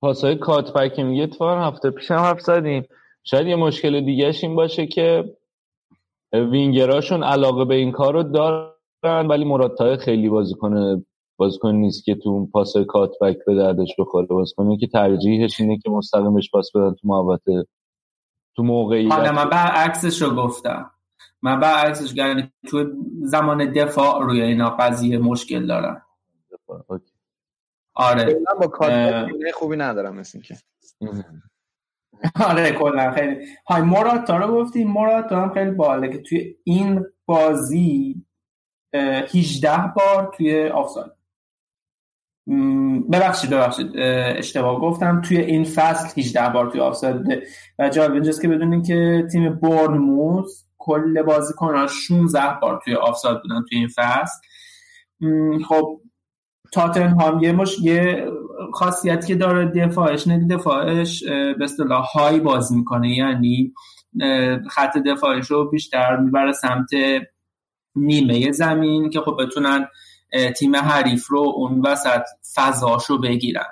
[0.00, 2.84] پاسای کات که میگه اتفاقا هفته پیش هم حرف زدیم.
[3.24, 5.36] شاید یه مشکل دیگهش این باشه که
[6.32, 11.04] وینگراشون علاقه به این کار رو دارن ولی مراد خیلی بازیکن
[11.36, 14.26] بازیکن نیست که تو اون پاس کات بک به دردش بخوره.
[14.26, 17.66] بازیکنی که ترجیحش اینه که مستقیمش پاس بدن تو محوطه
[18.56, 19.12] تو موقعیت.
[19.12, 20.90] حالا من برعکسش رو گفتم.
[21.46, 22.92] من برعکسش یعنی تو
[23.22, 26.02] زمان دفاع روی اینا قضیه مشکل دارم.
[27.94, 28.36] آره.
[28.60, 30.56] با کار خوبی ندارم مثل که
[32.48, 33.46] آره کلا خیلی.
[33.66, 38.26] های موراتا رو گفتی موراتا هم خیلی باله که توی این بازی
[38.94, 41.12] 18 بار توی آفساید.
[43.12, 43.92] ببخشید ببخشید.
[44.38, 45.20] اشتباه گفتم.
[45.20, 47.42] توی این فصل 18 بار توی آفساید.
[47.78, 53.64] و جالب اینجاست که بدونین که تیم بورنموث کل بازیکناش 16 بار توی آفساید بودن
[53.68, 54.40] توی این فصل.
[55.68, 56.00] خب
[56.72, 58.30] تاتنهام یه مش یه
[58.74, 63.16] خاصیتی که داره دفاعش نه دفاعش به اصطلاح های بازی می‌کنه.
[63.16, 63.72] یعنی
[64.70, 66.90] خط دفاعش رو بیشتر می‌بره سمت
[67.94, 69.88] نیمه زمین که خب بتونن
[70.56, 72.22] تیم حریف رو اون وسط
[72.54, 73.66] فضاش رو بگیرن.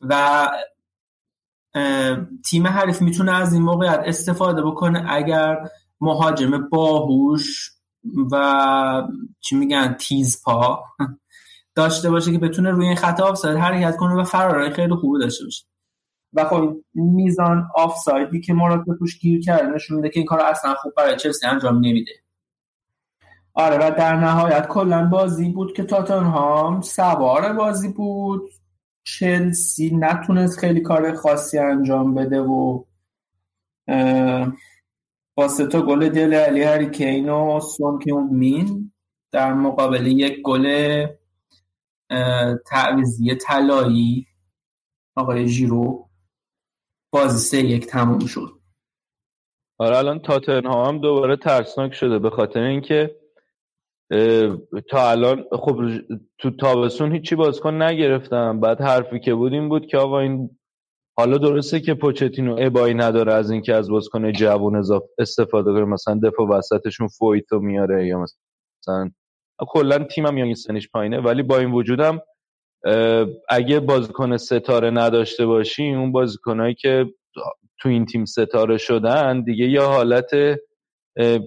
[0.00, 0.48] و
[2.44, 5.68] تیم حریف می‌تونه از این موقعیت استفاده بکنه اگر
[6.00, 7.70] مهاجم باهوش
[8.32, 9.02] و
[9.40, 10.84] چی میگن تیز پا
[11.74, 15.44] داشته باشه که بتونه روی این خط آفساید حرکت کنه و فرارای خیلی خوبی داشته
[15.44, 15.64] باشه.
[16.32, 20.74] و خب میزان آفسایدی که مراتا توش گیر کرده نشون میده که این کار اصلا
[20.74, 22.12] خوب برای چلسی انجام نمیده.
[23.54, 28.50] آره و در نهایت کلا بازی بود که تاتنهام سوار بازی بود.
[29.04, 32.84] چلسی نتونست خیلی کار خاصی انجام بده و
[35.34, 37.98] با سه تا گل دل علی هری کین و سون
[38.30, 38.92] مین
[39.32, 41.06] در مقابل یک گل
[42.66, 44.26] تعویزی طلایی
[45.16, 46.08] آقای ژیرو
[47.12, 48.60] بازی سه یک تموم شد.
[49.78, 53.16] آره الان تاتنهام هم دوباره ترسناک شده به خاطر اینکه
[54.90, 55.80] تا الان خب
[56.38, 60.50] تو تابستون هیچی بازیکن نگرفتم بعد حرفی که بود این بود که آقا این
[61.20, 64.82] حالا درسته که پوچتینو ابایی نداره از اینکه از بازیکن جوون
[65.18, 65.84] استفاده کنه.
[65.84, 69.10] مثلا دفاع وسطشون فویتو میاره یا مثلا
[69.60, 72.20] کلا تیمم یا سنش پایینه ولی با این وجودم
[73.48, 77.06] اگه بازیکن ستاره نداشته باشی اون بازیکنایی که
[77.80, 80.30] تو این تیم ستاره شدن دیگه یا حالت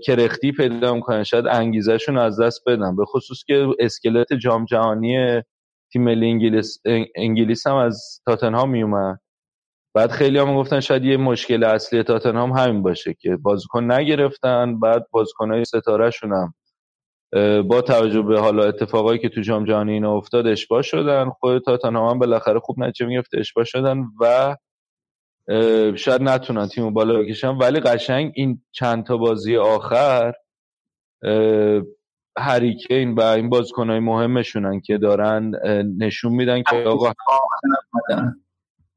[0.06, 1.24] کرختی پیدا می‌کنن.
[1.24, 2.95] شاید انگیزشون از دست بدن.
[2.95, 5.41] به خصوص که اسکلت جام جهانی
[5.94, 6.82] تیم ملی انگلیس
[7.16, 9.20] انگلیس هم از تاتنهام میومد.
[9.95, 15.07] بعد خیلی هم گفتن شاید یه مشکل اصلی تاتنهام همین باشه که بازیکن نگرفتن بعد
[15.11, 16.53] بازیکنهای ستاره هم
[17.61, 21.30] با توجه به حالا اتفاقایی که تو جام جهانی اینا افتاد اشباه شدن.
[21.30, 24.56] خود تاتنهام هم بالاخره خوب نتیجه می‌گرفت اشباه شدن و
[25.95, 27.48] شاید نتونن تیمو بالا بکشن.
[27.57, 30.34] ولی قشنگ این چند تا بازی آخر
[32.38, 35.52] هریکین و این بازیکنهای مهمشونن که دارن
[35.98, 37.14] نشون میدن که آقا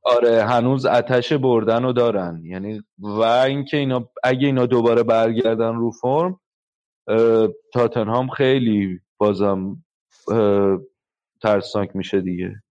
[0.07, 2.43] آره هنوز آتش بردن رو دارن.
[2.45, 6.41] یعنی و اینکه اینا اگه اینا دوباره برگردن رو فرم
[7.73, 9.85] تاتنهام خیلی بازم
[11.43, 12.63] ترسناک میشه دیگه.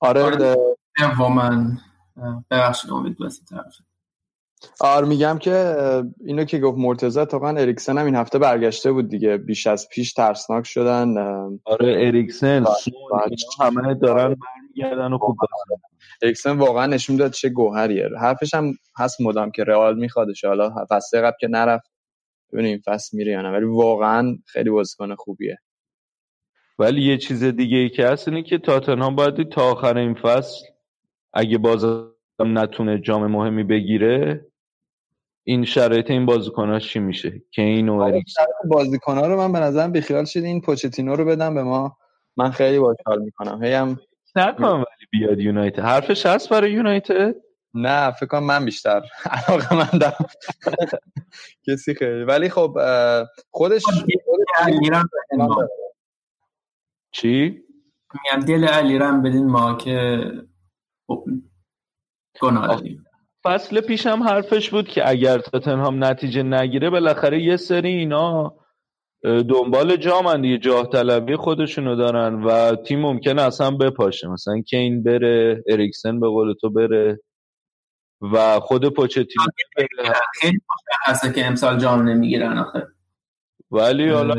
[0.00, 0.56] آره, آره.
[1.28, 1.78] من
[2.50, 3.16] ببخشید امید
[3.50, 3.89] طرف.
[4.80, 5.74] آره میگم که
[6.26, 9.36] اینو که گفت مرتضی واقعا اریکسن هم این هفته برگشته بود دیگه.
[9.36, 11.18] بیش از پیش ترسناک شدن
[11.64, 12.64] آره اریکسن
[13.60, 15.36] همه دارن برمیگردن و خوب
[16.22, 18.08] اریکسن واقعا نشون داد چه گوهریه.
[18.20, 21.90] حرفش هم هست مدام که رئال میخوادش حالا فصل قبل که نرفت
[22.52, 23.50] ببینیم فصل میره یا نه.
[23.50, 25.58] ولی واقعا خیلی بازیکن خوبیه.
[26.78, 30.66] ولی یه چیز دیگه ای که هست اینه که تاتنهام باید تا آخر این فصل
[31.32, 31.84] اگه باز
[32.40, 34.46] نتونه جام مهمی بگیره
[35.44, 39.92] این شرایط این بازیکن‌ها چی میشه؟ که این و اریکسن بازیکن‌ها رو من به نظرم
[39.92, 41.96] بیخیال شد این پوچتینو رو بدم به ما.
[42.36, 43.64] من خیلی باحال می‌کنم.
[43.64, 44.00] هی هم
[44.36, 45.78] نکنم ولی بیاد یونایتد.
[45.78, 47.34] حرفش هست برای یونایتد؟
[47.74, 49.02] نه فکر کنم من بیشتر.
[49.48, 50.12] علاقه مندم.
[51.68, 52.24] کسی خیلی.
[52.24, 52.78] ولی خب
[53.50, 53.82] خودش
[57.12, 57.62] چی؟
[58.14, 60.24] میگم دل علی رم بدین ما که
[62.40, 62.82] گناه
[63.44, 68.54] فصل پیش هم حرفش بود که اگر تاتنهام نتیجه نگیره بالاخره یه سری اینا
[69.22, 74.28] دنبال جامن دیگه جاه طلبی خودشونو دارن و تیم ممکنه اصلا بپاشه.
[74.28, 77.20] مثلا کین بره اریکسن به قول تو بره
[78.20, 79.46] و خود پوچتینو
[80.40, 82.86] خیلی مشخصه که امسال جام نمی‌گیرن آخه.
[83.70, 84.34] ولی حالا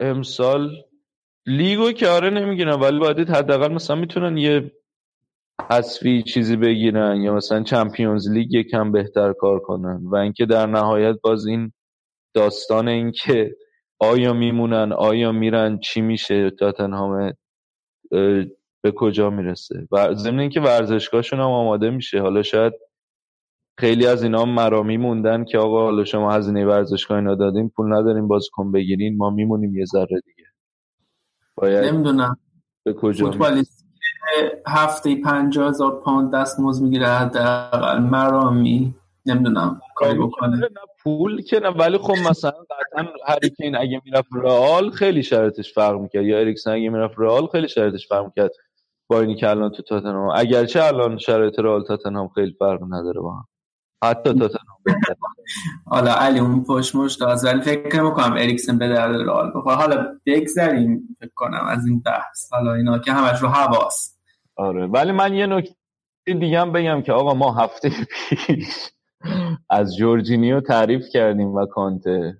[0.00, 0.70] امسال
[1.46, 4.72] لیگو که آره نمی‌گیرن ولی باید حداقل مثلا می‌تونن یه
[5.70, 11.16] حذفی چیزی بگیرن یا مثلا چمپیونز لیگ یکم بهتر کار کنن و اینکه در نهایت
[11.22, 11.72] باز این
[12.34, 13.56] داستان اینکه
[13.98, 17.32] آیا میمونن آیا میرن چی میشه تاتنهام
[18.82, 22.20] به کجا می‌رسه؟ و ضمن اینکه ورزشگاهشون هم آماده میشه.
[22.20, 22.72] حالا شاید
[23.78, 28.28] خیلی از اینا مرامی موندن که آقا حالا شما هزینه ورزشگاه اینا دادین پول نداریم
[28.28, 30.44] بازیکن بگیرین ما میمونیم یه ذره دیگه.
[31.54, 32.36] باید نمی‌دونم.
[32.84, 33.30] به کجا
[34.66, 37.98] هفته پنجاه هزار پوند دستمزد می‌گیره حداقل.
[37.98, 38.94] مرامی
[39.26, 40.68] نمی‌دونم کاری بکنه.
[41.02, 46.24] پول که نه ولی خب مثلا قطعا هریکین اگه می‌رفت رئال خیلی شرطش فرق می‌کرد.
[46.24, 48.50] یا اریکسن اگه می‌رفت رئال خیلی شرطش فرق می‌کرد.
[49.10, 50.32] با اینی که الان تو تاتنهام.
[50.34, 53.44] اگرچه الان شرایط رئال تاتنهام خیلی فرق نداره با هم.
[54.04, 54.78] حتی تاتنهام
[55.86, 59.76] حالا علی اون پشت مشت ولی فکر می‌کنم اریکسن به درد رئال بخوره.
[59.76, 62.52] حالا بگذریم فکر کنم از این بحث.
[62.52, 64.13] حالا اینا که همش رو حواس.
[64.56, 64.86] آره.
[64.86, 65.74] ولی من یه نکته
[66.26, 67.90] دیگه هم بگم که آقا ما هفته
[68.46, 68.90] پیش
[69.70, 72.38] از جورجینیو تعریف کردیم و کانته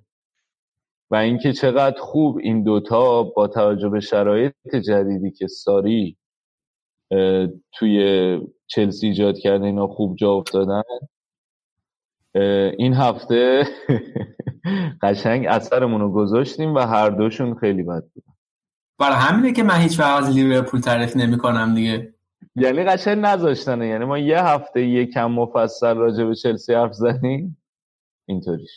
[1.11, 4.55] و اینکه چقدر خوب این دوتا با توجه به شرایط
[4.85, 6.17] جدیدی که ساری
[7.73, 10.83] توی چلسی ایجاد کرده اینا خوب جا افتادن.
[12.79, 13.65] این هفته
[15.03, 18.34] قشنگ اثرمون رو گذاشتیم و هر دوشون خیلی بد بودن
[18.99, 22.15] برای همینه که من هیچ وقت از لیورپول تعریف نمی کنم دیگه.
[22.57, 23.87] یعنی قشنگ نذاشتنه.
[23.87, 27.57] یعنی ما یه هفته یه کم مفصل راجع به چلسی حرف زدیم
[28.27, 28.71] اینطوریش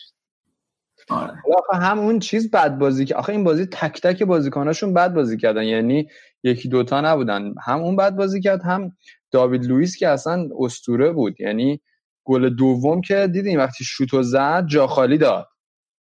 [1.10, 1.34] آره.
[1.57, 5.38] آخه هم اون چیز بد بازی که آخه این بازی تک تک بازیکناشون بد بازی
[5.38, 5.64] کردن.
[5.64, 6.07] یعنی
[6.44, 7.53] یکی دوتا نبودن.
[7.64, 8.91] هم اون بد بازی کرد هم
[9.31, 11.41] داوید لوئیس که اصلا استوره بود.
[11.41, 11.81] یعنی
[12.23, 15.48] گل دوم که دیدیم وقتی شوتو زد جا خالی داد.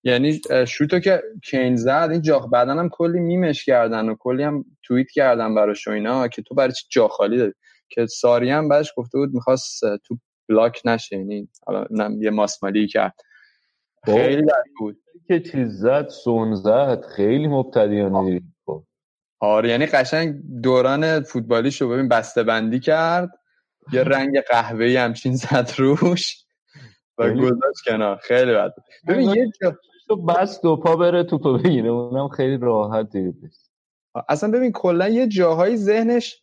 [0.06, 4.66] یعنی شوتو که کین زد این جا بعدا هم کلی میمش کردن و کلی هم
[4.84, 7.54] توییت کردن براش و اینا که تو برای چی جا خالی دادی
[7.90, 10.18] که ساری هم بعدش گفته بود می‌خواست تو
[10.50, 13.14] بلاک نشه یعنی حالا یه ماسمالی کرد.
[14.06, 14.98] خیلی بد بود.
[15.28, 18.84] که چیز زد سون زد خیلی مبتدیانه خب.
[19.40, 23.30] آره یعنی قشنگ دوران فوتبالیش رو ببین بسته بندی کرد
[23.94, 26.46] یه رنگ قهوه‌ای همچین زد روش
[27.18, 28.18] و خیلی- گذاشت کنار.
[28.24, 28.86] خیلی بد بود.
[29.08, 29.78] ببین یه جا
[30.08, 31.90] تو بس دو پا بره توپو بگیره.
[31.90, 33.36] اونم خیلی راحت دید
[34.30, 36.42] اصلا ببین کلا یه جاهایی ذهنش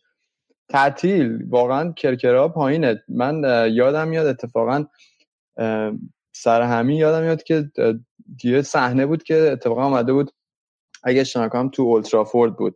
[0.69, 1.45] تعطیل.
[1.49, 3.03] واقعا کرکرا پایینه.
[3.07, 4.85] من یادم میاد اتفاقا
[6.35, 7.71] سر همین یادم میاد که
[8.43, 10.31] یه صحنه بود که اتفاقا آمده بود
[11.03, 12.75] اگه اشتباه نکنم تو اولترافورد بود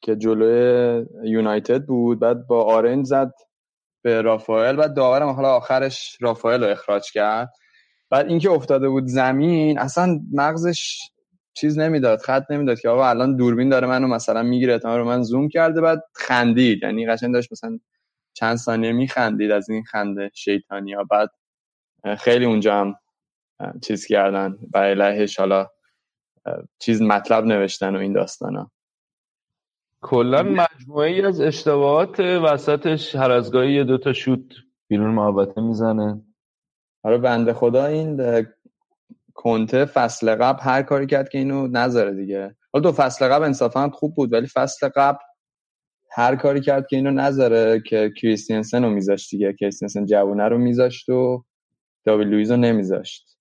[0.00, 2.20] که جلوی یونایتد بود.
[2.20, 3.32] بعد با آرنج زد
[4.02, 4.76] به رافائل.
[4.76, 7.52] بعد داورم حالا آخرش رافائل رو اخراج کرد.
[8.14, 10.98] بعد اینکه افتاده بود زمین اصلا مغزش
[11.54, 15.22] چیز نمی‌داد خط نمی‌داد که آقا الان دوربین داره منو مثلا می‌گیره احتمال رو من
[15.22, 16.82] زوم کرده بعد خندید.
[16.82, 17.78] یعنی قشنگ داشت مثلا
[18.34, 21.04] چند ثانیه میخندید از این خنده شیطانی ها.
[21.04, 21.30] بعد
[22.18, 22.94] خیلی اونجا هم
[23.82, 24.58] چیز کردن.
[24.70, 25.66] برای لحش حالا
[26.78, 28.70] چیز مطلب نوشتن و این داستان ها
[30.00, 34.44] کلا مجموعه ای از اشتباهات وسطش هر از گاهی یه دوتا شوت
[34.88, 36.22] بیرون محوطه می‌زنه.
[37.04, 38.46] آره بنده خدا این
[39.34, 42.56] کنته فصل قبل هر کاری کرد که اینو نذاره دیگه.
[42.72, 45.18] حالا دو فصل قبل انصافا خوب بود ولی فصل قبل
[46.10, 51.08] هر کاری کرد که اینو نذاره که کریستینسن رو میذاشت دیگه کریستینسن جوونه رو میذاشت
[51.08, 51.44] و
[52.04, 53.38] داوید لویز رو نمیذاشت.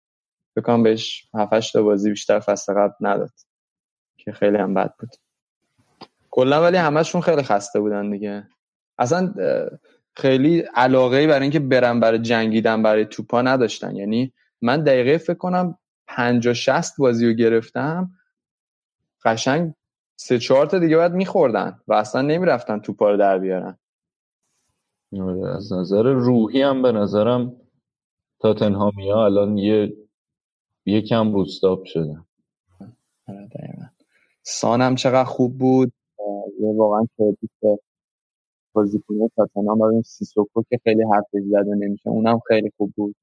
[0.56, 3.32] بکنم بهش 7 تا بازی بیشتر فصل قبل نداد
[4.18, 5.10] که خیلی هم بد بود.
[6.30, 8.48] کلا ولی همشون خیلی خسته بودن دیگه.
[8.98, 9.34] اصلا
[10.16, 13.96] خیلی علاقه برای اینکه برن برای جنگیدن برای توپا نداشتن.
[13.96, 15.78] یعنی من دقیقه فکر کنم
[16.08, 18.12] 50 60 بازی رو گرفتم.
[19.26, 19.74] قشنگ
[20.16, 23.78] سه چهار تا دیگه بعد میخوردن و اصلا نمی‌رفتن توپا رو در بیارن.
[25.22, 27.56] آره، از نظر روحی هم به نظرم
[28.40, 29.94] تاتنهامی ها الان یه
[30.86, 32.26] یکم روستاب شدن
[33.28, 33.86] آره، دقیقاً.
[34.44, 35.94] سان هم چقدر خوب بود.
[36.60, 37.80] یه واقعا کردیت
[38.74, 42.10] بازیکن تاتنهام و این سیسوکو که خیلی حرفش زده نمیشه.
[42.10, 43.16] اونم خیلی خوب بود.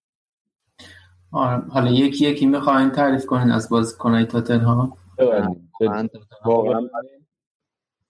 [1.33, 1.63] آره.
[1.69, 4.93] حالا یکی یکی می‌خواین تعریف کنین از بازیکنهای تاتنهام؟
[6.45, 6.89] واقعا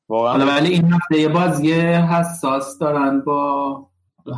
[0.08, 3.90] واقعا حالا ولی این هفته یه بازی حساس دارن با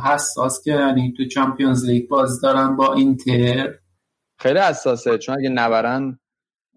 [0.05, 3.73] حساس که یعنی تو چمپیونز لیگ باز دارن با اینتر.
[4.39, 5.17] خیلی حساسه.
[5.17, 6.19] چون اگه نبرن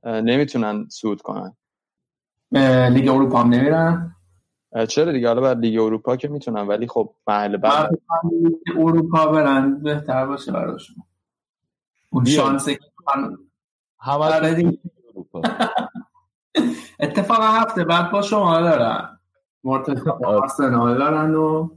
[0.04, 1.56] نمی‌تونن صعود کنن.
[2.90, 4.15] لیگ اروپا هم نمیرن.
[4.84, 7.90] چرا دیگه؟ حالا بر لیگ اروپا که می‌تونن ولی خب محل من بعد
[8.76, 10.96] اروپا برن بهتر باشه براشون.
[12.10, 12.24] اون.
[12.24, 12.80] شانسی که
[13.16, 13.38] من-
[14.00, 14.72] همه آره.
[15.14, 15.42] اروپا.
[17.00, 19.18] اتفاقا هفته بعد با شما دارن.
[19.64, 21.68] مرتضی آرسنال دارن و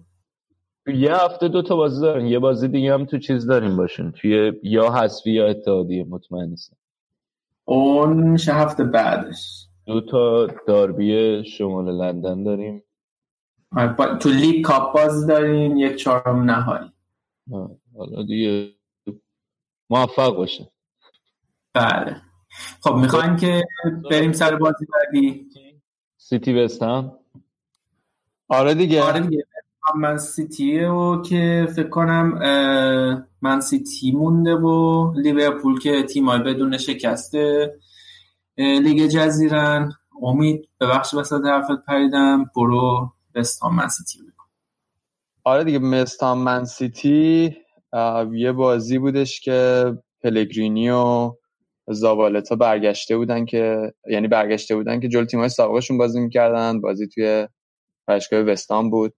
[0.88, 2.26] یه هفته دو تا بازی دارن.
[2.26, 6.78] یه بازی دیگه هم تو چیز داریم باشون توی یا حذفی یا اتحادیه مطمئن نیستم.
[7.66, 9.66] اون میشه هفته بعدش.
[9.86, 12.84] دو تا داربی شمال لندن داریم.
[13.72, 16.92] با- تو لیگ کاپ باز داریم یک چهارم نهایی.
[17.98, 18.76] حالا دیگه
[19.90, 20.72] موفق باشه.
[21.74, 22.22] بله.
[22.82, 23.64] خب می‌خوایم که
[24.12, 25.50] بریم سر بازی بعدی؟
[26.18, 27.12] سیتی وستهم
[28.48, 29.04] آره دیگه.
[29.04, 29.46] آره دیگه.
[29.96, 32.28] من سیتی و که فکر کنم
[33.42, 37.76] من سیتی مونده و لیورپول که تیمای بدون شکسته
[38.58, 39.92] لیگ جزیرن.
[40.22, 42.52] امید ببخش وسط حرفت پریدم.
[42.56, 43.14] برو.
[43.40, 44.20] بستان من سیتی
[45.44, 47.58] آره دیگه مستان من سیتی
[48.34, 49.92] یه بازی بودش که
[50.24, 51.32] پلگرینی و
[51.88, 56.82] زابالتا برگشته بودن که یعنی برگشته بودن که جلو تیم‌های سابقشون بازی می‌کردن.
[56.82, 57.48] بازی توی
[58.08, 59.14] باشگاه وستان بود.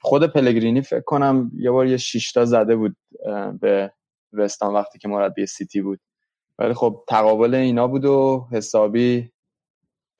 [0.00, 2.96] خود پلگرینی فکر کنم یه بار یه شیشتا زده بود
[3.60, 3.92] به
[4.32, 6.00] وستان وقتی که مربی سیتی بود.
[6.58, 9.30] ولی خب تقابل اینا بود و حسابی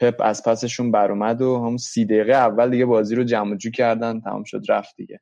[0.00, 3.70] پپ از پسشون بر اومد و هم سی دقیقه اول دیگه بازی رو جمع جو
[3.70, 5.20] کردن تمام شد رفت دیگه.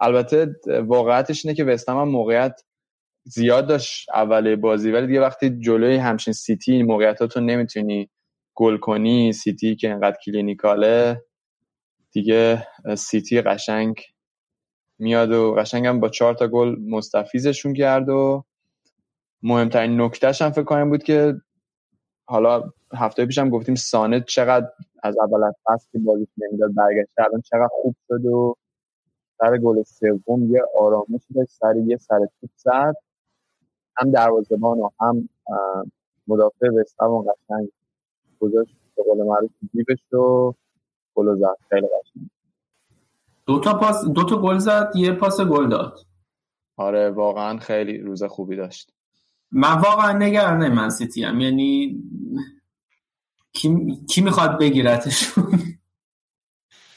[0.00, 2.60] البته واقعیتش اینه که وستهم هم موقعیت
[3.24, 8.10] زیاد داشت اول بازی ولی دیگه وقتی جلوی همچین سیتی این موقعیتاتو نمی‌تونی
[8.54, 11.24] گل کنی سیتی که انقدر clinical ه
[12.12, 12.66] دیگه
[12.96, 14.00] سیتی قشنگ
[14.98, 18.44] میاد و قشنگ هم با چهار تا گل مستفیضشون کرد و
[19.42, 21.34] مهمترین نکتهش هم فکر کنم بود که
[22.32, 24.68] حالا هفته پیشم گفتیم سانه چقدر
[25.02, 28.56] از اول از فصل بازی نمی‌داد برگشته الان چقدر خوب شد و
[29.38, 32.94] سر گل سوم یه آرامش داشت سر یه سر توپ زد.
[33.96, 35.28] هم دروازه‌بان و هم
[36.26, 37.68] مدافع وستهم قشنگ
[38.40, 40.52] گذاشت به قول معروف جیبش و
[41.14, 41.56] گل زد.
[41.68, 42.30] خیلی قشنگ.
[43.46, 45.98] دو تا پاس دو تا گل زد یه پاس گل داد.
[46.76, 48.92] آره واقعا خیلی روز خوبی داشت.
[49.52, 52.02] من واقعا نگرانه من سیتی هم یعنی
[53.52, 55.44] کی, کی می‌خواد بگیرتشون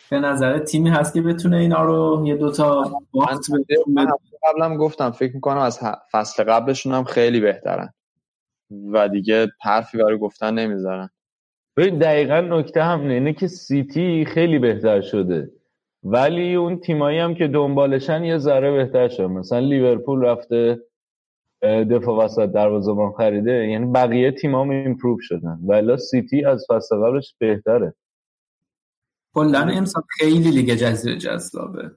[0.10, 3.46] به نظر تیمی هست که بتونه اینا رو یه دوتا وقت
[3.88, 4.08] من
[4.44, 5.80] قبلم گفتم فکر می‌کنم از
[6.12, 7.94] فصل قبلشون هم خیلی بهترن.
[8.94, 11.10] و دیگه حرفی برای گفتن نمی‌ذارن.
[11.78, 15.52] ببین دقیقا نکته هم اینه که سیتی خیلی بهتر شده.
[16.04, 20.80] ولی اون تیمایی هم که دنبالشن یه ذره بهتر شده مثلا لیورپول رفته
[21.64, 23.52] دفاع وسط دروازه‌بان خریده.
[23.52, 25.60] یعنی بقیه تیمام improve شدن.
[25.64, 27.94] ولی سیتی از فصل قبلش بهتره.
[29.34, 31.92] کلا امسال خیلی لیگ جزیره جذابه.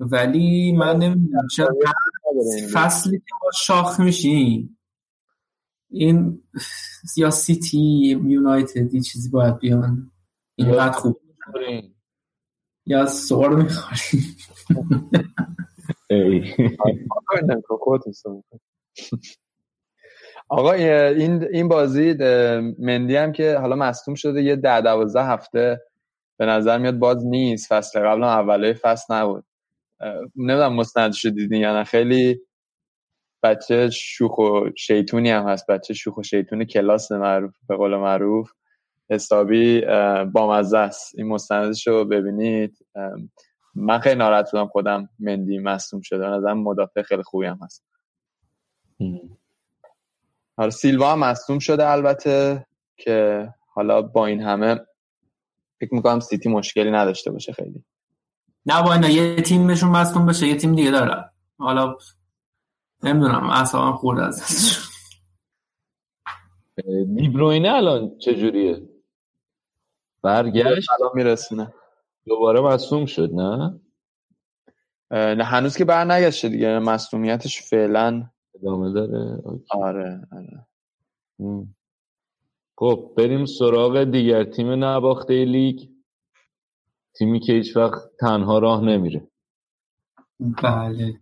[0.00, 1.76] ولی من نمی‌دونم چرا
[2.72, 4.78] فصلی که ما شاخ میشیم
[5.90, 6.42] این
[7.16, 7.78] یا سیتی
[8.26, 10.10] یونایتد چیزی باید بیان.
[10.54, 11.20] اینقدر خوب.
[12.86, 14.36] یا سوار می‌خوریم
[20.48, 22.14] آقا این این بازی
[22.78, 25.80] مندی هم که حالا مصدوم شده یه ده دوازده هفته
[26.38, 27.72] به نظر میاد باز نیست.
[27.72, 29.44] فصل قبل اوله فصل نبود.
[30.36, 31.84] نمی‌دونم مستندش دیدین یا نه.
[31.84, 32.40] خیلی
[33.42, 35.66] بچه شوخ و شیطونی هم هست.
[35.66, 38.50] بچه شوخ و شیطون کلاس معروف به قول معروف.
[39.10, 39.80] حسابی
[40.32, 41.18] بامزه است.
[41.18, 42.78] این مستندش رو ببینید.
[43.74, 46.26] من خیلی ناراحت بودم خودم مندی مصوم شده.
[46.26, 47.89] نظرم مدافع خیلی خوبی هم هست.
[50.56, 52.66] حالا سیلوا هم مصوم شده البته
[52.96, 54.80] که حالا با این همه
[55.80, 57.84] فکر می‌کنم سیتی مشکلی نداشته باشه خیلی.
[58.66, 61.96] نه با اینا یه تیمشون مصوم بشه یه تیم دیگه داره حالا
[63.02, 64.42] نمی‌دونم اصلا خورد از
[67.16, 68.88] دیبروینه الان چجوریه؟
[70.22, 71.74] برگشت؟ الان میرسونه.
[72.26, 73.80] دوباره مصوم شد نه؟
[75.10, 76.78] نه هنوز که بر نگشته دیگه.
[76.78, 78.30] مصومیتش فعلا
[78.62, 80.66] ادامه داره؟ آره آره.
[82.76, 85.80] خب بریم سراغ دیگر تیم نباخته لیگ.
[87.14, 89.28] تیمی که هیچ وقت تنها راه نمیره.
[90.62, 91.20] بله.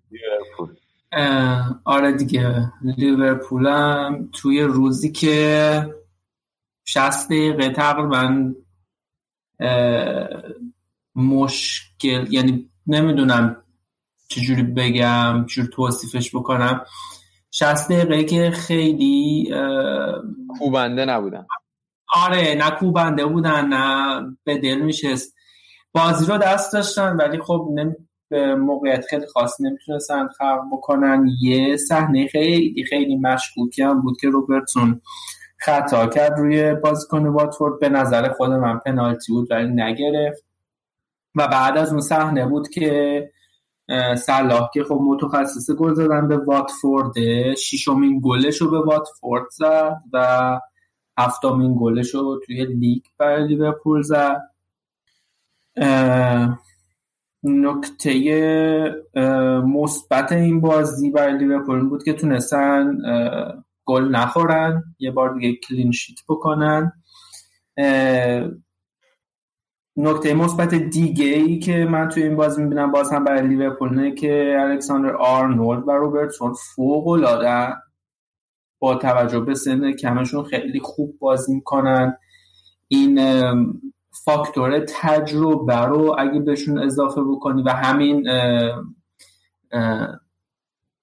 [1.84, 2.72] آره دیگه.
[2.82, 5.94] لیورپول هم توی روزی که
[6.84, 8.54] 60 دقیقه تقریبا
[11.14, 13.62] مشکل یعنی نمی‌دونم
[14.28, 16.84] چجوری بگم چجوری توصیفش بکنم.
[17.50, 19.50] 60 دقیقه که خیلی
[20.58, 21.46] کوبنده نبودن.
[22.14, 25.34] آره نه کوبنده بودن نه به دل میشست.
[25.92, 27.92] بازی رو دست داشتن ولی خب نمی...
[28.30, 31.26] به موقعیت خیلی خاص نمی‌تونستن خلق بکنن.
[31.40, 35.00] یه صحنه خیلی خیلی مشکوکی هم بود که روبرتسون
[35.60, 37.80] خطا کرد روی بازیکن واتفورد.
[37.80, 40.44] به نظر خود من پنالتی بود ولی نگرفت.
[41.34, 43.30] و بعد از اون صحنه بود که
[44.16, 47.12] صلاح که خب متخصص گل زدن به واتفورد
[47.54, 50.60] ششمین گلش رو به واتفورد زد و
[51.18, 54.40] هفتمین گلش رو توی لیگ برای لیورپول زد.
[57.42, 58.12] نکته
[59.66, 62.96] مثبت این بازی برای لیورپول بود که تونستن
[63.84, 66.92] گل نخورن یه بار دیگه کلین شیت بکنن.
[70.00, 74.56] نکته مثبت دیگه ای که من توی این بازی می‌بینم باز هم برای لیورپول که
[74.58, 77.74] الکساندر آرنولد و روبرتسون فوق العاده
[78.78, 82.16] با توجه به سن کمشون خیلی خوب بازی می‌کنن.
[82.88, 83.20] این
[84.24, 88.28] فاکتور تجربه رو اگه بهشون اضافه بکنی و همین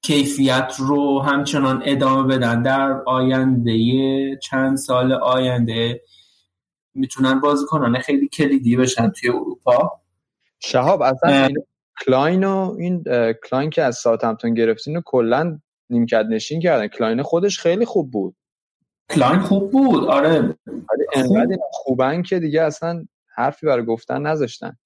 [0.02, 3.78] کیفیت رو همچنان ادامه بدن در آینده
[4.44, 6.02] چند سال آینده.
[6.96, 10.02] می‌تونن بازیکنان خیلی کلیدی بشن توی اروپا.
[10.60, 11.50] شهاب اصلا
[12.06, 13.04] کلاین و این
[13.50, 15.60] کلاین که از ساوتهمپتون گرفتین و کلا
[15.90, 16.88] نیمکت نشین کردن.
[16.88, 18.36] کلاین خودش خیلی خوب بود.
[19.10, 20.58] کلاین خوب بود آره.
[21.14, 23.06] انقدر خوبن که دیگه اصلا
[23.36, 24.78] حرفی برای گفتن نذاشتن.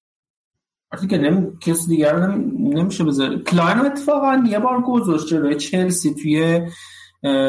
[0.92, 1.58] وقتی که نمی...
[1.60, 2.70] کسی دیگر نمی...
[2.74, 6.68] نمیشه بذاره کلاین اتفاقا یه بار گذاشت جلوی چلسی توی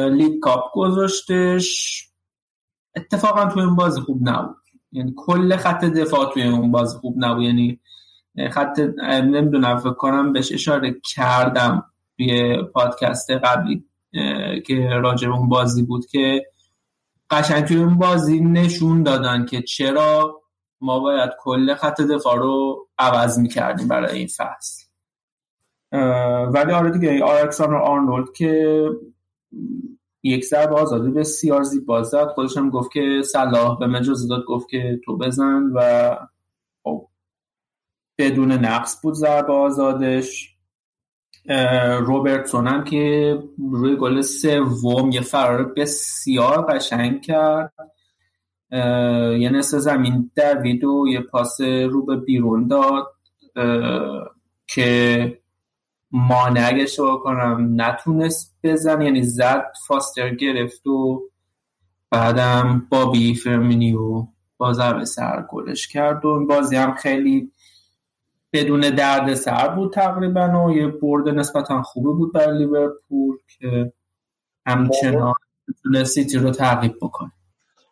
[0.09, 2.10] لیگ کاپ گذاشتش.
[2.95, 4.55] اتفاقا توی این بازی خوب نبود.
[4.91, 7.43] یعنی کل خط دفاع توی اون بازی خوب نبود.
[7.43, 7.79] یعنی
[8.51, 11.85] خط نمی‌دونم فکر کنم بهش اشاره کردم
[12.17, 13.85] توی پادکست قبلی
[14.65, 16.45] که راجع اون بازی بود که
[17.29, 20.41] قشنگ توی اون بازی نشون دادن که چرا
[20.81, 24.85] ما باید کل خط دفاع رو عوض می‌کردیم برای این فصل.
[26.53, 28.85] ولی آره دیگه آرکسان آرنولد که
[30.23, 32.27] یک ضربه آزادی بسیار زیبا زد.
[32.27, 36.15] خودش هم گفت که صلاح به مجازی داد گفت که تو بزن و
[36.83, 37.07] خب
[38.17, 40.47] بدون نقص بود ضربه آزادش.
[41.99, 43.37] روبرتسون هم که
[43.71, 47.73] روی گل سوم یه فرار بسیار قشنگ کرد.
[49.39, 53.07] یه نصف زمین دوید و یه پاس رو به بیرون داد
[54.67, 55.40] که
[56.11, 56.85] مانع اگه
[57.23, 61.21] کنم نتونست بزن یعنی زد فاستر گرفت و
[62.09, 64.27] بعدم بابی فرمینی و
[64.57, 67.51] با ضربه سر گلش کرد و بازی هم خیلی
[68.53, 73.93] بدون درد سر بود تقریبا و یه برد نسبتا خوبی بود برای لیورپول که
[74.65, 75.33] همچنان
[76.05, 77.31] سیتی رو تعقیب بکنه.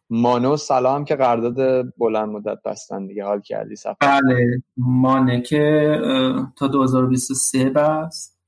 [0.09, 5.97] مانو سلام که قرارداد بلند مدت بستن دیگه حال کردی؟ سفر بله مانه که
[6.57, 8.39] تا 2023 بست.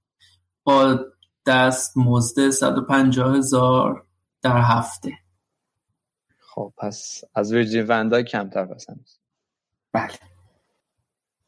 [0.63, 0.99] با
[1.45, 4.05] دست مزد 150 هزار
[4.41, 5.11] در هفته.
[6.39, 8.99] خب پس از ویرجین وندای کمتر بسن
[9.93, 10.11] بله.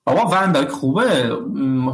[0.04, 1.38] بابا ونداک خوبه.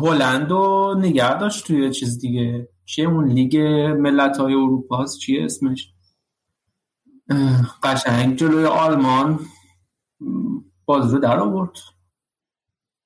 [0.02, 2.70] هلند رو نگه داشت توی چیز دیگه.
[2.86, 3.58] چیه اون لیگ
[4.00, 5.94] ملت های اروپا هست؟ چیه اسمش؟
[7.84, 9.40] قشنگ جلوی آلمان
[10.86, 11.72] باز رو در آورد.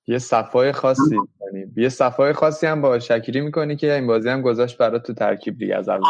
[0.08, 1.66] یه صفای خاصی می‌کنی.
[1.84, 5.58] یه صفای خاصی هم با شکیری می‌کنی که این بازی هم گذاشت برای تو ترکیب
[5.58, 6.04] دیگه از اول.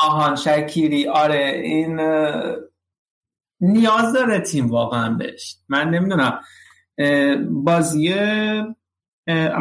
[0.00, 1.08] آهان شکیری.
[1.08, 2.00] آره این
[3.60, 5.56] نیاز داره تیم واقعا بهش.
[5.68, 6.40] من نمی‌دونم
[7.50, 8.14] بازی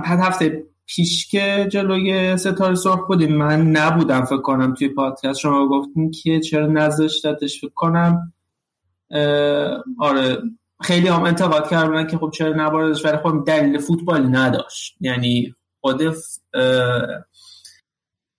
[0.06, 3.36] هفته پیش که جلوی ستاره سرخ بودیم.
[3.36, 8.34] من نبودم فکر کنم توی پادکست شما گفتیم که چرا نذاشتتش فکر کنم.
[10.00, 10.38] آره.
[10.82, 14.96] خیلی هم انتقاد کردن که خب چرا نباردش ولی خب دلیل فوتبال نداشت.
[15.00, 16.02] یعنی خود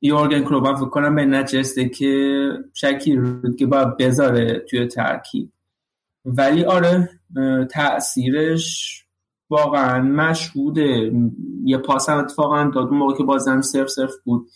[0.03, 5.53] یورگن کلوب فکر کنم به نچسته که شکی رو که باید بذاره توی ترکیب.
[6.25, 7.09] ولی آره
[7.71, 9.03] تاثیرش
[9.51, 11.13] واقعا مشهوده.
[11.65, 12.89] یه پاس هم اتفاقا داد.
[12.89, 14.49] اون موقع که بازم صرف صرف بود.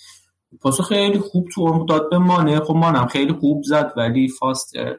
[0.61, 2.61] پاس خیلی خوب تو داد به مانه.
[2.61, 4.99] خب مانم خیلی خوب زد ولی فاستر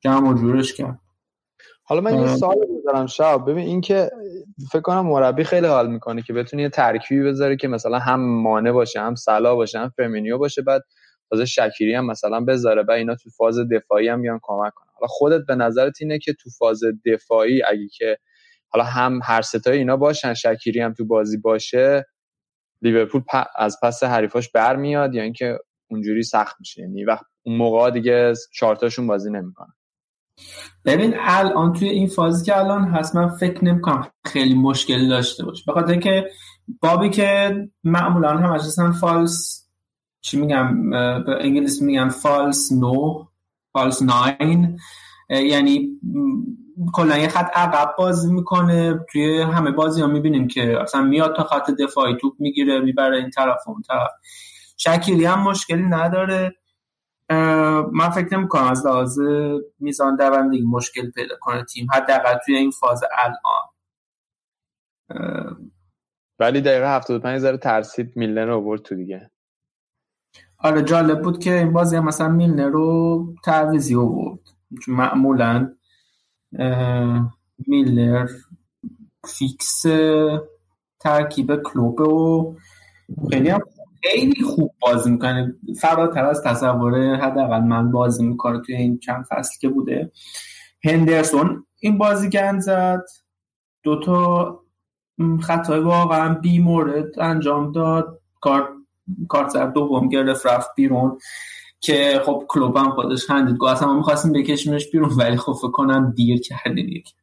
[0.00, 1.00] جمع و جورش کرد.
[1.88, 4.10] حالا من یه سوال بذارم شب ببین این که
[4.72, 8.72] فکر کنم مربی خیلی حال می‌کنه که بتونی یه ترکیبی بذاره که مثلا هم مانه
[8.72, 10.82] باشه هم سلا باشه هم فرمینیو باشه بعد
[11.30, 14.90] تازه شکیری هم مثلا بذاره بعد اینا تو فاز دفاعی هم بیان کمک کنن.
[14.94, 18.18] حالا خودت به نظرت اینه که تو فاز دفاعی اگه که
[18.68, 22.06] حالا هم هر ستای اینا باشن شکیری هم تو بازی باشه
[22.82, 23.22] لیورپول
[23.56, 25.58] از پس حریفاش برمیاد یا اینکه
[25.90, 26.82] اونجوری سخت میشه.
[26.82, 29.72] یعنی وقت اون موقع دیگه چهارتاشون بازی نمی‌کنن.
[30.84, 35.62] ببین الان توی این فازی که الان هست من فکر نمی‌کنم خیلی مشکل داشته باشه.
[35.66, 36.30] به خاطر اینکه
[36.80, 37.52] بابی که
[37.84, 39.68] معمولا هم اصلا فالس
[40.20, 40.90] چی میگم؟
[41.24, 43.24] به انگلیسی میگن فالس نو
[43.72, 44.78] فالس ناین.
[45.30, 46.00] یعنی
[46.92, 49.00] کلا یه خط عقب بازی می‌کنه.
[49.12, 53.30] توی همه بازی ها می‌بینیم که اصلا میاد تا خط دفاعی توپ می‌گیره می‌بره این
[53.30, 54.10] طرف اون طرف.
[54.76, 56.54] شکیلی هم مشکلی نداره.
[57.92, 59.18] من فکر نمی کنم از لحاظ
[59.78, 63.68] میزان دوندگی مشکل پیدا کنه تیم حداقل توی این فاز الان.
[66.38, 69.30] ولی دقیقه 75 ذره ترسید میلنر رو برد تو دیگه.
[70.58, 74.40] آره جالب بود که این بازی هم مثلا میلنر رو تعویزی آورد.
[74.82, 75.76] چون معمولا
[77.66, 78.28] میلر
[79.38, 79.82] فیکس
[81.00, 82.56] ترکیب کلوب و
[83.30, 83.60] خیلی هم
[84.02, 85.54] خیلی خوب بازی می‌کنه.
[85.80, 90.12] فراتر از تصور حداقل من بازی می‌کنه توی این چند فصل که بوده.
[90.84, 93.04] هندرسون این بازی گند زد.
[93.82, 94.60] دوتا
[95.40, 98.20] خطای واقعا بی مورد انجام داد.
[98.40, 98.68] کارت
[99.28, 101.18] کارت دوم گرفت رفت بیرون.
[101.80, 103.56] که خب کلوب هم خودش خندید.
[103.56, 107.14] گفت اصلا ما می‌خواستیم بکشیمش بیرون ولی خب فکر کنم دیر کردیم یک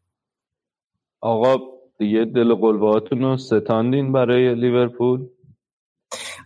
[1.21, 1.57] آقا
[1.97, 5.27] دیگه دل قلباتون رو ستاندین برای لیورپول.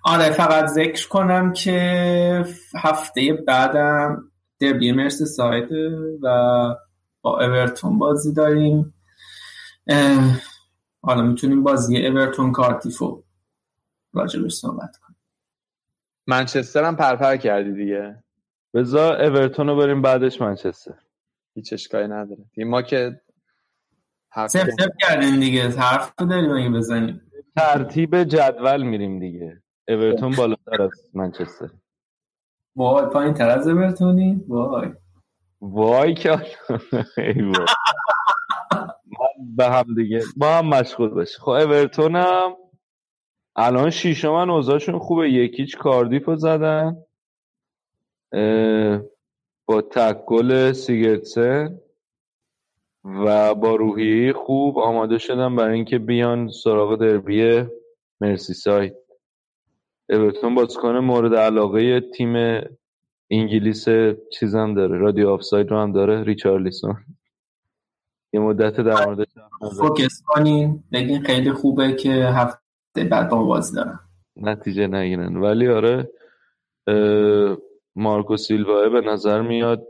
[0.03, 5.71] آره فقط ذکر کنم که هفته بعدم دربی مرسی ساید
[6.21, 6.27] و
[7.21, 8.93] با اورتون بازی داریم.
[11.01, 13.23] حالا می‌تونیم بازی اورتون کارتیفو
[14.13, 15.06] راجبش صحبت کنیم.
[16.27, 18.23] منچستر هم پرپر کردی دیگه.
[18.73, 20.93] بذار اورتون رو بریم بعدش منچستر.
[21.55, 22.45] هیچ اشکالی نداره.
[22.57, 23.21] ما که
[24.33, 25.69] سف سف کردین دیگه.
[25.69, 27.21] حرف داریم اگه بزنیم.
[27.55, 29.61] ترتیب جدول میریم دیگه.
[29.87, 31.69] اورتون بالاتر از منچستر.
[32.75, 34.93] وای پایین تر از اورتونی؟ وای.
[35.61, 36.31] وای که
[37.17, 37.65] ای وای.
[39.19, 42.55] من به هم دیگه با هم مشغول بشه خب اورتون هم
[43.57, 45.29] الان شیشم من اوضاعشون خوبه.
[45.29, 46.97] یکیچ کاردیف رو زدن.
[49.65, 51.79] با تک گل سیگرتسن
[53.03, 57.63] و با روحیه خوب آماده شدن برای اینکه بیان سراغ دربی
[58.21, 58.93] مرسی ساید
[60.09, 62.61] اورتون بازیکن مورد علاقه تیم
[63.31, 63.85] انگلیس
[64.33, 64.97] چیزم داره.
[64.97, 66.23] رادیو آفساید رو هم داره.
[66.23, 66.95] ریچارلیسون.
[68.33, 69.27] یه مدت در نزدیم.
[69.79, 72.66] فوکس کنیم بگین خیلی خوبه که هفته
[73.03, 73.99] بعد با ما بازی دارم.
[74.35, 75.37] نتیجه نگیرن.
[75.37, 76.11] ولی آره
[77.95, 79.87] مارکو سیلوا به نظر میاد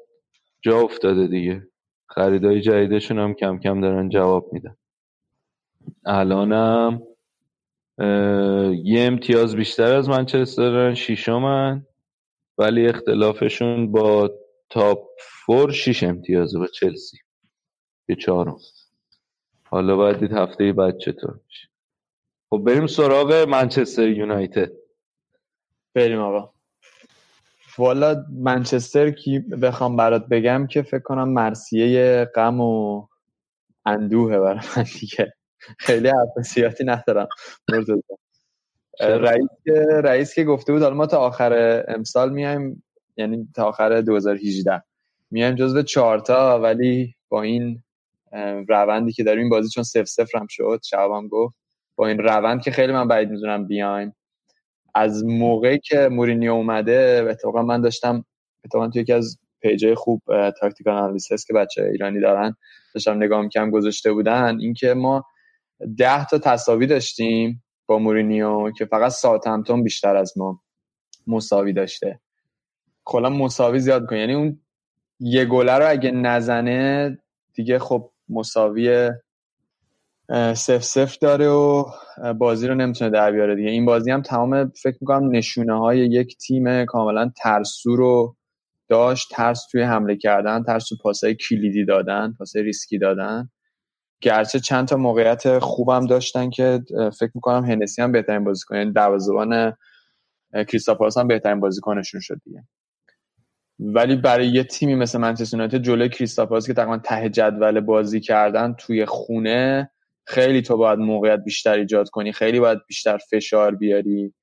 [0.62, 1.68] جا افتاده دیگه.
[2.10, 4.76] خریدای جدیدشون هم کم کم دارن جواب میدن.
[6.06, 7.02] الانم
[8.84, 11.86] یه امتیاز بیشتر از منچستر دارن شیشمن
[12.58, 14.32] ولی اختلافشون با
[14.70, 17.18] تاپ فور شیش امتیازه با چلسی.
[18.10, 18.58] یه چهارم.
[19.64, 21.67] حالا باید دید هفته بعد چطور میشه.
[22.50, 24.72] خب بریم سراغ منچستر یونایتد.
[25.94, 26.54] بریم آقا.
[27.78, 33.08] والا منچستر کی بخوام برات بگم که فکر کنم مرسیه غم و
[33.86, 35.34] اندوهه برای من دیگه.
[35.80, 37.28] خیلی حرف ندارم.
[39.00, 42.84] رئیس که رئیس که گفته بود حالا ما تا آخر امسال میایم
[43.18, 44.84] یعنی تا آخر 2018
[45.32, 47.84] میایم جزو چهارتا ولی با این
[48.68, 51.67] روندی که داریم این بازی چون سف سفر هم شد شبم گفت.
[51.98, 54.16] با این روند که خیلی من بعید می‌دونم بیایم
[54.96, 58.26] از موقعی که مورینیو اومده اتفاقا من داشتم
[58.66, 60.22] اتفاقا توی یکی از page ای خوب
[60.60, 62.56] tactical analysis که بچه ایرانی دارن
[62.94, 64.60] داشتم نگاه می‌کنم گذاشته بودن.
[64.60, 65.26] اینکه ما
[65.98, 70.62] ده تا تساوی داشتیم با مورینیو که فقط ساوثهمپتون بیشتر از ما
[71.28, 72.20] مساوی داشته.
[73.06, 74.20] کلا مساوی زیاد می‌کنه.
[74.20, 74.60] یعنی اون
[75.20, 77.18] یه گله رو اگه نزنه
[77.54, 79.12] دیگه خب مساوی
[80.54, 81.86] سف سف داره و
[82.38, 83.70] بازی رو نمی‌تونه در بیاره دیگه.
[83.70, 88.36] این بازی هم تمام فکر می‌کنم نشونه های یک تیم کاملا ترسو رو
[88.90, 89.28] داشت.
[89.32, 93.50] ترس توی حمله کردن ترس تو پاسای کلیدی دادن پاسای ریسکی دادن.
[94.22, 96.80] گرچه چند تا موقعیت خوبم داشتن که
[97.20, 102.64] فکر می‌کنم هنسی هم بهترین بازیکن یعنی دروازه‌بان اه، کریستاپالاس هم بهترین بازیکنشون شد دیگه.
[103.80, 108.74] ولی برای یه تیمی مثل منچستر یونایتد جلوی کریستاپالاس که تقریبا ته جدول بازی کردن
[108.74, 109.92] توی خونه
[110.28, 114.34] خیلی تو باید موقعیت بیشتر ایجاد کنی خیلی باید بیشتر فشار بیاری.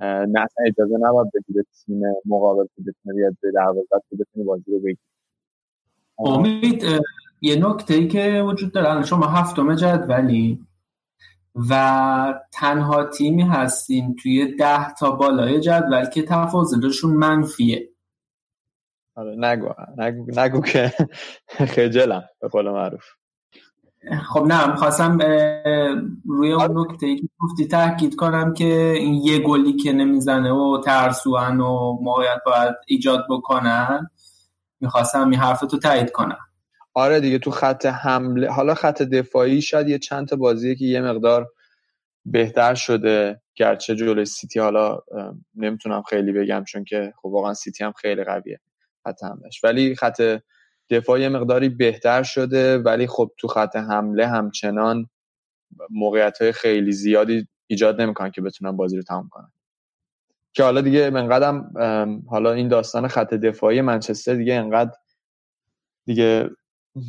[0.00, 4.72] نه اجازه نباید بدی به تیم مقابل که بتونه بیاد به دروازه که بتونه بازی
[4.72, 4.98] رو بگیره
[6.18, 6.84] امید
[7.40, 10.66] یه نکته ای که وجود داره الان شما هفتم جدولی
[11.70, 17.88] و تنها تیمی هستین توی ده تا بالای جدول که تفاضلشون منفیه.
[19.14, 20.92] آره نگو نگو, نگو که
[21.74, 23.04] خجلم به قول معروف.
[24.28, 25.18] خب نه می‌خواستم
[26.24, 30.80] روی اون نکته ای که گفتی تاکید کنم که این یه گلی که نمی‌زنه و
[30.84, 34.10] ترسوان و موقعیت باید ایجاد بکنن
[34.80, 36.38] می‌خواستم این حرفتو تایید کنم.
[36.94, 41.00] آره دیگه تو خط حمله حالا خط دفاعی شاید یه چند تا بازیه که یه
[41.00, 41.48] مقدار
[42.24, 44.98] بهتر شده گرچه جلوی سیتی حالا
[45.54, 48.60] نمی‌تونم خیلی بگم چون که خب واقعا سیتی هم خیلی قویه
[49.04, 50.40] خط حملش ولی خط
[50.90, 55.06] دفاع یه مقداری بهتر شده ولی خب تو خط حمله همچنان
[55.90, 59.52] موقعیت های خیلی زیادی ایجاد نمی‌کنن که بتونن بازی رو تمام کنن.
[60.52, 64.92] که حالا دیگه منقدرم ام، حالا این داستان خط دفاعی منچستر دیگه انقدر
[66.06, 66.50] دیگه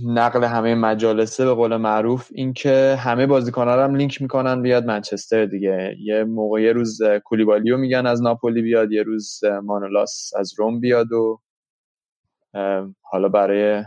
[0.05, 4.85] نقل همه مجالسه به قول معروف این که همه بازیکن‌ها رو هم لینک می‌کنن بیاد
[4.85, 5.95] منچستر دیگه.
[5.99, 11.11] یه موقع یه روز کولیبالیو میگن از ناپولی بیاد یه روز مانولاس از روم بیاد
[11.11, 11.41] و
[13.01, 13.83] حالا برای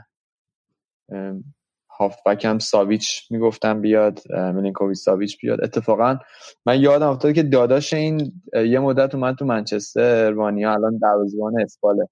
[1.91, 5.65] هافبک هم ساویچ می‌گفتم بیاد ملینکوویچ ساویچ بیاد.
[5.65, 6.19] اتفاقا
[6.66, 12.09] من یادم افتاد که داداش این یه مدت اومد تو منچستر وانیا الان دروازه‌بان اسپاله.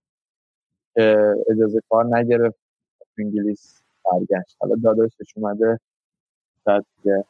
[1.50, 2.58] اجازه کار نگرفت.
[3.18, 4.56] انگلیس برگشت.
[4.60, 5.80] حالا داداشش اومده
[6.64, 7.24] شاید که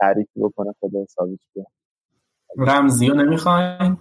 [0.00, 1.66] تعریفی بکنه خود ساویچ بیاد.
[2.56, 3.98] رمزی رو نمی‌خواین؟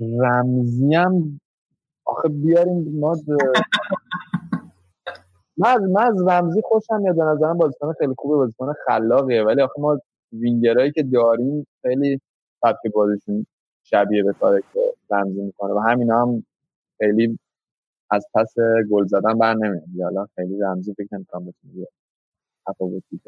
[0.00, 1.40] رمزی هم
[2.08, 3.16] آخه بیاریم ما
[5.58, 7.16] من از, رمزی خوشم میاد.
[7.16, 8.36] به نظرم بازیکن خیلی خوبه.
[8.36, 9.44] بازیکن خلاقیه.
[9.44, 10.00] ولی آخه ما
[10.32, 12.20] وینگرایی که داریم خیلی
[12.60, 13.46] سبک بازیشون
[13.84, 14.80] شبیه به کاری که
[15.10, 15.74] رمزی می‌کنه.
[15.74, 16.44] و همینا هم
[16.98, 17.38] خیلی
[18.10, 18.54] از پس
[18.90, 19.84] گل زدن بر نمیاد.
[20.02, 21.88] حالا خیلی رمزی فکر نمی‌کنم بتونه بیاد.
[22.68, 23.20] تفاوتی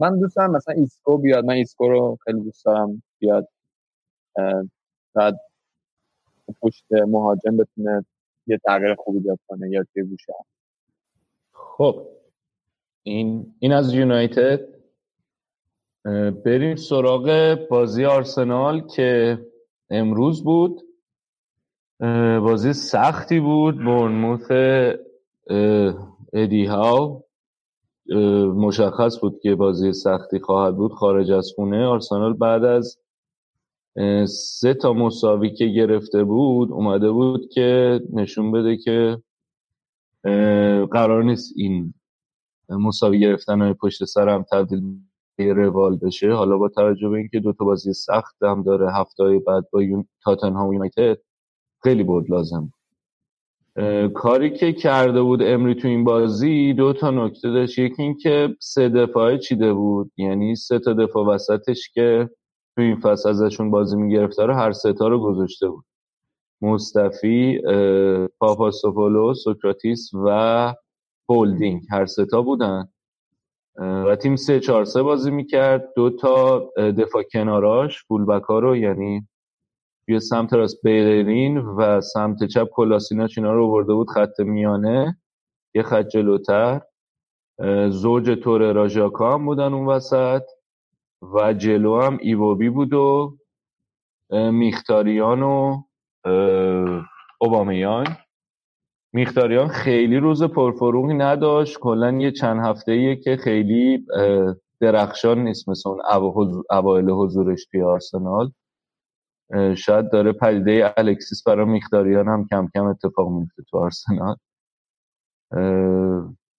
[0.00, 1.44] من دوست دارم مثلا ایسکو بیاد.
[1.44, 3.48] من ایسکو رو خیلی دوست دارم بیاد.
[5.14, 5.40] بعد
[6.60, 8.04] پشت مهاجم بتونه
[8.46, 10.32] یه تغییر خوبی بیاد کنه یا توی گوشه
[11.52, 12.08] خب
[13.02, 14.60] این این از یونایتد.
[16.44, 19.38] بریم سراغ بازی آرسنال که
[19.90, 20.82] امروز بود.
[22.40, 23.76] بازی سختی بود.
[23.76, 24.50] برنموث
[26.32, 27.22] ادی هاو
[28.56, 30.92] مشخص بود که بازی سختی خواهد بود.
[30.92, 31.86] خارج از خونه.
[31.86, 32.98] آرسنال بعد از
[34.26, 39.18] سه تا مساوی که گرفته بود اومده بود که نشون بده که
[40.90, 41.94] قرار نیست این
[42.68, 44.82] مساوی گرفتن های پشت سر هم تبدیل
[45.36, 46.32] به روال بشه.
[46.32, 50.04] حالا با توجه به اینکه دو تا بازی سخت هم داره هفته بعد با یون
[50.24, 51.18] تاتنهام یونایتد
[51.82, 52.72] خیلی بود لازم.
[54.14, 57.78] کاری که کرده بود امری تو این بازی دو تا نکته داشت.
[57.78, 60.12] یکی این که سه دفاعه چیده بود.
[60.16, 62.30] یعنی سه تا دفاع وسطش که
[62.76, 65.84] تو این فصل ازشون بازی می‌گرفته رو هر سه تا رو گذاشته بود.
[66.62, 67.60] مصطفی
[68.40, 70.74] پاپاستوپولو سوکراتیس و
[71.28, 71.82] هولدینگ.
[71.90, 72.88] هر سه تا بودن.
[73.76, 75.92] و تیم سه چهار سه بازی می‌کرد.
[75.96, 79.28] دو تا دفاع کناراش فولبک رو یعنی
[80.08, 85.20] یه سمت راست بیرین و سمت چپ کلاسیناچ اینا رو برده بود خط میانه.
[85.74, 86.80] یه خط جلوتر.
[87.88, 90.42] زوج تور راژاکا هم بودن اون وسط.
[91.22, 93.36] و جلو هم ایووبی بود و
[94.30, 95.82] میختاریان و
[97.40, 98.06] اوبامیان.
[99.12, 101.78] میختاریان خیلی روز پرفروغی نداشت.
[101.78, 104.06] کلا یه چند هفته ایه که خیلی
[104.80, 106.00] درخشان نیست مثل اون
[106.70, 108.52] اوایل حضورش توی آرسنال.
[109.76, 114.36] شاید داره پدیده الکسیس برای میختاریان هم کم کم اتفاق میفته تو آرسنال.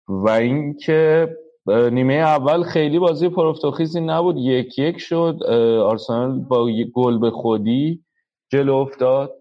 [0.08, 1.30] و اینکه
[1.68, 4.38] نیمه اول خیلی بازی پرافتوخیزی نبود.
[4.38, 5.40] یک یک شد.
[5.84, 8.04] آرسنال با گل به خودی
[8.52, 9.34] جلو افتاد.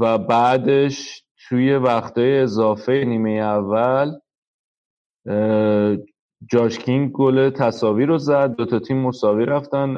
[0.00, 4.12] و بعدش توی وقتای اضافه نیمه اول
[6.50, 8.54] جاش کینگ گل تصاوی رو زد.
[8.54, 9.96] دو تا تیم مساوی رفتن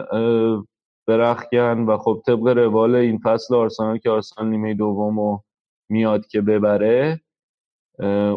[1.06, 5.40] برخکن و خب طبق روال این فصل آرسنال که آرسنال نیمه دوم
[5.88, 7.20] میاد که ببره.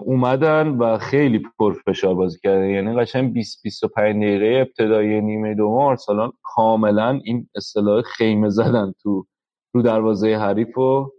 [0.05, 2.69] اومدن و خیلی پرفشار بازی کردن.
[2.69, 9.25] یعنی قشنگ 20 25 دقیقه ابتدای نیمه دوم آرسنال کاملا این اصطلاح خیمه زدن تو
[9.73, 11.13] رو دروازه حریف رو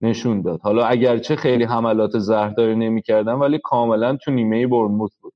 [0.00, 0.60] نشون داد.
[0.60, 5.32] حالا اگرچه خیلی حملات زهرداری نمی‌کردن ولی کاملا تو نیمه برموت بود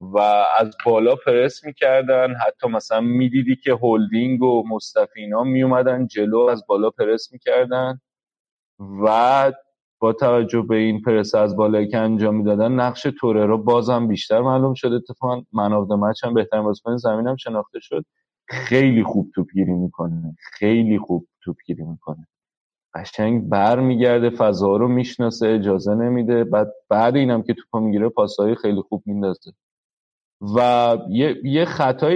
[0.00, 0.18] و
[0.58, 2.34] از بالا پرس می‌کردن.
[2.46, 8.00] حتی مثلا می‌دیدی که هولدینگ و مستفینا میومدن جلو از بالا پرس می‌کردن.
[8.78, 9.52] و
[10.00, 14.40] با توجه به این پرس از بالا که انجام می‌دادن نقش توره رو بازم بیشتر
[14.40, 14.92] معلوم شد.
[14.92, 18.04] اتفاقا منافد مچ هم بهترین بازیکن زمین هم شناخته شد.
[18.48, 20.36] خیلی خوب توپگیری می‌کنه.
[20.38, 22.26] خیلی خوب توپگیری می‌کنه.
[22.94, 26.44] قشنگ بر میگرده فضا رو می‌شناسه اجازه نمیده.
[26.44, 29.52] بعد بعد اینم که توپا می‌گیره پاسایی خیلی خوب میندازه.
[30.56, 31.66] و یه, یه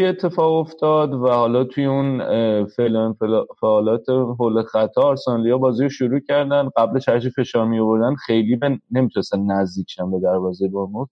[0.09, 2.19] اتفاق افتاد و حالا توی اون
[2.67, 3.15] فعلا
[3.61, 6.69] فعالات حول خطا آرسنالیا بازی رو شروع کردن.
[6.77, 11.09] قبل هرچی فشار می آوردن خیلی به نمی‌تونستن نزدیک به دروازه برموت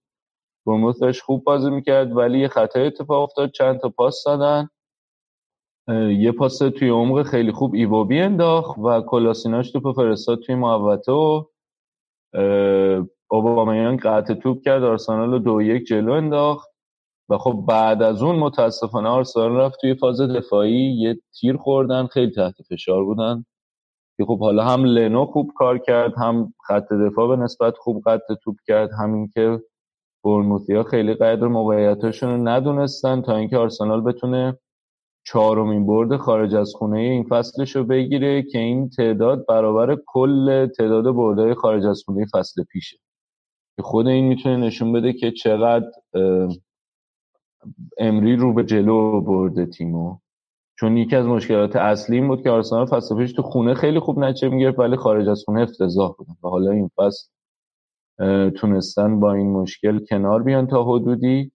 [0.66, 3.50] برموت داشت خوب بازی می‌کرد ولی یه خطای اتفاق افتاد.
[3.50, 4.68] چند تا پاس دادن.
[6.10, 11.44] یه پاس توی عمق خیلی خوب ایووبی انداخت و کلاسیناش توپ فرستاد توی محوطه و
[13.30, 14.84] اوبامیان قطع توپ کرد.
[14.84, 16.71] آرسنال رو دو یک جلو انداخت.
[17.28, 22.32] و خب بعد از اون متاسفانه آرسنال رفت توی فاز دفاعی یه تیر خوردن خیلی
[22.32, 23.44] تحت فشار بودن.
[24.16, 28.34] که خب حالا هم لنو خوب کار کرد هم خط دفاع به نسبت خوب قطع
[28.34, 29.60] توپ کرد همین که
[30.24, 34.58] برموثیا خیلی قدر موقعیتاشون رو ندونستن تا اینکه آرسنال بتونه
[35.26, 41.14] چهارمین برد خارج از خونه این فصلش رو بگیره که این تعداد برابر کل تعداد
[41.14, 42.98] بردهای خارج از خونه فصل پیشه.
[43.80, 45.86] خود این می‌تونه نشون بده که چقدر
[47.98, 50.18] امری رو به جلو برده تیمو.
[50.78, 54.48] چون یکی از مشکلات اصلی این بود که آرسنال فصل تو خونه خیلی خوب نچه
[54.48, 57.28] می‌گرفت ولی خارج از خونه افتضاح بودن و حالا این فصل
[58.50, 61.52] تونستن با این مشکل کنار بیان تا حدودی.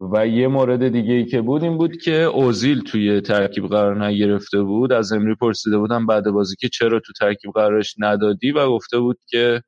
[0.00, 4.62] و یه مورد دیگه ای که بود این بود که اوزیل توی ترکیب قرار نگرفته
[4.62, 4.92] بود.
[4.92, 9.18] از امری پرسیده بودم بعد بازی که چرا تو ترکیب قرارش ندادی و گفته بود
[9.28, 9.62] که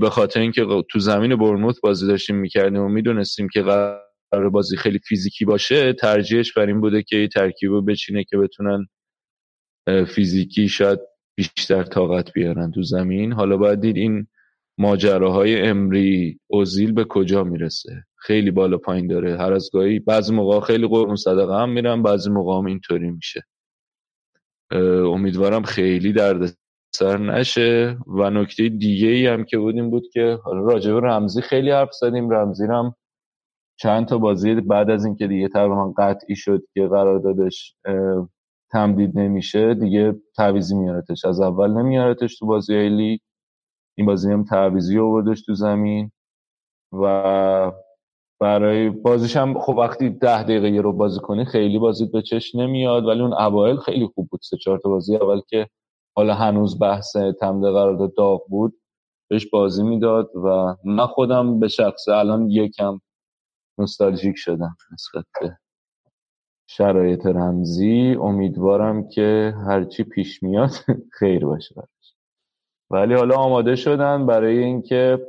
[0.00, 4.00] به خاطر اینکه تو زمین برموت بازی داشتیم می‌کردیم و می‌دونستیم که قرار
[4.40, 8.86] بازی خیلی فیزیکی باشه ترجیحش بر این بوده که ترکیب رو بچینه که بتونن
[10.14, 10.98] فیزیکی شاید
[11.36, 13.32] بیشتر طاقت بیارن تو زمین.
[13.32, 14.26] حالا باید دید این
[14.78, 19.38] ماجراهای امری اوزیل به کجا می‌رسه؟ خیلی بالا پایین داره.
[19.38, 23.44] هر از گاهی بعضی موقع خیلی قربون صدقه هم میرم بعضی موقع هم اینطوری میشه.
[25.06, 26.56] امیدوارم خیلی درد
[26.94, 27.98] سر نشه.
[28.06, 32.30] و نکته دیگه ای هم که بودیم بود که راجب رمزی خیلی حرف زدیم.
[32.30, 32.94] رمزی هم
[33.82, 37.76] چند تا بازی بعد از اینکه دیگه تقریبا قطعی شد که قراردادش
[38.72, 41.24] تمدید نمیشه دیگه تعویزی میارتش.
[41.24, 43.20] از اول نمیارتش تو بازی لیگ.
[43.98, 46.10] این بازی هم تعویزی آوردش تو زمین.
[46.92, 47.72] و
[48.40, 52.54] برای بازیش هم خب وقتی ده دقیقه یه رو بازی کنی خیلی بازیت به چش
[52.54, 54.40] نمیاد ولی اون اوایل خیلی خوب بود.
[54.42, 55.68] سه چهار تا بازی اول که
[56.16, 58.74] حالا هنوز بحث تمده قرارداد داغ بود
[59.30, 60.30] بهش بازی می‌داد.
[60.36, 63.00] و من خودم به شخص الان یکم
[63.82, 65.58] نوستالژیک شدم نسبت به
[66.66, 68.16] شرایط رمزی.
[68.20, 70.70] امیدوارم که هرچی پیش میاد
[71.18, 71.74] خیر باشه
[72.90, 75.26] ولی حالا آماده شدن برای اینکه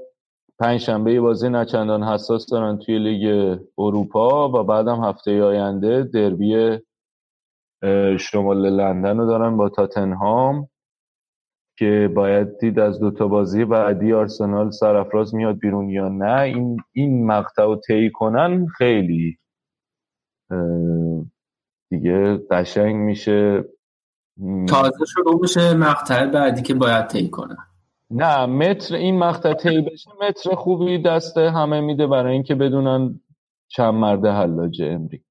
[0.60, 6.80] پنج شنبه بازی نچندان حساس دارن توی لیگ اروپا و بعدم هفته آینده دربی
[8.20, 10.70] شمال لندن رو دارن با تاتنهام.
[11.84, 17.28] که باید دید از دوتا بازی بعدی آرسنال سرافراز میاد بیرون یا نه این این
[17.28, 19.38] مقطع رو طی کنن خیلی
[21.90, 23.66] دیگه قشنگ میشه.
[24.70, 27.58] تازه شروع میشه مقطع بعدی که باید طی کنن.
[28.12, 33.20] نه متر این مقطع طی بشه متر خوبی دست همه میده برای اینکه بدونن
[33.68, 35.24] چند مرده حلاج امری.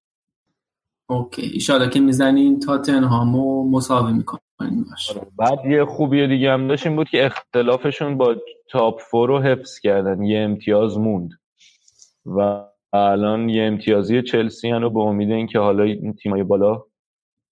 [1.13, 1.43] اوکی.
[1.43, 7.09] ایشالا که می‌زنین تاتنهامو مساوی می‌کنین باشه بعد یه خوبی دیگه هم داشت این بود
[7.09, 8.37] که اختلافشون با
[8.71, 10.23] تاپ فور رو حفظ کردن.
[10.23, 11.31] یه امتیاز موند.
[12.27, 16.85] و الان یه امتیازی چلسی هنو به امید اینکه حالا این تیمای بالا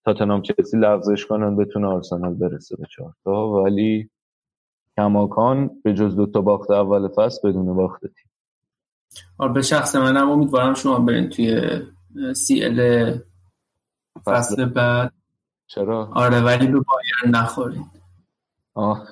[0.05, 4.11] تاتنهام چلسی لغزش کنن بتونه آرسنال برسه به چهارتا ولی
[4.97, 8.31] کماکان به جز دو تا باخت اول فصل بدون باخت تیم.
[9.39, 11.61] آره به شخص منم امیدوارم شما برین توی
[12.35, 13.13] سی ال
[14.25, 15.13] فصل بعد.
[15.67, 17.87] چرا؟ آره ولی به بایرن نخورین
[18.75, 19.09] آه.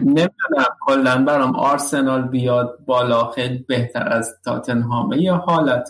[0.00, 5.88] نمی‌دونم کلا برام آرسنال بیاد بالا خیلی بهتر از تاتنهامه یا حالت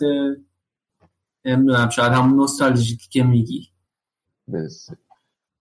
[1.45, 3.69] نمی‌دونم شاید همون نوستالژیکی که میگی.
[4.53, 4.89] بس.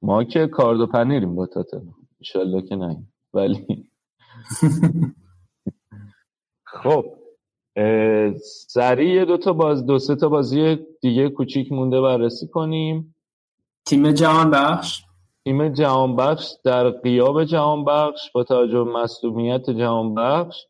[0.02, 1.94] ما که کاردو پنیریم با تاتنهام.
[2.20, 3.02] انشالله که نه.
[3.34, 3.90] ولی
[6.82, 7.04] خب.
[8.68, 13.14] سریع دو تا باز دو سه تا بازی دیگه کوچیک مونده بررسی کنیم.
[13.86, 15.02] تیم جهان بخش
[15.44, 20.66] تیم جهان بخش در قیاب جهان بخش با توجه مصدومیت جهان بخش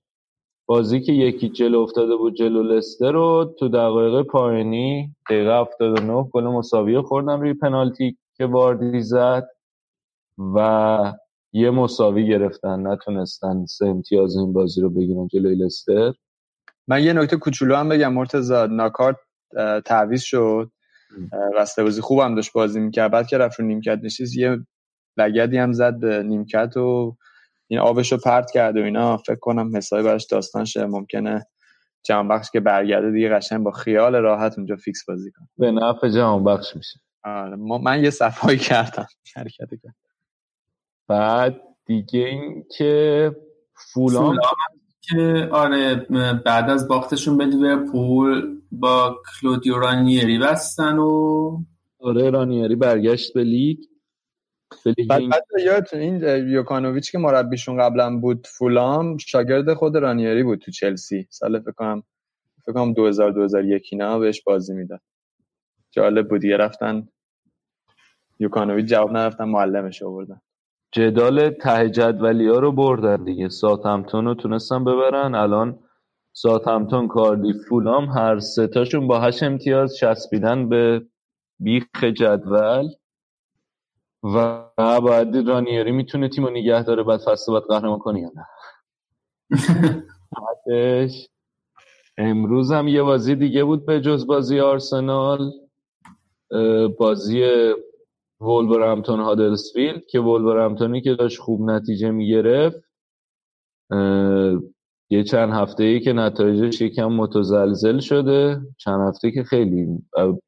[0.66, 6.44] بازی که یکی جلو افتاده بود جلو لستر رو تو دقایق پایانی دقیقه 79 گل
[6.44, 9.48] مساوی خوردن روی پنالتی که واردی زد
[10.38, 11.12] و
[11.52, 12.86] یه مساوی گرفتن.
[12.86, 16.12] نتونستن سه امتیاز این بازی رو بگیرن جلوی لستر.
[16.88, 19.16] من یه نکته کوچولو هم بگم مرتضی ناکارت
[19.84, 20.70] تعویض شد.
[21.56, 23.10] رسته بازی خوبم داشت بازی می‌کرد.
[23.10, 24.58] بعد که رفت رو نیمکت نشست یه
[25.16, 27.16] لگدی هم زد به نیمکت و
[27.68, 29.16] این آبش رو پرت کرد و اینا.
[29.16, 30.86] فکر کنم حسابی براش داستان شه.
[30.86, 31.46] ممکنه
[32.02, 35.48] جهان بخش که برگرده دیگه قشنگ با خیال راحت اونجا فیکس بازی کنه.
[35.58, 37.00] به نفع جهان بخش میشه.
[37.24, 39.06] آره من یه صفایی کردم.
[39.36, 39.94] حرکت کرد.
[41.08, 43.36] بعد دیگه این که
[43.92, 44.38] فولام
[45.08, 45.94] که آره
[46.44, 51.58] بعد از باختشون به لیورپول با کلودیو رانیری بستن و
[51.98, 53.78] آره رانیری برگشت به لیگ.
[55.08, 61.26] بعد یادتون این یوکانوویچ که مربیشون قبلا بود فولام شاگرد خود رانیری بود تو چلسی.
[61.30, 62.02] سال فکر کنم
[62.62, 65.00] فکر کنم 2000 2001 اینا بهش بازی می‌داد.
[65.90, 67.08] جالب بود یه رفتن.
[68.38, 70.40] یوکانوویچ جواب نرفتن معلمش آوردن.
[70.92, 73.48] جدال ته جدولی رو بردن دیگه.
[73.48, 75.34] ساتمتون رو تونستن ببرن.
[75.34, 75.78] الان
[76.32, 81.06] ساتمتون کاردی فولام هر ستاشون با هشت امتیاز چسبیدن به
[81.60, 82.88] بیخ جدول.
[84.22, 84.62] و
[85.00, 88.46] باید رانیری می‌تونه تیم رو نگه داره بعد فصل باید قهرمان کنی یا نه.
[92.18, 95.52] امروز هم یه بازی دیگه بود به جز بازی آرسنال
[96.98, 97.44] بازی
[98.40, 102.86] وولورهمپتون هادرسفیلد که وولورهمپتونی که داشت خوب نتیجه می‌گرفت
[105.10, 109.86] یه چند هفته ای که نتایجش یکم متزلزل شده چند هفته که خیلی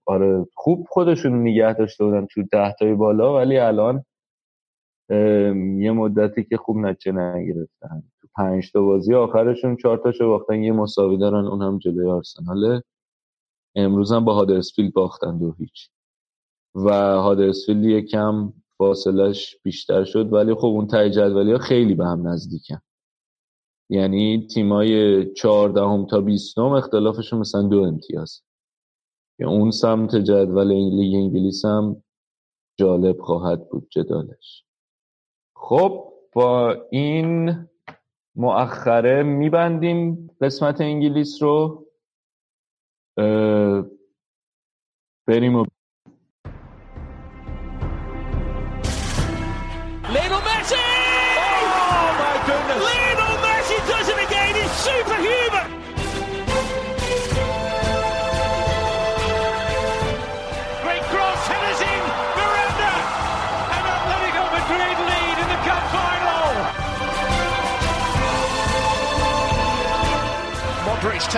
[0.07, 4.05] آره خوب خودشون نگه داشته بودن تو ده تای بالا ولی الان
[5.81, 8.03] یه مدتی که خوب نتیجه نگرفتن.
[8.21, 12.83] تو پنج تا بازی آخرشون چهار تاشو باختن یه مساوی دارن اون هم جلوی آرسناله.
[13.77, 15.91] امروز هم با هادرسفیلد باختن دو هیچ.
[16.85, 22.29] و هادرسفیلد یکم فاصلش بیشتر شد ولی خب اون تای جدولی ها خیلی به هم
[22.29, 22.81] نزدیکن.
[23.91, 28.43] یعنی تیمای چهاردهم تا بیستم اختلافشون مثلا دو امتیاز.
[29.39, 32.03] یا اون سمت جدول لیگ انگلیس هم
[32.79, 34.65] جالب خواهد بود جدالش.
[35.57, 37.67] خب با این
[38.37, 41.87] مؤخره میبندیم قسمت انگلیس رو.
[45.27, 45.65] بریم و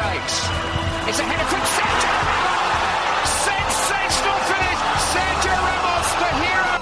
[0.00, 0.36] takes.
[1.08, 2.80] It's a header from Sergio Ramos.
[3.48, 4.80] Sensational finish.
[5.12, 6.74] Sergio Ramos, the hero.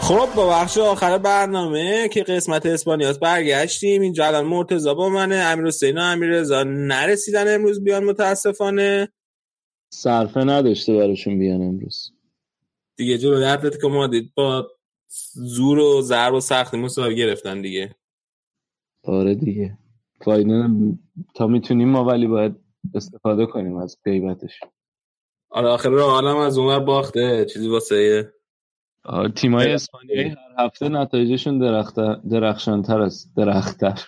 [0.00, 5.66] خب با بخش آخر برنامه که قسمت اسپانیاس برگشتیم اینجا الان مرتضا با منه امیر
[5.66, 9.08] حسین و امیر رضا نرسیدن امروز بیان متاسفانه
[9.92, 12.12] صرفه نداشته براشون بیان امروز
[12.96, 14.70] دیگه جلو اتلتیکو مادرید با
[15.34, 17.94] زور و ضرب و سختی مساوی گرفتن دیگه.
[19.04, 19.78] آره دیگه.
[20.24, 20.98] فایده نم-
[21.34, 22.56] تا می‌تونیم ما ولی باید
[22.94, 24.60] استفاده کنیم از غیبتش
[25.50, 28.32] آره آخر رئال هم از اونور باخته چیزی واسه
[29.04, 31.94] آره، تیمای اسپانیایی هر هفته نتایجشون درخت
[32.28, 34.00] درخشانتر است درختر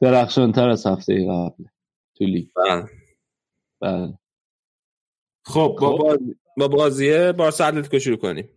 [0.00, 1.64] درخشانتر از هفته قبل
[2.14, 2.48] تو لیگ.
[2.56, 2.88] بله.
[3.80, 4.18] بله.
[5.44, 6.02] خب با خب.
[6.02, 8.48] بازی با بازی بارسا اتلتیکو شروع کنیم.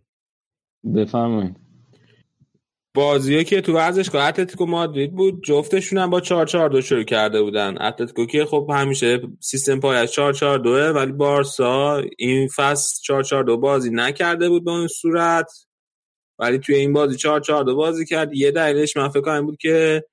[0.94, 1.65] بفرمایید.
[2.96, 7.42] بازی که تو ورزشگاه اتلتیکو مادرید بود جفتشون هم با 4 4 2 شروع کرده
[7.42, 7.82] بودن.
[7.82, 13.44] اتلتیکو که خب همیشه سیستم پایش 4 4 2 ولی بارسا این فصل 4 4
[13.44, 15.52] 2 بازی نکرده بود به اون صورت.
[16.38, 18.34] ولی توی این بازی 4 4 2 بازی کرد.
[18.34, 20.04] یه دلیلش من فکر کنم بود که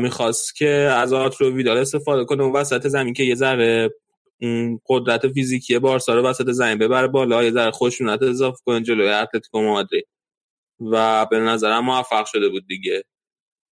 [0.00, 3.90] می‌خواست که از آترو ویدال استفاده کنه اون وسط زمین که یه ذره
[4.88, 9.60] قدرت فیزیکی بارسا رو وسط زمین ببره بالا یه ذره خشونت اضافه کنه جلوی اتلتیکو
[9.62, 10.06] مادرید.
[10.80, 13.04] و به نظرم موفق شده بود دیگه.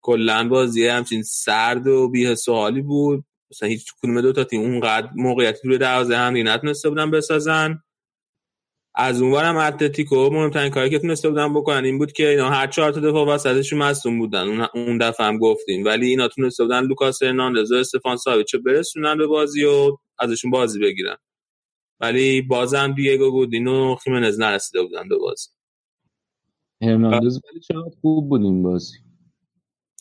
[0.02, 3.26] کلا بازی همچین سرد و بی‌حس و حالی بود.
[3.52, 7.80] مثلا هیچ کدوم دو تا تیم اونقدر موقعیتی روی دروازه هم نتونسته بودن بسازن.
[8.96, 12.92] از اونورم اتلتیکو مهمترین کاری که تونسته بودن بکنن این بود که اینا هر چهار
[12.92, 14.48] تا دفاع وسطشون مصدوم بودن.
[14.74, 15.86] اون- دفعه هم گفتیم.
[15.86, 20.80] ولی اینا تونسته بودن لوکاس هرناندز و استفان ساویچ برسونن به بازی و ازشون بازی
[20.80, 21.18] بگیرن.
[22.00, 25.50] ولی بازم دیگو گودین و خیمنز نرسیده بودن به بازی.
[26.82, 28.98] هرناندز ولی چقدر خوب بود این بازی.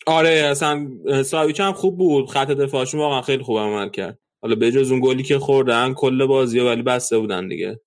[0.07, 0.89] آره اصلا
[1.23, 2.31] ساویچ هم خوب بود.
[2.31, 4.19] خط دفاعشون واقعا خیلی خوب عمل کرد.
[4.43, 7.81] حالا به جز اون گلی که خوردن کل بازی ولی بسته بودن دیگه.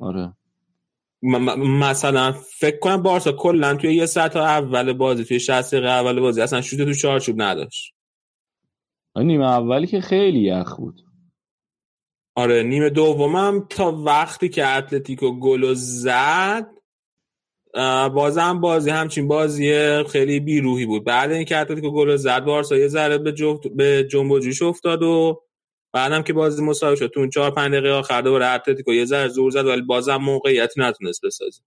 [0.00, 0.34] آره.
[1.22, 5.88] م- م- مثلا فکر کنم بارسا کلا توی یه ساعت اول بازی توی 60 دقیقه
[5.88, 7.94] اول بازی اصلا شوت تو چارچوب نداشت.
[9.14, 11.00] آره، نیمه اولی که خیلی یخ بود.
[12.36, 16.77] آره نیمه دومم تا وقتی که اتلتیکو گل زد
[18.14, 19.72] بازم بازی همچین بازی
[20.04, 21.04] خیلی بیروحی بود.
[21.04, 25.42] بعد اینکه اتلتیکو گل زد بارسا یه ذره به جفت به جنب جوش افتاد و
[25.92, 27.06] بعدم که بازی مساوی شد.
[27.06, 30.80] تو اون 4 5 دقیقه آخر دوباره اتلتیکو یه ذره زور زد ولی بازم موقعیتی
[30.80, 31.62] نتونست بسازه.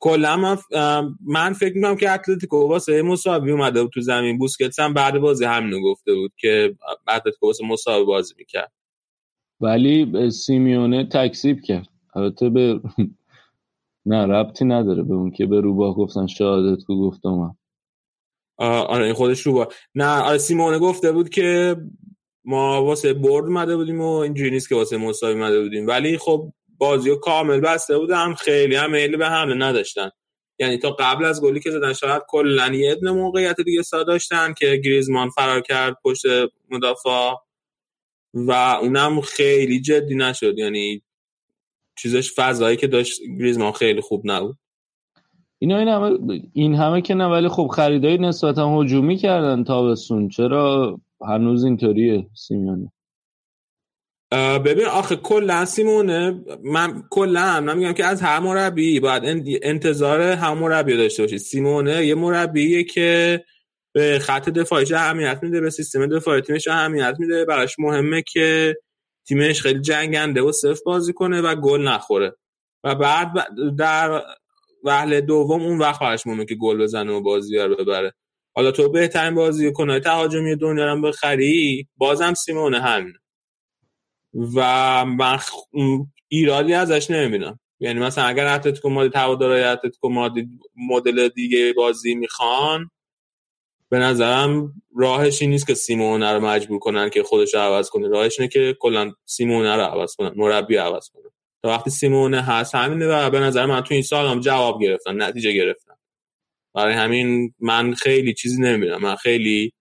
[0.00, 4.38] کلا من, اه، من فکر می‌کنم که اتلتیکو واسه مساوی اومده بود تو زمین.
[4.38, 6.74] بوسکتس هم بعد بازی همینو گفته بود که
[7.08, 8.72] اتلتیکو واسه مساوی بازی می‌کرد.
[9.60, 11.88] ولی سیمیونه تکسیب کرد.
[12.14, 12.80] البته به
[14.08, 17.10] نه ربطی نداره به اون که به روباه گفتن شهادت کو
[18.58, 21.76] آه، آره این خودش رو با نه آره سیمونه گفته بود که
[22.44, 25.86] ما واسه برد اومده بودیم و اینجوری نیست که واسه مساوی اومده بودیم.
[25.86, 30.10] ولی خب بازی رو کامل بسته بودن خیلی هم میل به حمله نداشتن.
[30.58, 34.76] یعنی تا قبل از گلی که زدن شاید کلا یه موقعیت دیگه سا داشتن که
[34.84, 36.26] گریزمان فرار کرد پشت
[36.70, 37.32] مدافع
[38.34, 40.58] و اونم خیلی جدی نشد.
[40.58, 41.02] یعنی
[41.98, 44.58] چیزش فضایی که داشت گریزمان خیلی خوب نبود.
[45.58, 46.18] اینا این همه
[46.52, 50.28] این همه که نه ولی خب خریدای نسبتا هجومی کردن تابستون.
[50.28, 52.92] چرا هنوز اینطوریه سیمیونه
[54.64, 60.20] ببین آخه کلا سیمونه من کلا من میگم که از هر مربی باید ان- انتظار
[60.20, 63.44] هم مربی داشته باشید سیمونه یه مربیه که
[63.94, 67.44] به خط دفاعیش اهمیت میده به سیستم دفاعی تیمش اهمیت میده.
[67.44, 68.76] براش مهمه که
[69.28, 72.36] تیمش خیلی جنگنده و صفر بازی کنه و گل نخوره.
[72.84, 73.32] و بعد
[73.78, 74.22] در
[74.84, 78.14] وهله دوم اون وقت مهمه که گل بزنه و بازی رو ببره.
[78.54, 83.18] حالا تو بهترین بازی کنه تهاجمی دنیا رو بخری بازم سیمونه همینه.
[84.54, 85.38] و من
[86.28, 87.60] ایرادی ازش نمی‌بینم.
[87.80, 92.90] یعنی مثلا اگر اتلتیکو مادرید هوادارهای اتلتیکو مادرید مدل دیگه بازی می‌خوان
[93.90, 98.08] به نظرم راهش این نیست که سیمونه رو مجبور کنن که خودش رو عوض کنه.
[98.08, 101.30] راهش اینه که کلا سیمونه رو عوض کنن مربی عوض کنن.
[101.62, 105.22] تا وقتی سیمونه هست همینه و به نظر من تو این سال هم جواب گرفتن
[105.22, 105.94] نتیجه گرفتن.
[106.74, 109.00] برای همین من خیلی چیزی نمی‌بینم.
[109.02, 109.72] من خیلی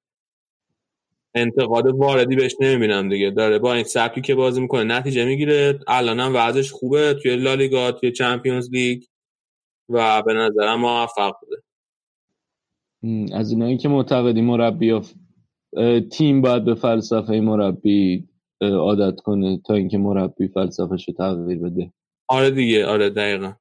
[1.35, 3.31] انتقاد واردی بهش نمی‌بینم دیگه.
[3.31, 5.79] داره با این سبکی که بازی می‌کنه نتیجه می‌گیره.
[5.87, 7.13] الان هم وضعش خوبه.
[7.13, 9.03] توی لالیگا توی چمپیونز لیگ.
[9.89, 11.56] و به نظرم موفق بوده.
[13.33, 15.01] از اینایی که معتقدی مربی
[16.11, 18.27] تیم باید به فلسفه مربی
[18.61, 21.93] عادت کنه تا اینکه مربی فلسفهش رو تغییر بده.
[22.27, 23.53] آره دیگه آره دقیقا.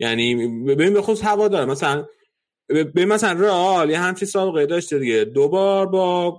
[0.00, 1.64] یعنی ببین به خصوص هوا داره.
[1.64, 2.06] مثلا
[2.68, 5.24] ببین مثلا رئال یه همچین سابقه داشته دیگه.
[5.24, 6.38] دو بار با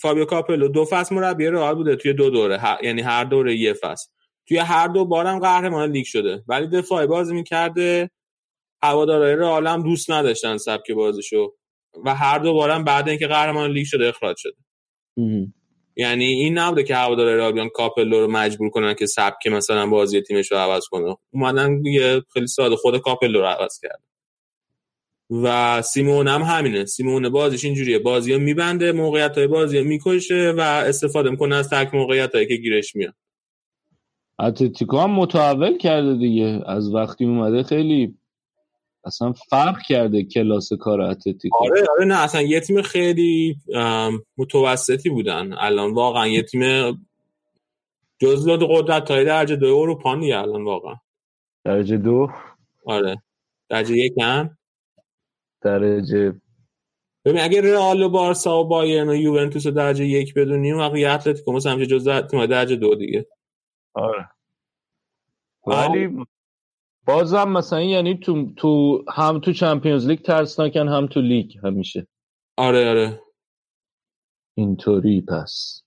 [0.00, 0.68] فابیو کاپلو.
[0.68, 2.60] دو فصل مربی رئال بوده توی دو دوره.
[2.82, 4.10] یعنی هر دوره یه فصل.
[4.48, 6.44] توی هر دو بارم قهرمان لیگ شده.
[6.48, 8.10] ولی دفاعی بازی می‌کرده.
[8.84, 11.54] هوادارهای رئال هم دوست نداشتن سبک بازیشو
[12.04, 14.56] و هر دو بارم بعد اینکه قهرمان لیگ شده اخراج شده.
[15.96, 20.20] یعنی این نبوده که هوادارهای رئال بیان کاپلو رو مجبور کنن که سبک مثلا بازی
[20.20, 21.16] تیمش رو عوض کنه.
[21.32, 24.02] اومدن دیگه خیلی ساده خود کاپلو رو عوض کرد.
[25.30, 26.84] و سیمون هم همینه.
[26.84, 27.98] سیمون بازیش اینجوریه.
[27.98, 32.46] بازی ها میبنده موقعیت های بازی ها می‌کشه و استفاده می‌کنه از تک موقعیت هایی
[32.46, 33.14] که گیرش میاد.
[34.38, 36.60] اتلتیکو هم متحول کرده دیگه.
[36.66, 38.14] از وقتی اومده خیلی
[39.06, 41.64] اصلا فرق کرده کلاس کار اتلتیکو.
[41.64, 43.56] آره آره نه اصلا یه تیم خیلی
[44.38, 46.92] متوسطی بودن الان واقعا یه تیم
[48.18, 50.94] جزو قدرت های درجه دو اروپا نیه الان واقعا.
[51.64, 52.28] درجه دو؟
[52.86, 53.22] آره.
[53.68, 54.58] درجه یک هم
[55.62, 56.40] درجه
[57.24, 61.72] ببین اگه رئال و بارسا و بایرن و یوونتوس درجه یک بدونیم وقتی اتلتیکو مثلا
[61.72, 63.26] همچه جزء تیم درجه دو دیگه.
[63.94, 64.28] آره.
[65.66, 66.26] ولی
[67.06, 72.06] بازم مثلا یعنی تو تو هم تو چمپیونز لیگ ترسناکن هم تو لیگ همیشه.
[72.56, 73.20] آره آره.
[74.56, 75.82] اینطوری پس.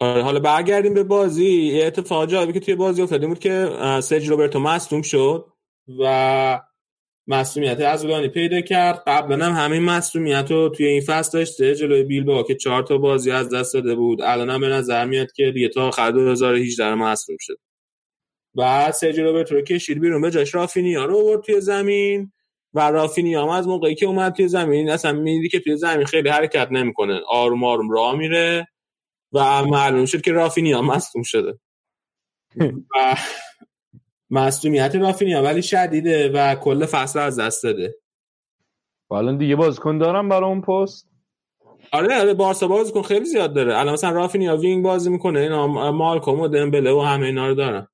[0.00, 1.50] آره حالا برگردیم به بازی.
[1.50, 3.68] یه اتفاق جالبی که توی بازی افتاده بود که
[4.02, 5.52] سرج روبرتو مصدوم شد
[6.00, 6.62] و
[7.26, 9.02] مسئولیت عضلانی پیدا کرد.
[9.06, 12.98] قبلا هم همین مسئولیت رو توی این فصل داشته جلوی بیل با که چهار تا
[12.98, 14.20] بازی از دست داده بود.
[14.22, 17.58] الان هم به نظر میاد که دیگه تا آخر 2018 مصدوم شد.
[18.54, 20.22] بعد سرجی روبرت رو کشید بیرون.
[20.22, 22.32] به جاش رافینیا رو آورد توی زمین
[22.74, 26.28] و رافینیا هم از موقعی که اومد توی زمین اصلا میدی که توی زمین خیلی
[26.28, 27.20] حرکت نمی‌کنه.
[27.28, 28.68] آروم آروم راه میره
[29.32, 31.58] و معلوم شد که رافینیا مصدوم شده.
[32.96, 33.16] و
[34.30, 37.94] مصدومیت رافینیا ولی شدیده و کل فصل از دست داده.
[39.10, 41.08] الان دیگه بازیکن دارم برای اون پست؟
[41.92, 43.78] آره آره بارسا بازیکن خیلی زیاد داره.
[43.78, 47.88] الان مثلا رافینیا وینگ بازی می‌کنه اینا مالکوم و دمبله و همه اینا رو دارن.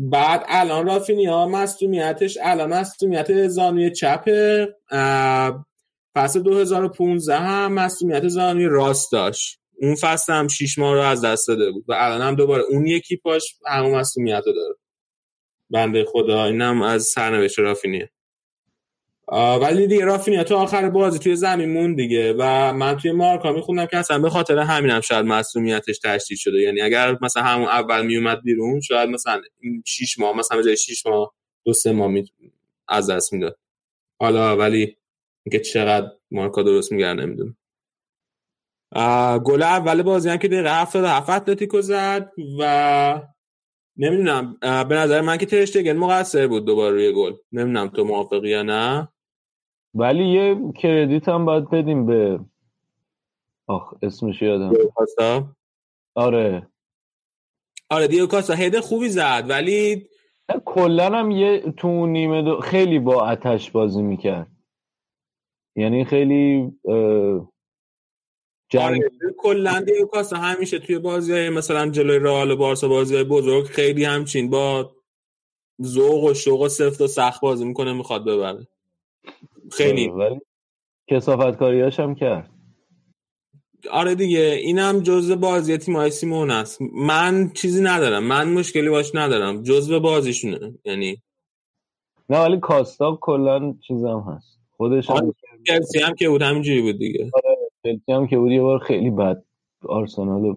[0.00, 4.24] بعد الان رافینیا مصدومیتش الان مصدومیت زانوی چپ
[6.14, 9.60] فصل 2015 هم مصدومیت زانوی راست داشت.
[9.80, 12.86] اون فصل هم 6 ماه رو از دست داده بود و الان هم دوباره اون
[12.86, 14.74] یکی پاش همون مصدومیت رو داره.
[15.70, 18.10] بنده خدا اینم از سرنوشت رافینیه
[19.32, 23.86] ولی دیگه رافینیا تو آخر بازی توی زمین مون دیگه و من توی مارکا میخوندم
[23.86, 26.60] که اصلا به خاطر همینم هم شاید مسئولیتش تشدید شده.
[26.60, 31.06] یعنی اگر مثلا همون اول میومد بیرون شاید مثلا این 6 ماه مثلا جای 6
[31.06, 31.34] ماه
[31.64, 32.24] دو سه ماه می...
[32.88, 33.58] از دست می‌داد.
[34.20, 34.96] حالا ولی
[35.46, 37.56] اینکه چقدر مارکا درست میگه نمی‌دونم.
[39.44, 43.22] گل اول بازی هم که دقیقه 77 اتلتیکو زد و
[43.96, 47.32] نمی‌دونم به نظر من که ترشتگن مقصر بود دوباره روی گل.
[47.52, 49.08] نمی‌دونم تو موافقی یا نه.
[49.94, 52.40] ولی یه کردیت هم باید بدیم به
[53.66, 54.72] آخ اسمش یادم.
[56.14, 56.66] آره.
[57.90, 60.08] آره دیو کاستا هد خوبی زد ولی
[60.64, 64.48] کلا هم یه تو نیمه دو خیلی با آتش بازی می‌کرد.
[65.76, 66.72] یعنی خیلی
[68.68, 73.24] جنگ آره کلا دیوکاس همیشه توی بازی های مثلا جلوی رئال و بارسا بازی های
[73.24, 74.96] بزرگ خیلی همچین با
[75.82, 78.66] ذوق و شوق و سفت و سخت بازی می‌کنه می‌خواد ببره.
[79.72, 80.08] خیلی.
[80.08, 80.40] ولی
[81.10, 82.50] کسافت کاریاش هم کرد.
[83.90, 86.78] آره دیگه اینم جزء بازی تیمای سیمون است.
[86.94, 88.24] من چیزی ندارم.
[88.24, 89.62] من مشکلی باش ندارم.
[89.62, 90.74] جزء بازیشونه.
[90.84, 91.22] یعنی
[92.30, 94.58] نه ولی کاستا کلا چیزم هست.
[94.70, 95.34] خودش هم
[95.66, 97.30] کلسی هم که بود همینجوری بود دیگه.
[97.34, 99.44] آره چلسی هم که بود یه بار خیلی بد.
[99.82, 100.56] آرسنال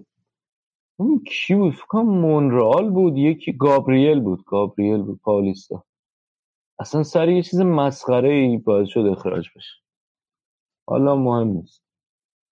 [0.99, 3.17] اون کی بود؟ فکر مونرال بود.
[3.17, 4.43] یکی گابریل بود.
[4.45, 5.83] گابریل بود پالیستا
[6.81, 9.73] اصلا سر یه چیز مسخره ای باعث شد اخراج بشه.
[10.87, 11.81] حالا مهم نیست.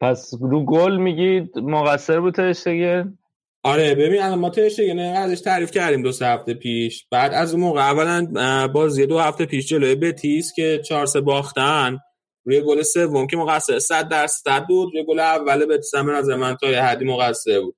[0.02, 3.18] پس رو گل میگید مقصر بود ترشتگن
[3.64, 7.08] آره ببین الان ما ترشتگن ازش تعریف کردیم دو سه هفته پیش.
[7.12, 12.00] بعد از اون موقع اولا بازی دو هفته پیش جلوی بتیس که چهار سه باختن
[12.44, 14.94] روی گل سوم که مقصر 100 درصد بود.
[14.94, 17.76] روی گل اول بتیس هم از من تا یه حدی مقصر بود.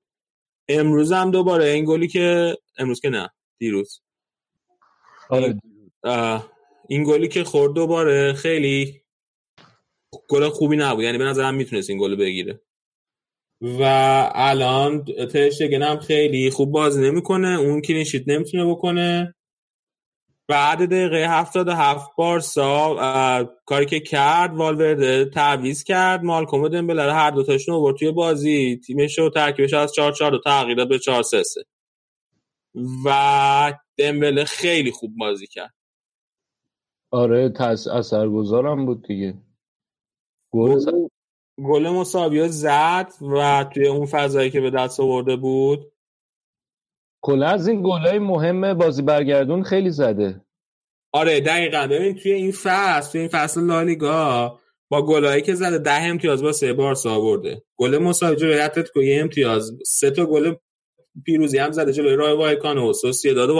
[0.68, 4.02] امروز هم دوباره این گلی که امروز که نه دیروز.
[5.30, 5.62] آره.
[6.88, 9.02] این گلی که خورد دوباره خیلی
[10.30, 11.04] گل خوبی نبود.
[11.04, 12.62] یعنی به نظرم می‌تونست این گل بگیره.
[13.62, 13.84] و
[14.36, 17.60] الان ترشتگن هم خیلی خوب بازی نمی‌کنه.
[17.60, 19.36] اون کلینشیت نمی‌تونه بکنه.
[20.48, 26.24] بعد دقیقه 77 بارسا کاری که کرد والورده تعویز کرد.
[26.24, 28.78] مالکوم و دمبله رو هر دوتاشون آورد توی بازی.
[28.78, 31.62] تیمش رو ترکیبش از 4 4 رو تغییر داد به 4 3 3
[33.06, 35.74] و دمبله خیلی خوب بازی کرد.
[37.12, 39.34] آره تاس اثرگذارم بود دیگه.
[40.54, 41.08] گل گل
[41.66, 45.92] گل مساوی زد و توی اون فضایی که به دست آورده بود.
[47.24, 50.46] کلا از این گلای مهم بازی برگردون خیلی زده.
[51.14, 51.88] آره دقیقا.
[51.88, 54.60] ببین توی این فصل توی این فصل لالیگا
[54.90, 57.64] با گلایی که زده ده امتیاز با سه بارسا آورده.
[57.78, 59.72] گل مساوی جلوی اتلتیکو یه امتیاز.
[59.86, 60.56] سه تا گل
[61.26, 63.56] پیروزی هم زده جلوی رای وایکانو و سوسییداد و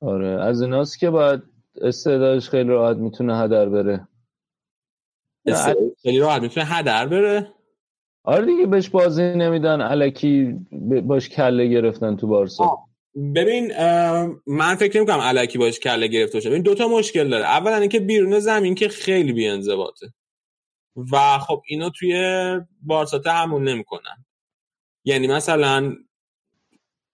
[0.00, 1.42] آره از ایناست که باید
[1.82, 4.08] استعدادش خیلی راحت می‌تونه هدر بره.
[6.02, 7.52] خیلی راحت می‌تونه هدر بره.
[8.24, 9.80] آره دیگه بهش بازی نمیدن.
[9.80, 10.56] علکی
[11.02, 12.78] باش کله گرفتن تو بارسا.
[13.34, 13.72] ببین
[14.46, 16.50] من فکر نمی کنم علکی باش کله گرفته باشه.
[16.50, 17.44] ببین دوتا مشکل داره.
[17.44, 20.12] اولا اینکه بیرون زمین که خیلی بی انضباطه
[21.12, 22.14] و خب اینو توی
[22.82, 24.24] بارسا تحمل نمی‌کنن.
[25.04, 25.96] یعنی مثلا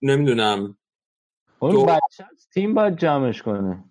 [0.02, 0.78] نمی‌دونم
[1.58, 3.84] اون بچه تیم باید جمعش کنه.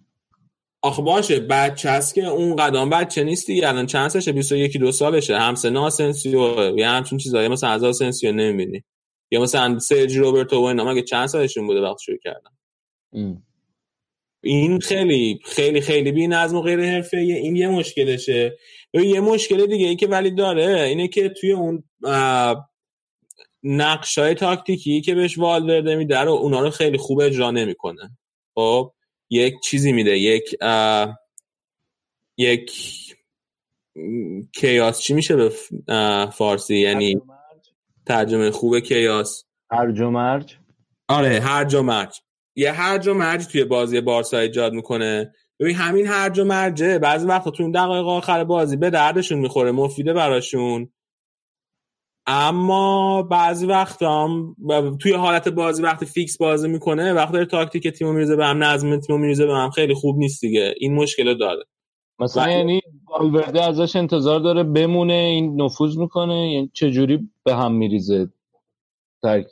[0.84, 4.92] آخه باشه بچه هست که اون قدم بچه نیست دیگه الان چند سالشه؟ 21 دو
[4.92, 5.38] سالشه.
[5.38, 8.84] همسن آسنسیو یا همچون چیزایی مثلا از آسنسیو نمی‌بینی.
[9.32, 10.86] یا مثلا سرجی روبرتو و اینا.
[10.86, 12.50] مگه چند سالشون بوده وقت شروع کردن؟
[13.14, 13.44] ام.
[14.44, 18.58] این خیلی خیلی خیلی بی نظم و غیر حرفه این یه مشکلشه.
[18.94, 21.84] یه مشکل دیگه ای که ولی داره اینه که توی اون
[23.64, 28.18] نقش های تاکتیکی که بهش والورده میده رو اونا رو خیلی خوب اجرا نمی‌کنه.
[28.56, 28.94] خب؟
[29.30, 30.18] یک چیزی میده.
[30.18, 30.56] یک
[32.38, 32.72] یک
[34.53, 35.00] کیاس.
[35.00, 35.52] چی میشه به
[36.34, 37.22] فارسی؟ یعنی
[38.06, 39.43] ترجمه خوب کیاس.
[39.72, 40.58] هرج و مرج.
[41.08, 42.19] آره هرج و مرج.
[42.56, 45.34] یه هرج و مرج توی بازی بارسا ایجاد می‌کنه.
[45.60, 47.00] ببین همین هرج و مرجه.
[47.00, 49.72] بعضی وقتا تو اون دقایق آخر بازی به دردشون می‌خوره.
[49.72, 50.90] مفیده براشون.
[52.27, 54.56] اما بعضی وقت هم
[55.02, 59.00] توی حالت بازی وقتی فیکس بازی می‌کنه وقتی داره تاکتیک تیمو میریزه به هم نظم
[59.00, 59.69] تیمو میریزه به هم.
[59.69, 60.74] خیلی خوب نیست دیگه.
[60.77, 61.64] این مشکل داره.
[62.19, 68.30] مثلا یعنی والورده ازش انتظار داره بمونه این نفوذ می‌کنه یعنی چجوری به هم میریزه
[69.24, 69.48] ترک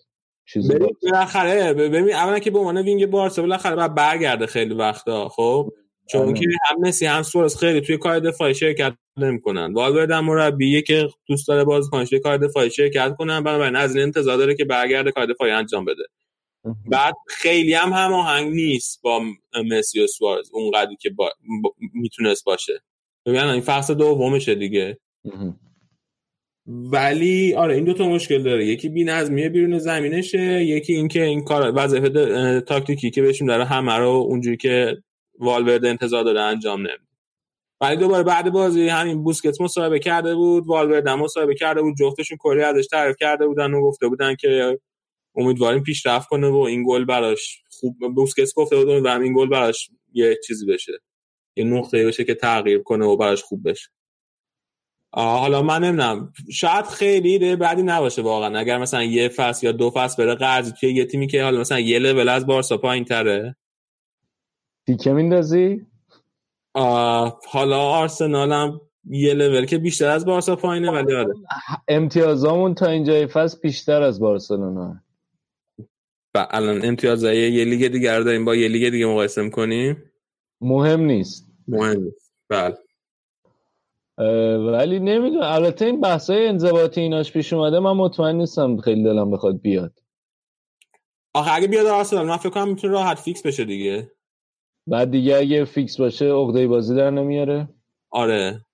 [1.03, 5.69] بالاخره ببین اولا که به عنوان وینگ بارسا بالاخره بعد برگرده خیلی وقتا خب؟
[6.11, 9.73] چون که هم مسی هم سوارز خیلی توی کار دفاعی شرکت نمی‌کنن.
[9.73, 13.43] والورده هم مربیه که دوست داره بازیکنش توی کار دفاعی شرکت کنن.
[13.43, 16.03] بنابراین از این انتظار داره که برگرده کار دفاعی انجام بده.
[16.85, 19.21] بعد خیلی هم هماهنگ نیست با
[19.65, 21.31] مسی و سوارز اونقدری که با...
[21.63, 21.73] با...
[21.93, 22.81] می‌تونست باشه.
[23.25, 24.97] ببین این فصل دومشه دیگه.
[26.67, 28.65] ولی آره این دوتا مشکل داره.
[28.65, 34.07] یکی بی‌نظمیه بیرون زمینشه یکی اینکه این کار وظیفه تاکتیکی که بهشون داره همه رو
[34.07, 34.97] اونجوری که
[35.41, 37.03] والورده انتظار داره انجام نمیده.
[37.81, 42.61] ولی دوباره بعد بازی همین بوسکت مصاحبه کرده بود والورده مصاحبه کرده بود جفتشون کلی
[42.61, 44.79] ازش تعریف کرده بودن و گفته بودن که
[45.35, 49.89] امیدواریم پیشرفت کنه و این گل براش خوب بوسکت گفته بود و این گل براش
[50.13, 50.93] یه چیزی بشه
[51.55, 53.89] یه نقطه بشه که تغییر کنه و براش خوب بشه.
[55.13, 58.59] حالا من نمی‌دونم شاید خیلی ده بعدی نباشه واقعا.
[58.59, 61.79] اگر مثلا یه فصل یا دو فصل بره قرض توی یه تیمی که حالا مثلا
[61.79, 63.55] یه لول از بارسا پایین تره
[64.85, 65.85] تیکه میندازی؟
[67.47, 71.33] حالا آرسنال هم یه لول که بیشتر از بارسا پایینه ولی آره.
[71.87, 75.01] امتیازامون تا اینجای فصل بیشتر از بارسلونا.
[76.35, 80.11] و الان امتیازهای یه لیگ دیگر رو داریم با یه لیگ دیگه مقایسه می‌کنیم؟
[80.61, 81.51] مهم نیست.
[81.67, 82.33] مهم نیست.
[82.49, 82.77] بله.
[84.57, 89.61] ولی نمی‌دونم البته این بحثای انضباطی ایناش پیش اومده من مطمئن نیستم خیلی دلم بخواد
[89.61, 89.99] بیاد.
[91.33, 94.11] آخه اگه بیاد آرسنال من فکر کنم می‌تونه راحت فیکس بشه دیگه.
[94.91, 97.69] بعد دیگه اگه فیکس باشه عقده بازی در نمیاره.
[98.09, 98.65] آره.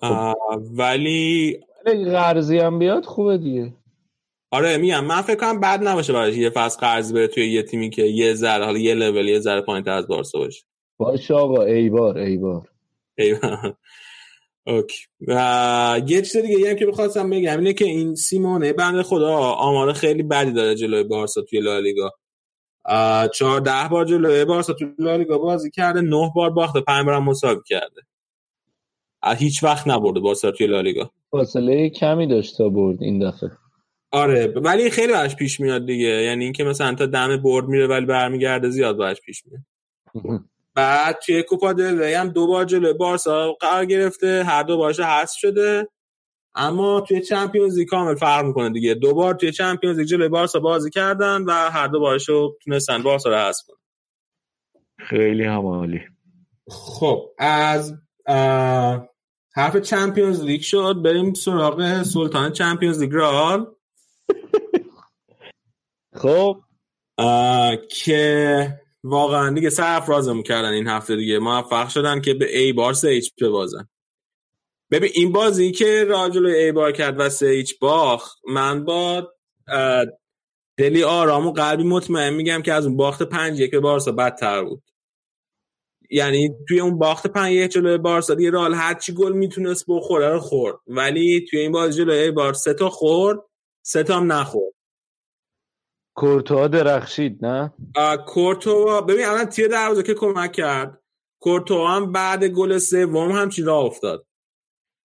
[0.00, 0.34] خب.
[0.78, 3.72] ولی قرضی هم بیاد خوبه دیگه.
[4.50, 7.90] آره میگم من فکر کنم بد نباشه براش یه فصل قرض بره توی یه تیمی
[7.90, 10.64] که یه ذره حالا یه لول یه ذره پایینتر از بارسا باشه.
[10.98, 12.68] باشه آقا ای بار ای بار
[13.18, 13.76] ای بار
[14.66, 15.04] اوکی.
[15.28, 19.92] و یه چیز دیگه هم که بخواستم بگم اینه که این سیمونه بنده خدا آمار
[19.92, 22.10] خیلی بدی داره جلوی بارسا توی لالیگا.
[23.34, 27.60] چهار ده بار جلوی بارسا توی لالیگا بازی کرده نه بار باخته پنج بار مساوی
[27.66, 28.02] کرده.
[29.36, 31.10] هیچ وقت نبرده بارسا توی لالیگا.
[31.30, 33.50] فاصله کمی داشت تا برد این دفعه.
[34.10, 36.08] آره ولی خیلی براش پیش میاد دیگه.
[36.08, 39.62] یعنی اینکه مثلا تا دم برد میره ولی برمیگرده زیاد براش پیش میاد.
[40.74, 45.36] بعد توی کوپا دل هم دو بار جلوی بارسا قرار گرفته هر دو بارش حذف
[45.36, 45.88] شده.
[46.54, 48.94] اما توی چمپیونز لیگ کامل فرق می‌کنه دیگه.
[48.94, 53.02] دو بار توی چمپیونز لیگ جلوی بارسا بازی کردن و هر دو بارش رو تونستن
[53.02, 53.76] بارسا رو حذف کنن.
[54.98, 56.00] خیلی همالی
[56.68, 57.94] خب از
[59.54, 63.66] حرف چمپیونز لیگ شد بریم سراغ سلطان چمپیونز لیگ رال
[66.22, 66.56] خب.
[67.90, 68.68] که
[69.04, 71.38] واقعا دیگه سرفرازم کردن این هفته دیگه.
[71.38, 73.88] موفق شدن که به ای بار سه ایچ ببازن.
[74.92, 79.32] ببین این بازی که راجلو ای بار کرد و سه ایچ باخت من با
[80.78, 84.82] دلی آرام و قلبی مطمئن میگم که از اون باخت پنج یک بارسا بدتر بود.
[86.10, 90.40] یعنی توی اون باخت پنج یک جلوی بارسا دیگه رال هرچی گل می‌تونست بخوره رو
[90.40, 90.76] خورد.
[90.86, 93.38] ولی توی این بازی جلوی ای بار سه تا خورد
[93.82, 94.74] سه تا هم نخورد.
[96.14, 97.72] کورتوا درخشید نه؟
[98.26, 101.02] کورتوا ببین الان تیر دروازه که کمک کرد.
[101.40, 104.26] کورتوا هم بعد گل سوم هم چی راه افتاد.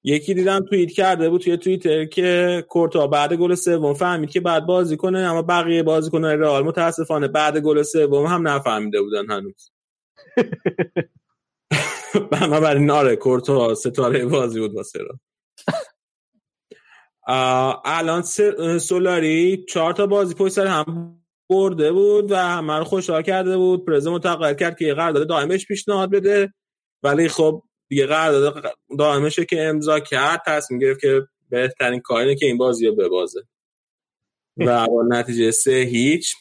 [0.07, 4.65] یکی دیدم توییت کرده بود توی توییتر که کورتوا بعد گل سوم فهمید که بعد
[4.65, 9.71] بازی کنه اما بقیه بازی کنه رئال متاسفانه بعد گل سوم هم نفهمیده بودن هنوز.
[12.31, 15.19] بنابراین آره کورتوا ستاره بازی بود واسه را
[17.85, 18.21] الان
[18.79, 21.19] سولاری چهار تا بازی پشت سر هم
[21.49, 23.85] برده بود و همه رو خوشحال کرده بود.
[23.85, 26.53] پرزه متقاعد کرد که یه قرارداد دائمش پیشنهاد بده.
[27.03, 32.57] ولی خب دیگه قرارداد دائمش که امضا کرد تصمیم گرفت که بهترین کارینه که این
[32.57, 33.41] بازی رو ببازه.
[34.57, 36.35] و با نتیجه سه هیچ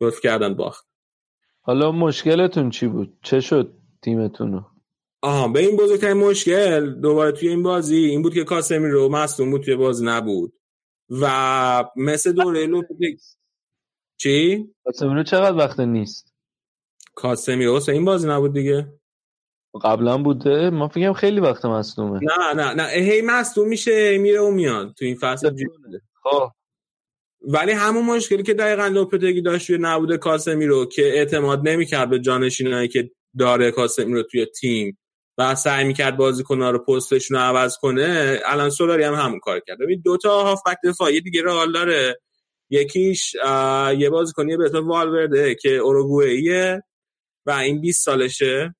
[0.00, 0.86] گفت کردن باخت.
[1.60, 4.64] حالا مشکلتون چی بود؟ چه شد تیمتون
[5.22, 9.50] آها به این بزرگترین مشکل دوباره توی این بازی این بود که کاسمی رو مصدوم
[9.50, 10.52] بود توی بازی نبود.
[11.10, 12.82] و مثل دوره لو
[14.16, 16.34] چی؟ کاسمی رو چقدر وقت نیست؟
[17.14, 18.99] کاسمی رو این بازی نبود دیگه.
[19.82, 22.20] قبلا بوده؟ ما فکرم خیلی وقت مصدومه.
[22.22, 22.88] نه نه نه.
[22.88, 24.94] هی مصدوم میشه میره و میاد.
[24.98, 25.50] تو این فصل
[26.22, 26.50] خب.
[27.42, 32.18] ولی همون مشکلی که دقیقا لوپتگی داشت توی نبوده کاسمی رو که اعتماد نمی‌کرد به
[32.18, 34.98] جانشینایی که داره کاسمی رو توی تیم
[35.38, 39.78] و سعی می‌کرد بازیکن‌ها رو پستشون رو عوض کنه الان سولاری هم همون کار کرد
[39.78, 42.20] ببین دو تا هافبک دفاعی دیگه رئال داره.
[42.70, 43.34] یکیش
[43.98, 46.82] یه بازیکنی به اسم والورده که اوروگوئیه
[47.46, 48.74] و این 20 سالشه.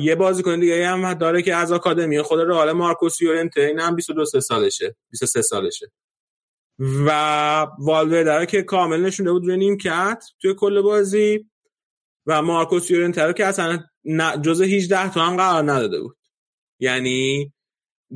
[0.00, 4.24] یه بازیکن دیگه هم داره که از آکادمی خود رئال مارکوس یورنته این هم 22
[4.24, 5.92] سالشه 23 سالشه.
[6.78, 11.50] و والورده که کامل نشونده بود روی نیمکت توی کل بازی
[12.26, 13.84] و مارکوس یورنته که اصلا
[14.42, 16.16] جز 18 تا هم قرار نداده بود.
[16.78, 17.52] یعنی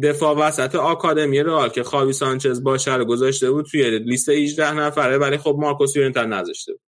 [0.02, 5.18] دفاع وسط آکادمی رئال که خاوی سانچز باشه رو گذاشته بود توی لیست 18 نفره
[5.18, 6.85] ولی خب مارکوس یورنته نذاشته بود.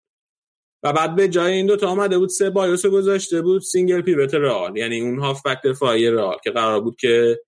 [0.88, 5.00] و بعد به جای این دوتا آمده بود سبایوس گذاشته بود single pivot رئال یعنی
[5.00, 7.40] اون هافبک دفاعی رئال که قرار بود که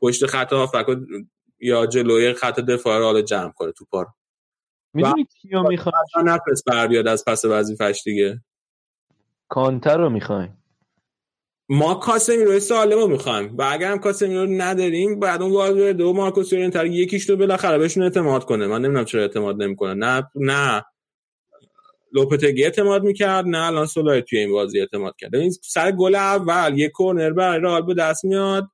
[0.00, 0.98] پشت خط هافبک
[1.60, 4.06] یا جلوی خط دفاع رئال جمع کنه تو پار
[4.92, 8.40] می‌دونی کیو می‌خواد نفس بر بیاد از پس وظیفش دیگه.
[9.48, 10.58] کانتر رو می‌خوایم
[11.68, 13.56] ما کاسمی رو سالم رو می‌خوایم.
[13.58, 17.78] و اگر هم کاسمی رو نداریم بعد اون والور دو مارکوس یورنتر یکیش رو بالاخره
[17.78, 18.66] بهشون اعتماد کنه.
[18.66, 19.94] من نمی‌دونم چرا اعتماد نمی‌کنه.
[19.94, 20.84] نه نه.
[22.14, 25.34] لوپتگی اعتماد می‌کرد نه الان سولای توی این بازی اعتماد کرد.
[25.36, 28.68] این سر گل اول یه کورنر برای رئال به دست میاد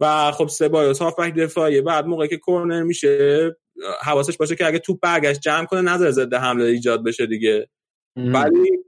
[0.00, 3.56] و خب سبایوس هافبک دفاعی بعد موقعی که کورنر میشه
[4.02, 7.68] حواسش باشه که اگه توپ برگشت جمع کنه نظر ضد حمله ایجاد بشه دیگه.
[8.16, 8.78] ولی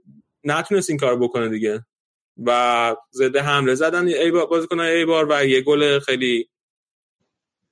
[0.43, 1.85] نتونست این کار بکنه دیگه.
[2.45, 6.49] و ضد حمله زدن ای بازیکن ای بار و یه گل خیلی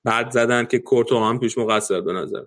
[0.03, 2.43] بعد زدن که کورتو هم پیش مقصر به نظر.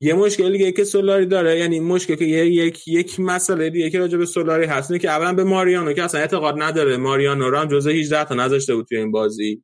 [0.00, 4.18] یه مشکل دیگه که سولاری داره یعنی مشکل که یک یک مسئله دیگه که راجع
[4.18, 6.96] به سولاری هست که اولا به ماریانو که اصلا اعتقاد نداره.
[6.96, 9.62] ماریانو رو هم جزء 18 تا نذاشته بود توی این بازی.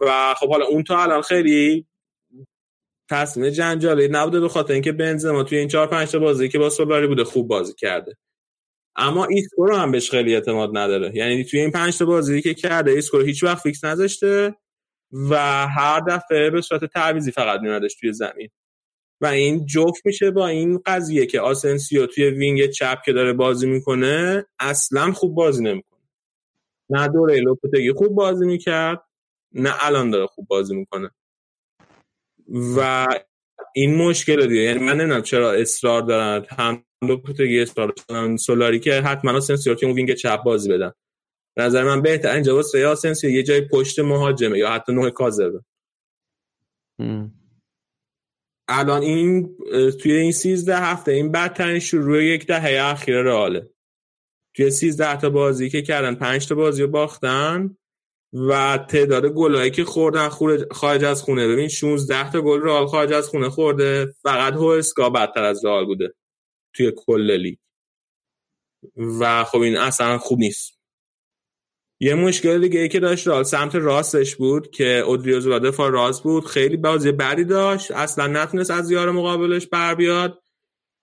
[0.00, 1.86] و خب حالا اون تا الان خیلی
[3.10, 4.08] تصمیم جنجالی.
[4.08, 7.24] نبوده به خاطر اینکه بنزما توی این 4 5 تا بازی که با سولاری بوده
[7.24, 8.16] خوب بازی کرده.
[8.96, 11.16] اما ایسکو رو هم بهش خیلی اعتماد نداره.
[11.16, 14.54] یعنی توی این 5 تا بازی که کرده ایسکو رو هیچ وقت فیکس نذاشته
[15.30, 15.36] و
[15.66, 18.48] هر دفعه به صورت تعویضی فقط میادش توی زمین.
[19.24, 23.66] و این جفت میشه با این قضیه که آسنسیو توی وینگ چپ که داره بازی
[23.66, 26.00] می‌کنه اصلا خوب بازی نمی‌کنه.
[26.90, 29.02] نه دوره لوپتگی خوب بازی می‌کرد
[29.52, 31.10] نه الان داره خوب بازی می‌کنه.
[32.76, 33.06] و
[33.74, 38.92] این مشکل دیگه یعنی من نمی‌دونم چرا اصرار دارن هم لوپتگی اصرار دارن سولاری که
[38.94, 40.92] حتما که اون وینگ چپ بازی بدن.
[41.56, 45.60] نظر من بهتر اینجا واسه آسنسیو یه جای پشت مهاجمه یا حتی نه کاذبه.
[48.68, 49.56] الان این
[50.00, 53.70] توی این 13 هفته این بدترین شروع یک دهه اخیر رئاله
[54.54, 57.76] توی 13 تا بازی که کردن 5 تا بازی رو باختن
[58.32, 60.28] و تعداد گلایی که خوردن
[60.70, 61.48] خارج از خونه.
[61.48, 64.14] ببین 16 تا گل رئال خارج از خونه خورده.
[64.22, 66.14] فقط هوسکا بدتر از رئال بوده
[66.72, 67.56] توی کل لیگ.
[68.96, 70.73] و خب این اصلا خوب نیست.
[72.00, 76.46] یه مشکل دیگه ای که داشت رئال سمت راستش بود که اودریوزولا دفاع راست بود.
[76.46, 77.90] خیلی بازی بدی داشت.
[77.90, 80.42] اصلا نتونست از یار مقابلش بر بیاد.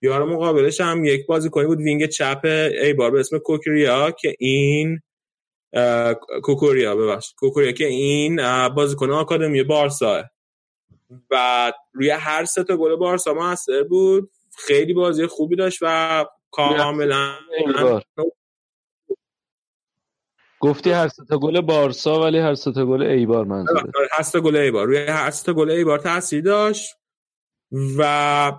[0.01, 4.99] یار مقابلش هم یک بازی کنی بود وینگ چپ ایبار به اسم کوکوریا که این
[6.43, 7.35] کوکوریا ببخشید.
[7.37, 10.23] کوکوریا که این بازیکن آکادمی بارسا.
[11.31, 14.31] و روی هر سه تا گل بارسا موثر بود.
[14.57, 17.35] خیلی بازی خوبی داشت و کاملا
[20.61, 23.91] گفتی هر سه تا گل بارسا ولی هر سه تا گل ایبار منظوره.
[24.11, 24.87] هر سه گل ایبار.
[24.87, 26.95] روی هر سه گل ایبار تاثیر داشت
[27.97, 28.51] و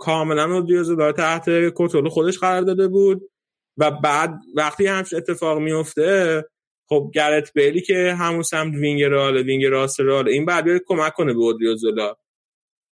[0.00, 3.30] کاملا اودریوزولا رو تحت کنترل خودش قرار داده بود
[3.76, 6.44] و بعد وقتی همش اتفاق میفته
[6.88, 11.14] خب گرت بیلی که همون سمت وینگ رئال وینگ راست رئال این بعد بیاد کمک
[11.14, 12.16] کنه به اودریوزولا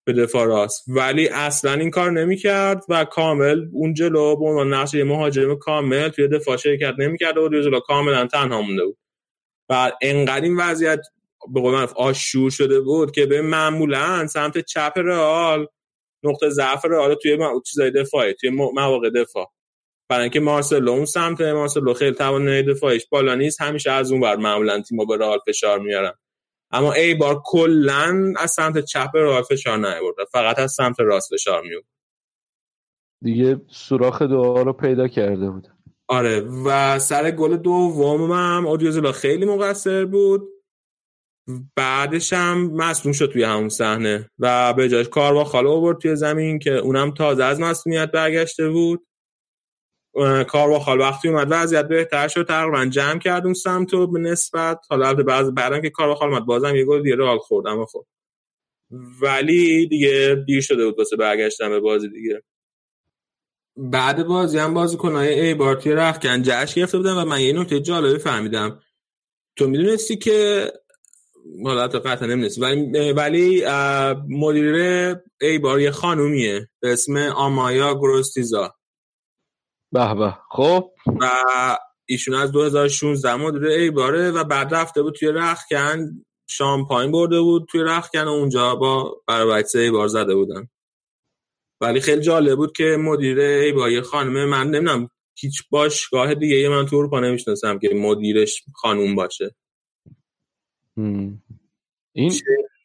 [0.06, 0.84] به دفاع راست.
[0.88, 6.28] ولی اصلا این کار نمی‌کرد و کامل اون جلو به عنوان نقش مهاجم کامل توی
[6.28, 8.98] دفاع شرکت نمی‌کرد اودریوزولا کاملا تنها مونده بود.
[9.68, 11.00] و انقدر این وضعیت
[11.54, 15.66] به قول معروف آشور شده بود که به معمولا سمت چپ رئال
[16.22, 19.52] نقطه ضعف رئال توی چیزای دفاعی توی مواقع دفاع.
[20.08, 24.36] برای اینکه مارسلو اون سمت مارسلو خیلی توانایی دفاعیش بالا نیست همیشه از اون بر
[24.36, 26.12] معمولا تیمو به رئال فشار میارن.
[26.70, 31.62] اما ای بار کلا از سمت چپ رئال فشار نیاورد فقط از سمت راست فشار
[31.62, 31.84] میورد
[33.22, 35.68] دیگه سوراخ دعا رو پیدا کرده بود.
[36.08, 40.48] آره و سر گل دومم اودیوزولا خیلی مقصر بود.
[41.76, 46.58] بعدش هم مصدوم شد توی همون صحنه و به جاش کار خاله آورد توی زمین
[46.58, 49.06] که اونم تازه از مصدومیت برگشته بود.
[50.48, 54.20] کار با خال وقتی اومد وضعیت بهتر شد تقریبا جمع کرد اون سمت رو به
[54.20, 58.06] نسبت حالا بعض بعدم که کار اومد بازم یه گل دیگه رال خورد اما خب.
[59.22, 62.42] ولی دیگه دیر شده بود واسه برگشتن به بازی دیگه.
[63.76, 67.80] بعد بازی هم بازی کنای ای بارتی رخکن جشن گرفته بودن و من یه نکته
[67.80, 68.80] جالبی فهمیدم.
[69.56, 70.72] تو می‌دونستی که
[71.64, 73.64] حالا تو قطعا نمی‌دونستی ولی ولی
[74.28, 74.74] مدیر
[75.40, 78.75] ای بار یه خانومیه به اسم آمایا گروستیزا.
[79.96, 80.34] به به.
[80.50, 80.90] خب.
[81.20, 81.30] و
[82.06, 87.80] ایشون از 2016 مدیر ایباره و بعد رفته بود توی رخکن شامپاین برده بود توی
[87.80, 90.68] رخکن و اونجا با برای ایبار زده بودن.
[91.80, 96.86] ولی خیلی جالب بود که مدیر ایبار خانمه من نمی‌دونم هیچ باشگاه دیگه یه من
[96.86, 99.54] تو اروپا نمی‌شناسم که مدیرش خانوم باشه.
[102.12, 102.32] این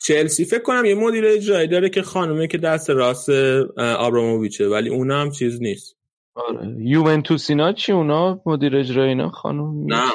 [0.02, 3.30] چلسی فکر کنم یه مدیر اجرایی داره که خانومه که دست راست
[3.78, 6.01] آبراموویچه ولی اونم چیز نیست.
[6.36, 6.76] آره.
[6.80, 10.12] یوونتوس اینا چی اونا؟ مدیر اجرایی اینا؟ خانم نه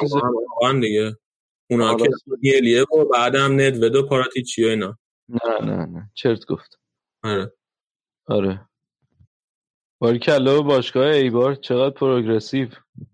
[0.61, 1.17] واقعا دیگه.
[1.69, 2.09] اونا که
[2.43, 4.97] گلیه و بعدم ندوید و پاراتیچی و اینا.
[5.29, 6.11] نه نه نه.
[6.13, 6.79] چرت گفت.
[7.23, 7.53] آره.
[8.27, 8.69] آره.
[9.99, 12.67] باری کلا باشگاه ایبار چقدر پروگرسیو.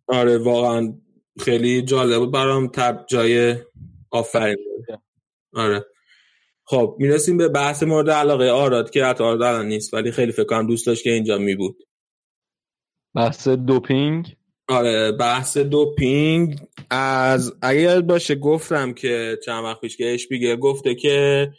[0.08, 0.94] آره واقعا
[1.40, 3.56] خیلی جالب بود برام تب جای
[4.12, 4.58] آفرین
[5.54, 5.86] آره.
[6.66, 10.44] خب می‌رسیم به بحث مورد علاقه آراد که حتی آراد الان نیست ولی خیلی فکر
[10.44, 11.78] کنم دوست داشت که اینجا می بود
[13.16, 14.36] بحث دوپینگ
[14.68, 16.60] آره بحث دوپینگ
[16.90, 21.50] از اگر باشه گفتم که چند وقت پیش که اشپیگل گفته که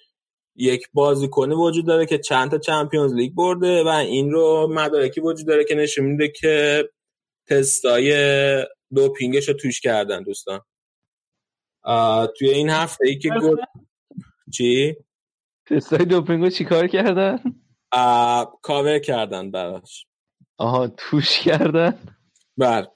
[0.57, 5.47] یک بازیکن وجود داره که چند تا چمپیونز لیگ برده و این رو مدارکی وجود
[5.47, 6.89] داره که نشون میده که
[7.47, 8.13] تستای
[8.95, 10.61] دوپینگش رو توش کردن دوستان
[12.39, 13.63] توی این هفته ای که گفت
[14.53, 14.97] چی؟
[15.67, 17.39] تستای دوپینگ رو چیکار کردن؟
[18.63, 20.07] کاور کردن براش
[20.59, 21.99] آها توش کردن؟
[22.57, 22.87] بله.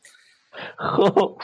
[0.79, 1.43] خب.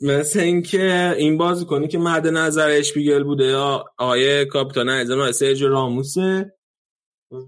[0.00, 5.68] مثل اینکه این بازی کنی که مد نظر اشپیگل بوده یا آقای کاپیتان آقای سرجو
[5.68, 6.52] راموسه.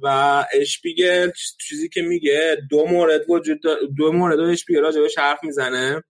[0.02, 3.60] و اشپیگل چیزی که میگه دو مورد وجود
[3.97, 6.02] دو مورد رو اشپیگل راجبش حرف می‌زنه.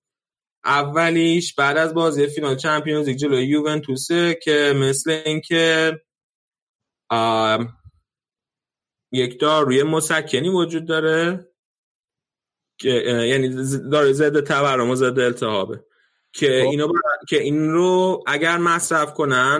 [0.65, 5.93] اولیش بعد از بازی فینال چمپیونز لیگ جلوی یوونتوسه که مثل اینکه
[9.15, 11.49] یک داروی مسکنی وجود داره
[12.79, 12.89] که
[13.29, 13.49] یعنی
[13.91, 15.85] داره ضد تورم و ضد التهابه.
[16.33, 16.93] که اینو
[17.29, 19.57] که این رو اگر مصرف کنن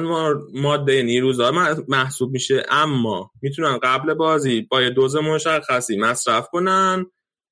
[0.55, 1.53] ماده نیروزا
[1.89, 2.67] محسوب میشه.
[2.71, 7.07] اما می‌تونن قبل بازی با یه دوز مشخصی مصرف کنن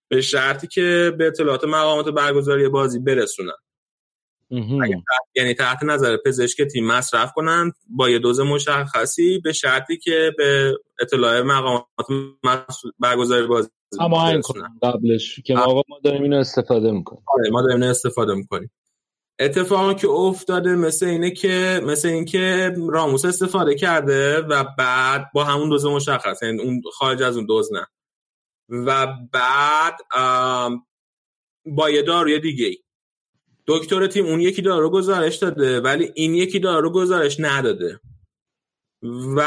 [0.08, 3.52] به شرطی که به اطلاعات مقامات برگزاری بازی برسونن.
[5.34, 10.78] یعنی تحت نظر پزشک تیم مصرف کنن با یه دوز مشخصی به شرطی که به
[11.00, 11.86] اطلاع مقامات
[12.98, 13.68] برگزاری بازی
[14.00, 14.40] اما
[14.82, 17.22] قبلش که ما داریم اینو استفاده می‌کنیم.
[17.26, 18.70] آره ما داریم اینو استفاده می‌کنیم.
[19.38, 25.68] اتفاقی که افتاده مثل اینه که مثل اینکه راموس استفاده کرده و بعد با همون
[25.68, 27.86] دوز مشخص یعنی اون خارج از اون دوز نه.
[28.68, 29.96] و بعد
[31.66, 32.81] با یه داروی دیگه ای
[33.72, 38.00] دکتر تیم اون یکی دارو گزارش داده ولی این یکی دارو گزارش نداده.
[39.36, 39.46] و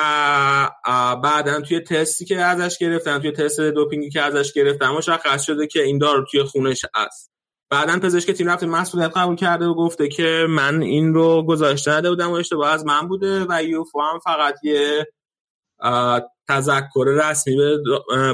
[1.23, 5.83] بعدا توی تستی که ازش گرفتن توی تست دوپینگی که ازش گرفتن مشخص شده که
[5.83, 7.31] این دارو توی خونش هست.
[7.69, 12.09] بعدا پزشک تیم رفت مسئولیت قبول کرده و گفته که من این رو گزارش نداده
[12.09, 15.07] بودم و اشتباه از من بوده و یوفا هم فقط یه
[16.47, 17.77] تذکر رسمی به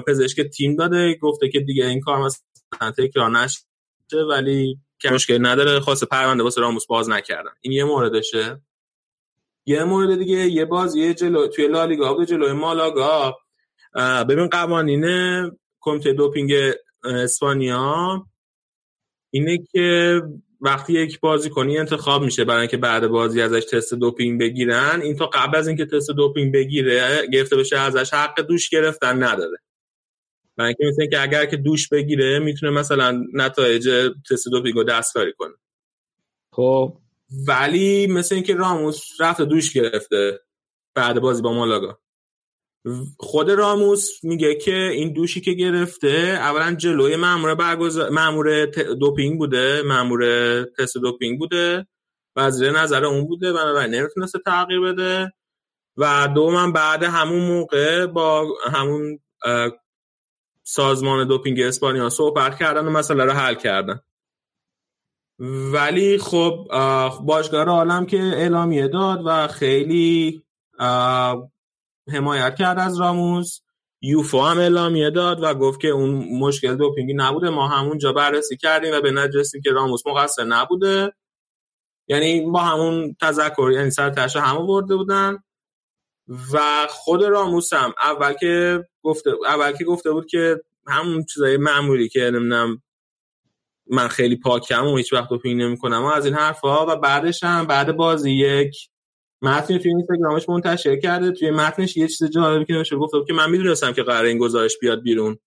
[0.07, 3.61] پزشک تیم داده گفته که دیگه این کار مثلا تکرار نشه
[4.29, 7.51] ولی که مشکل نداره خاص پرونده واسه راموس باز نکردن.
[7.61, 8.61] این یه موردشه؟
[9.65, 13.37] یه مورد دیگه یه باز یه جلو توی لالیگا بود جلوی مالاگا.
[14.29, 15.05] ببین قوانین
[15.79, 16.53] کمیته دوپینگ
[17.03, 18.25] اسپانیا
[19.31, 20.21] اینه که
[20.61, 25.25] وقتی یک بازیکنی انتخاب میشه برای اینکه بعد بازی ازش تست دوپینگ بگیرن این تا
[25.25, 29.57] قبل از اینکه تست دوپینگ بگیره گرفته بشه ازش حق دوش گرفتن نداره.
[30.57, 33.89] برای اینکه مثل که اگر که دوش بگیره می‌تونه مثلا نتایج
[34.31, 35.53] تست دوپینگ رو دستکاری کنه.
[36.53, 36.97] خب.
[37.47, 40.39] ولی مثل اینکه راموس رفت دوش گرفته
[40.95, 41.99] بعد بازی با مالاگا.
[43.17, 46.07] خود راموس میگه که این دوشی که گرفته
[46.39, 48.65] اولا جلوی مامور برگزار مامور
[48.99, 51.87] دوپینگ بوده مامور تست دوپینگ بوده
[52.35, 53.53] و زیر نظر اون بوده.
[53.53, 55.33] بنابراین نمی‌تونسته تغییر بده.
[55.97, 59.19] و دوم بعد همون موقع با همون
[60.63, 63.99] سازمان دوپینگ اسپانیا صحبت کردن و مسئله رو حل کردن.
[65.73, 66.67] ولی خب
[67.23, 70.43] باشگاه عالم که اعلامیه داد و خیلی
[72.07, 73.59] حمایت کرد از راموس.
[74.01, 77.49] یوفا هم اعلامیه داد و گفت که اون مشکل دوپینگی نبوده.
[77.49, 81.13] ما همونجا بررسی کردیم و به نجرسیم که راموس مقصر نبوده.
[82.07, 85.43] یعنی با همون تذکر یعنی سر تشه هم برده بودن.
[86.27, 92.09] و خود راموس هم اول که گفته اول که گفته بود که همون چیزای معمولی
[92.09, 92.81] که نمی‌دونم
[93.87, 97.67] من خیلی پاکم و هیچ وقت دوپینگ نمی‌کنم و از این حرفها و بعدش هم
[97.67, 98.75] بعد بازی یک
[99.41, 101.31] متنی توی اینستاگرامش منتشر کرده.
[101.31, 104.77] توی متنش یه چیز جالبی که نوشته گفت که من می‌دونستم که قرار این گزارش
[104.81, 105.37] بیاد بیرون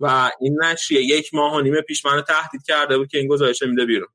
[0.00, 3.62] و این نشریه یک ماه و نیم پیش منو تهدید کرده بود که این گزارش
[3.62, 4.08] میده بیرون.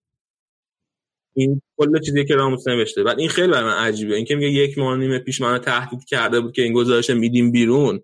[1.35, 3.03] این کل چیزی که راموس نوشته.
[3.03, 4.15] بعد این خیلی برای من عجیبه.
[4.15, 7.51] اینکه میگه یک ماه و نیم پیش منو تهدید کرده بود که این گزارش میدیم
[7.51, 8.01] بیرون.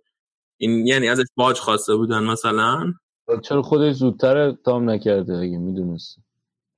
[0.58, 2.94] این یعنی ازش باج خواسته بودن مثلا.
[3.44, 6.18] چرا خودش زودتر تام نکرده اگه می‌دونست؟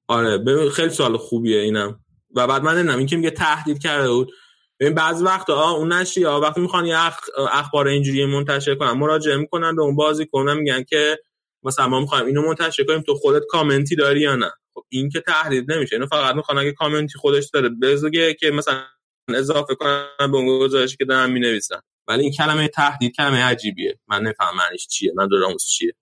[0.08, 2.00] آره خیلی سوال خوبیه اینم.
[2.36, 4.32] و بعد من نمی‌دونم این که میگه تهدید کرده بود.
[4.80, 7.20] ببین بعضی وقتا اون نشریه ها وقتی می‌خوان یه اخ...
[7.52, 11.20] اخبار اینجوری منتشر کنن مراجعه می‌کنن به اون بازی کنن میگن که
[11.64, 15.22] مثلا ما می‌خوایم اینو منتشر کنیم تو خودت کامنتی داری یا نه؟ خب این که
[15.22, 15.96] تهدید نمیشه.
[15.96, 18.84] اینو فقط می‌خوان اگه کامنتی خودش داره بزگه که مثلا
[19.28, 21.80] اضافه کنن به اون گزارشی که دارن می‌نویسن.
[22.08, 24.00] ولی این کلمه تهدید کلمه عجیبیه.
[24.08, 25.14] من نفهم معنیش چیه.
[25.16, 25.94] من راموس چیه.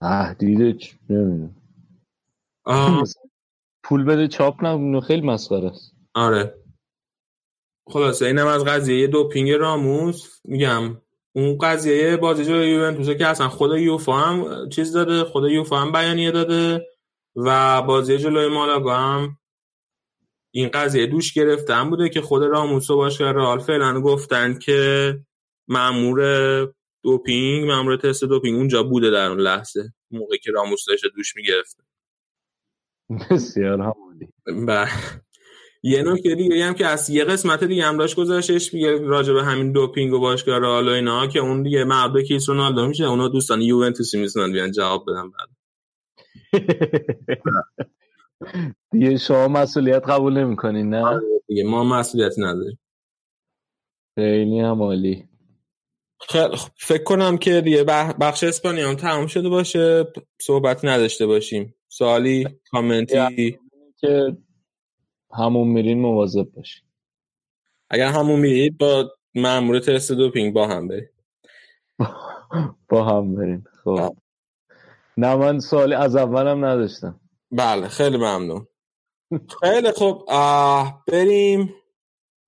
[0.00, 1.56] تهدید نمی‌دونم.
[3.82, 5.94] پول بده چاپ نه خیلی مسخره است.
[6.14, 6.54] آره.
[7.86, 10.40] خلاصه اینم از قضیه دوپینگ راموس.
[10.44, 11.00] میگم
[11.32, 15.92] اون قضیه بازی جلوی یوونتوس که اصلا خود یوفا هم چیز داده خود یوفا هم
[15.92, 16.86] بیانیه داده.
[17.36, 19.38] و بازی جلوی مالاگا هم
[20.54, 25.18] این قضیه دوش گرفتن بوده که خود راموس و باشگاه رئال فعلا گفتن که
[25.68, 26.20] مامور
[27.02, 31.82] دوپینگ مامور تست دوپینگ اونجا بوده در اون لحظه موقعی که راموس داشته دوش می‌گرفته
[33.30, 34.28] بسیار همونی
[35.82, 39.44] یه نکته دیگه هم که از یه قسمت دیگه هم داشت گذاشتش میگه راجع به
[39.44, 43.28] همین دوپینگ و باشگاه رئال و اینا که اون دیگه مربوط کیس رونالدو میشه اونا
[43.28, 45.48] دوستان یوونتوسی می‌تونن بیان جواب بدن بعد.
[48.92, 52.78] دیگه شما مسئولیت قبول نمی‌کنین نه؟ آره دیگه ما مسئولیت نداریم.
[54.14, 55.28] خیلی هم عالی.
[56.28, 57.84] خیلی فکر کنم که دیگه
[58.20, 60.04] بخش اسپانیا هم تمام شده باشه
[60.40, 61.74] صحبت نداشته باشیم.
[61.88, 63.58] سوالی کامنتی؟
[63.96, 64.36] که
[65.32, 66.82] همون میرین مواظب باشین.
[67.90, 71.10] اگر همون میرید با مامور تست دوپینگ با هم برید.
[72.88, 74.16] با هم برین خب.
[75.20, 77.20] نه من سوالی از اولم نداشتم.
[77.52, 78.66] بله خیلی ممنون.
[79.60, 80.24] خیلی خب
[81.08, 81.74] بریم.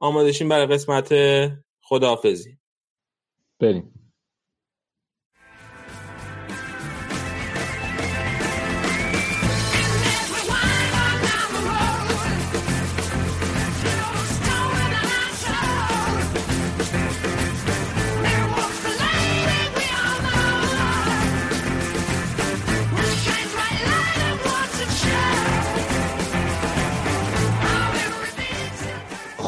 [0.01, 1.15] آمادشیم برای قسمت
[1.83, 2.59] خداحافظی.
[3.61, 4.02] بریم.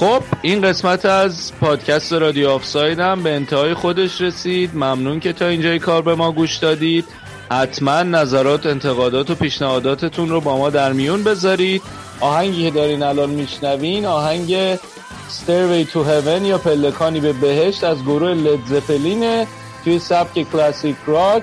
[0.04, 4.70] خب این قسمت از پادکست رادیو آفساید هم به انتهای خودش رسید.
[4.74, 7.04] ممنون که تا اینجای کار به ما گوش دادید.
[7.50, 11.82] حتما نظرات انتقادات و پیشنهاداتتون رو با ما در میون بذارید.
[12.20, 18.30] آهنگی که دارین الان میشنوین آهنگ Stairway to Heaven یا پلکانی به بهشت از گروه
[18.30, 19.46] Led Zeppelin ه
[19.84, 21.42] توی سبک classic rock.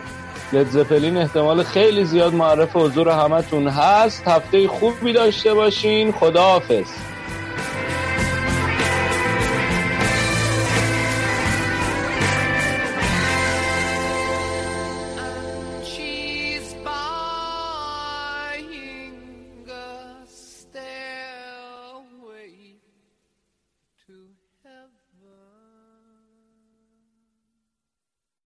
[0.54, 4.28] Led Zeppelin احتمال خیلی زیاد معرف حضور همتون هست.
[4.28, 6.12] هفته خوبی داشته باشین.
[6.12, 7.11] خداحافظ.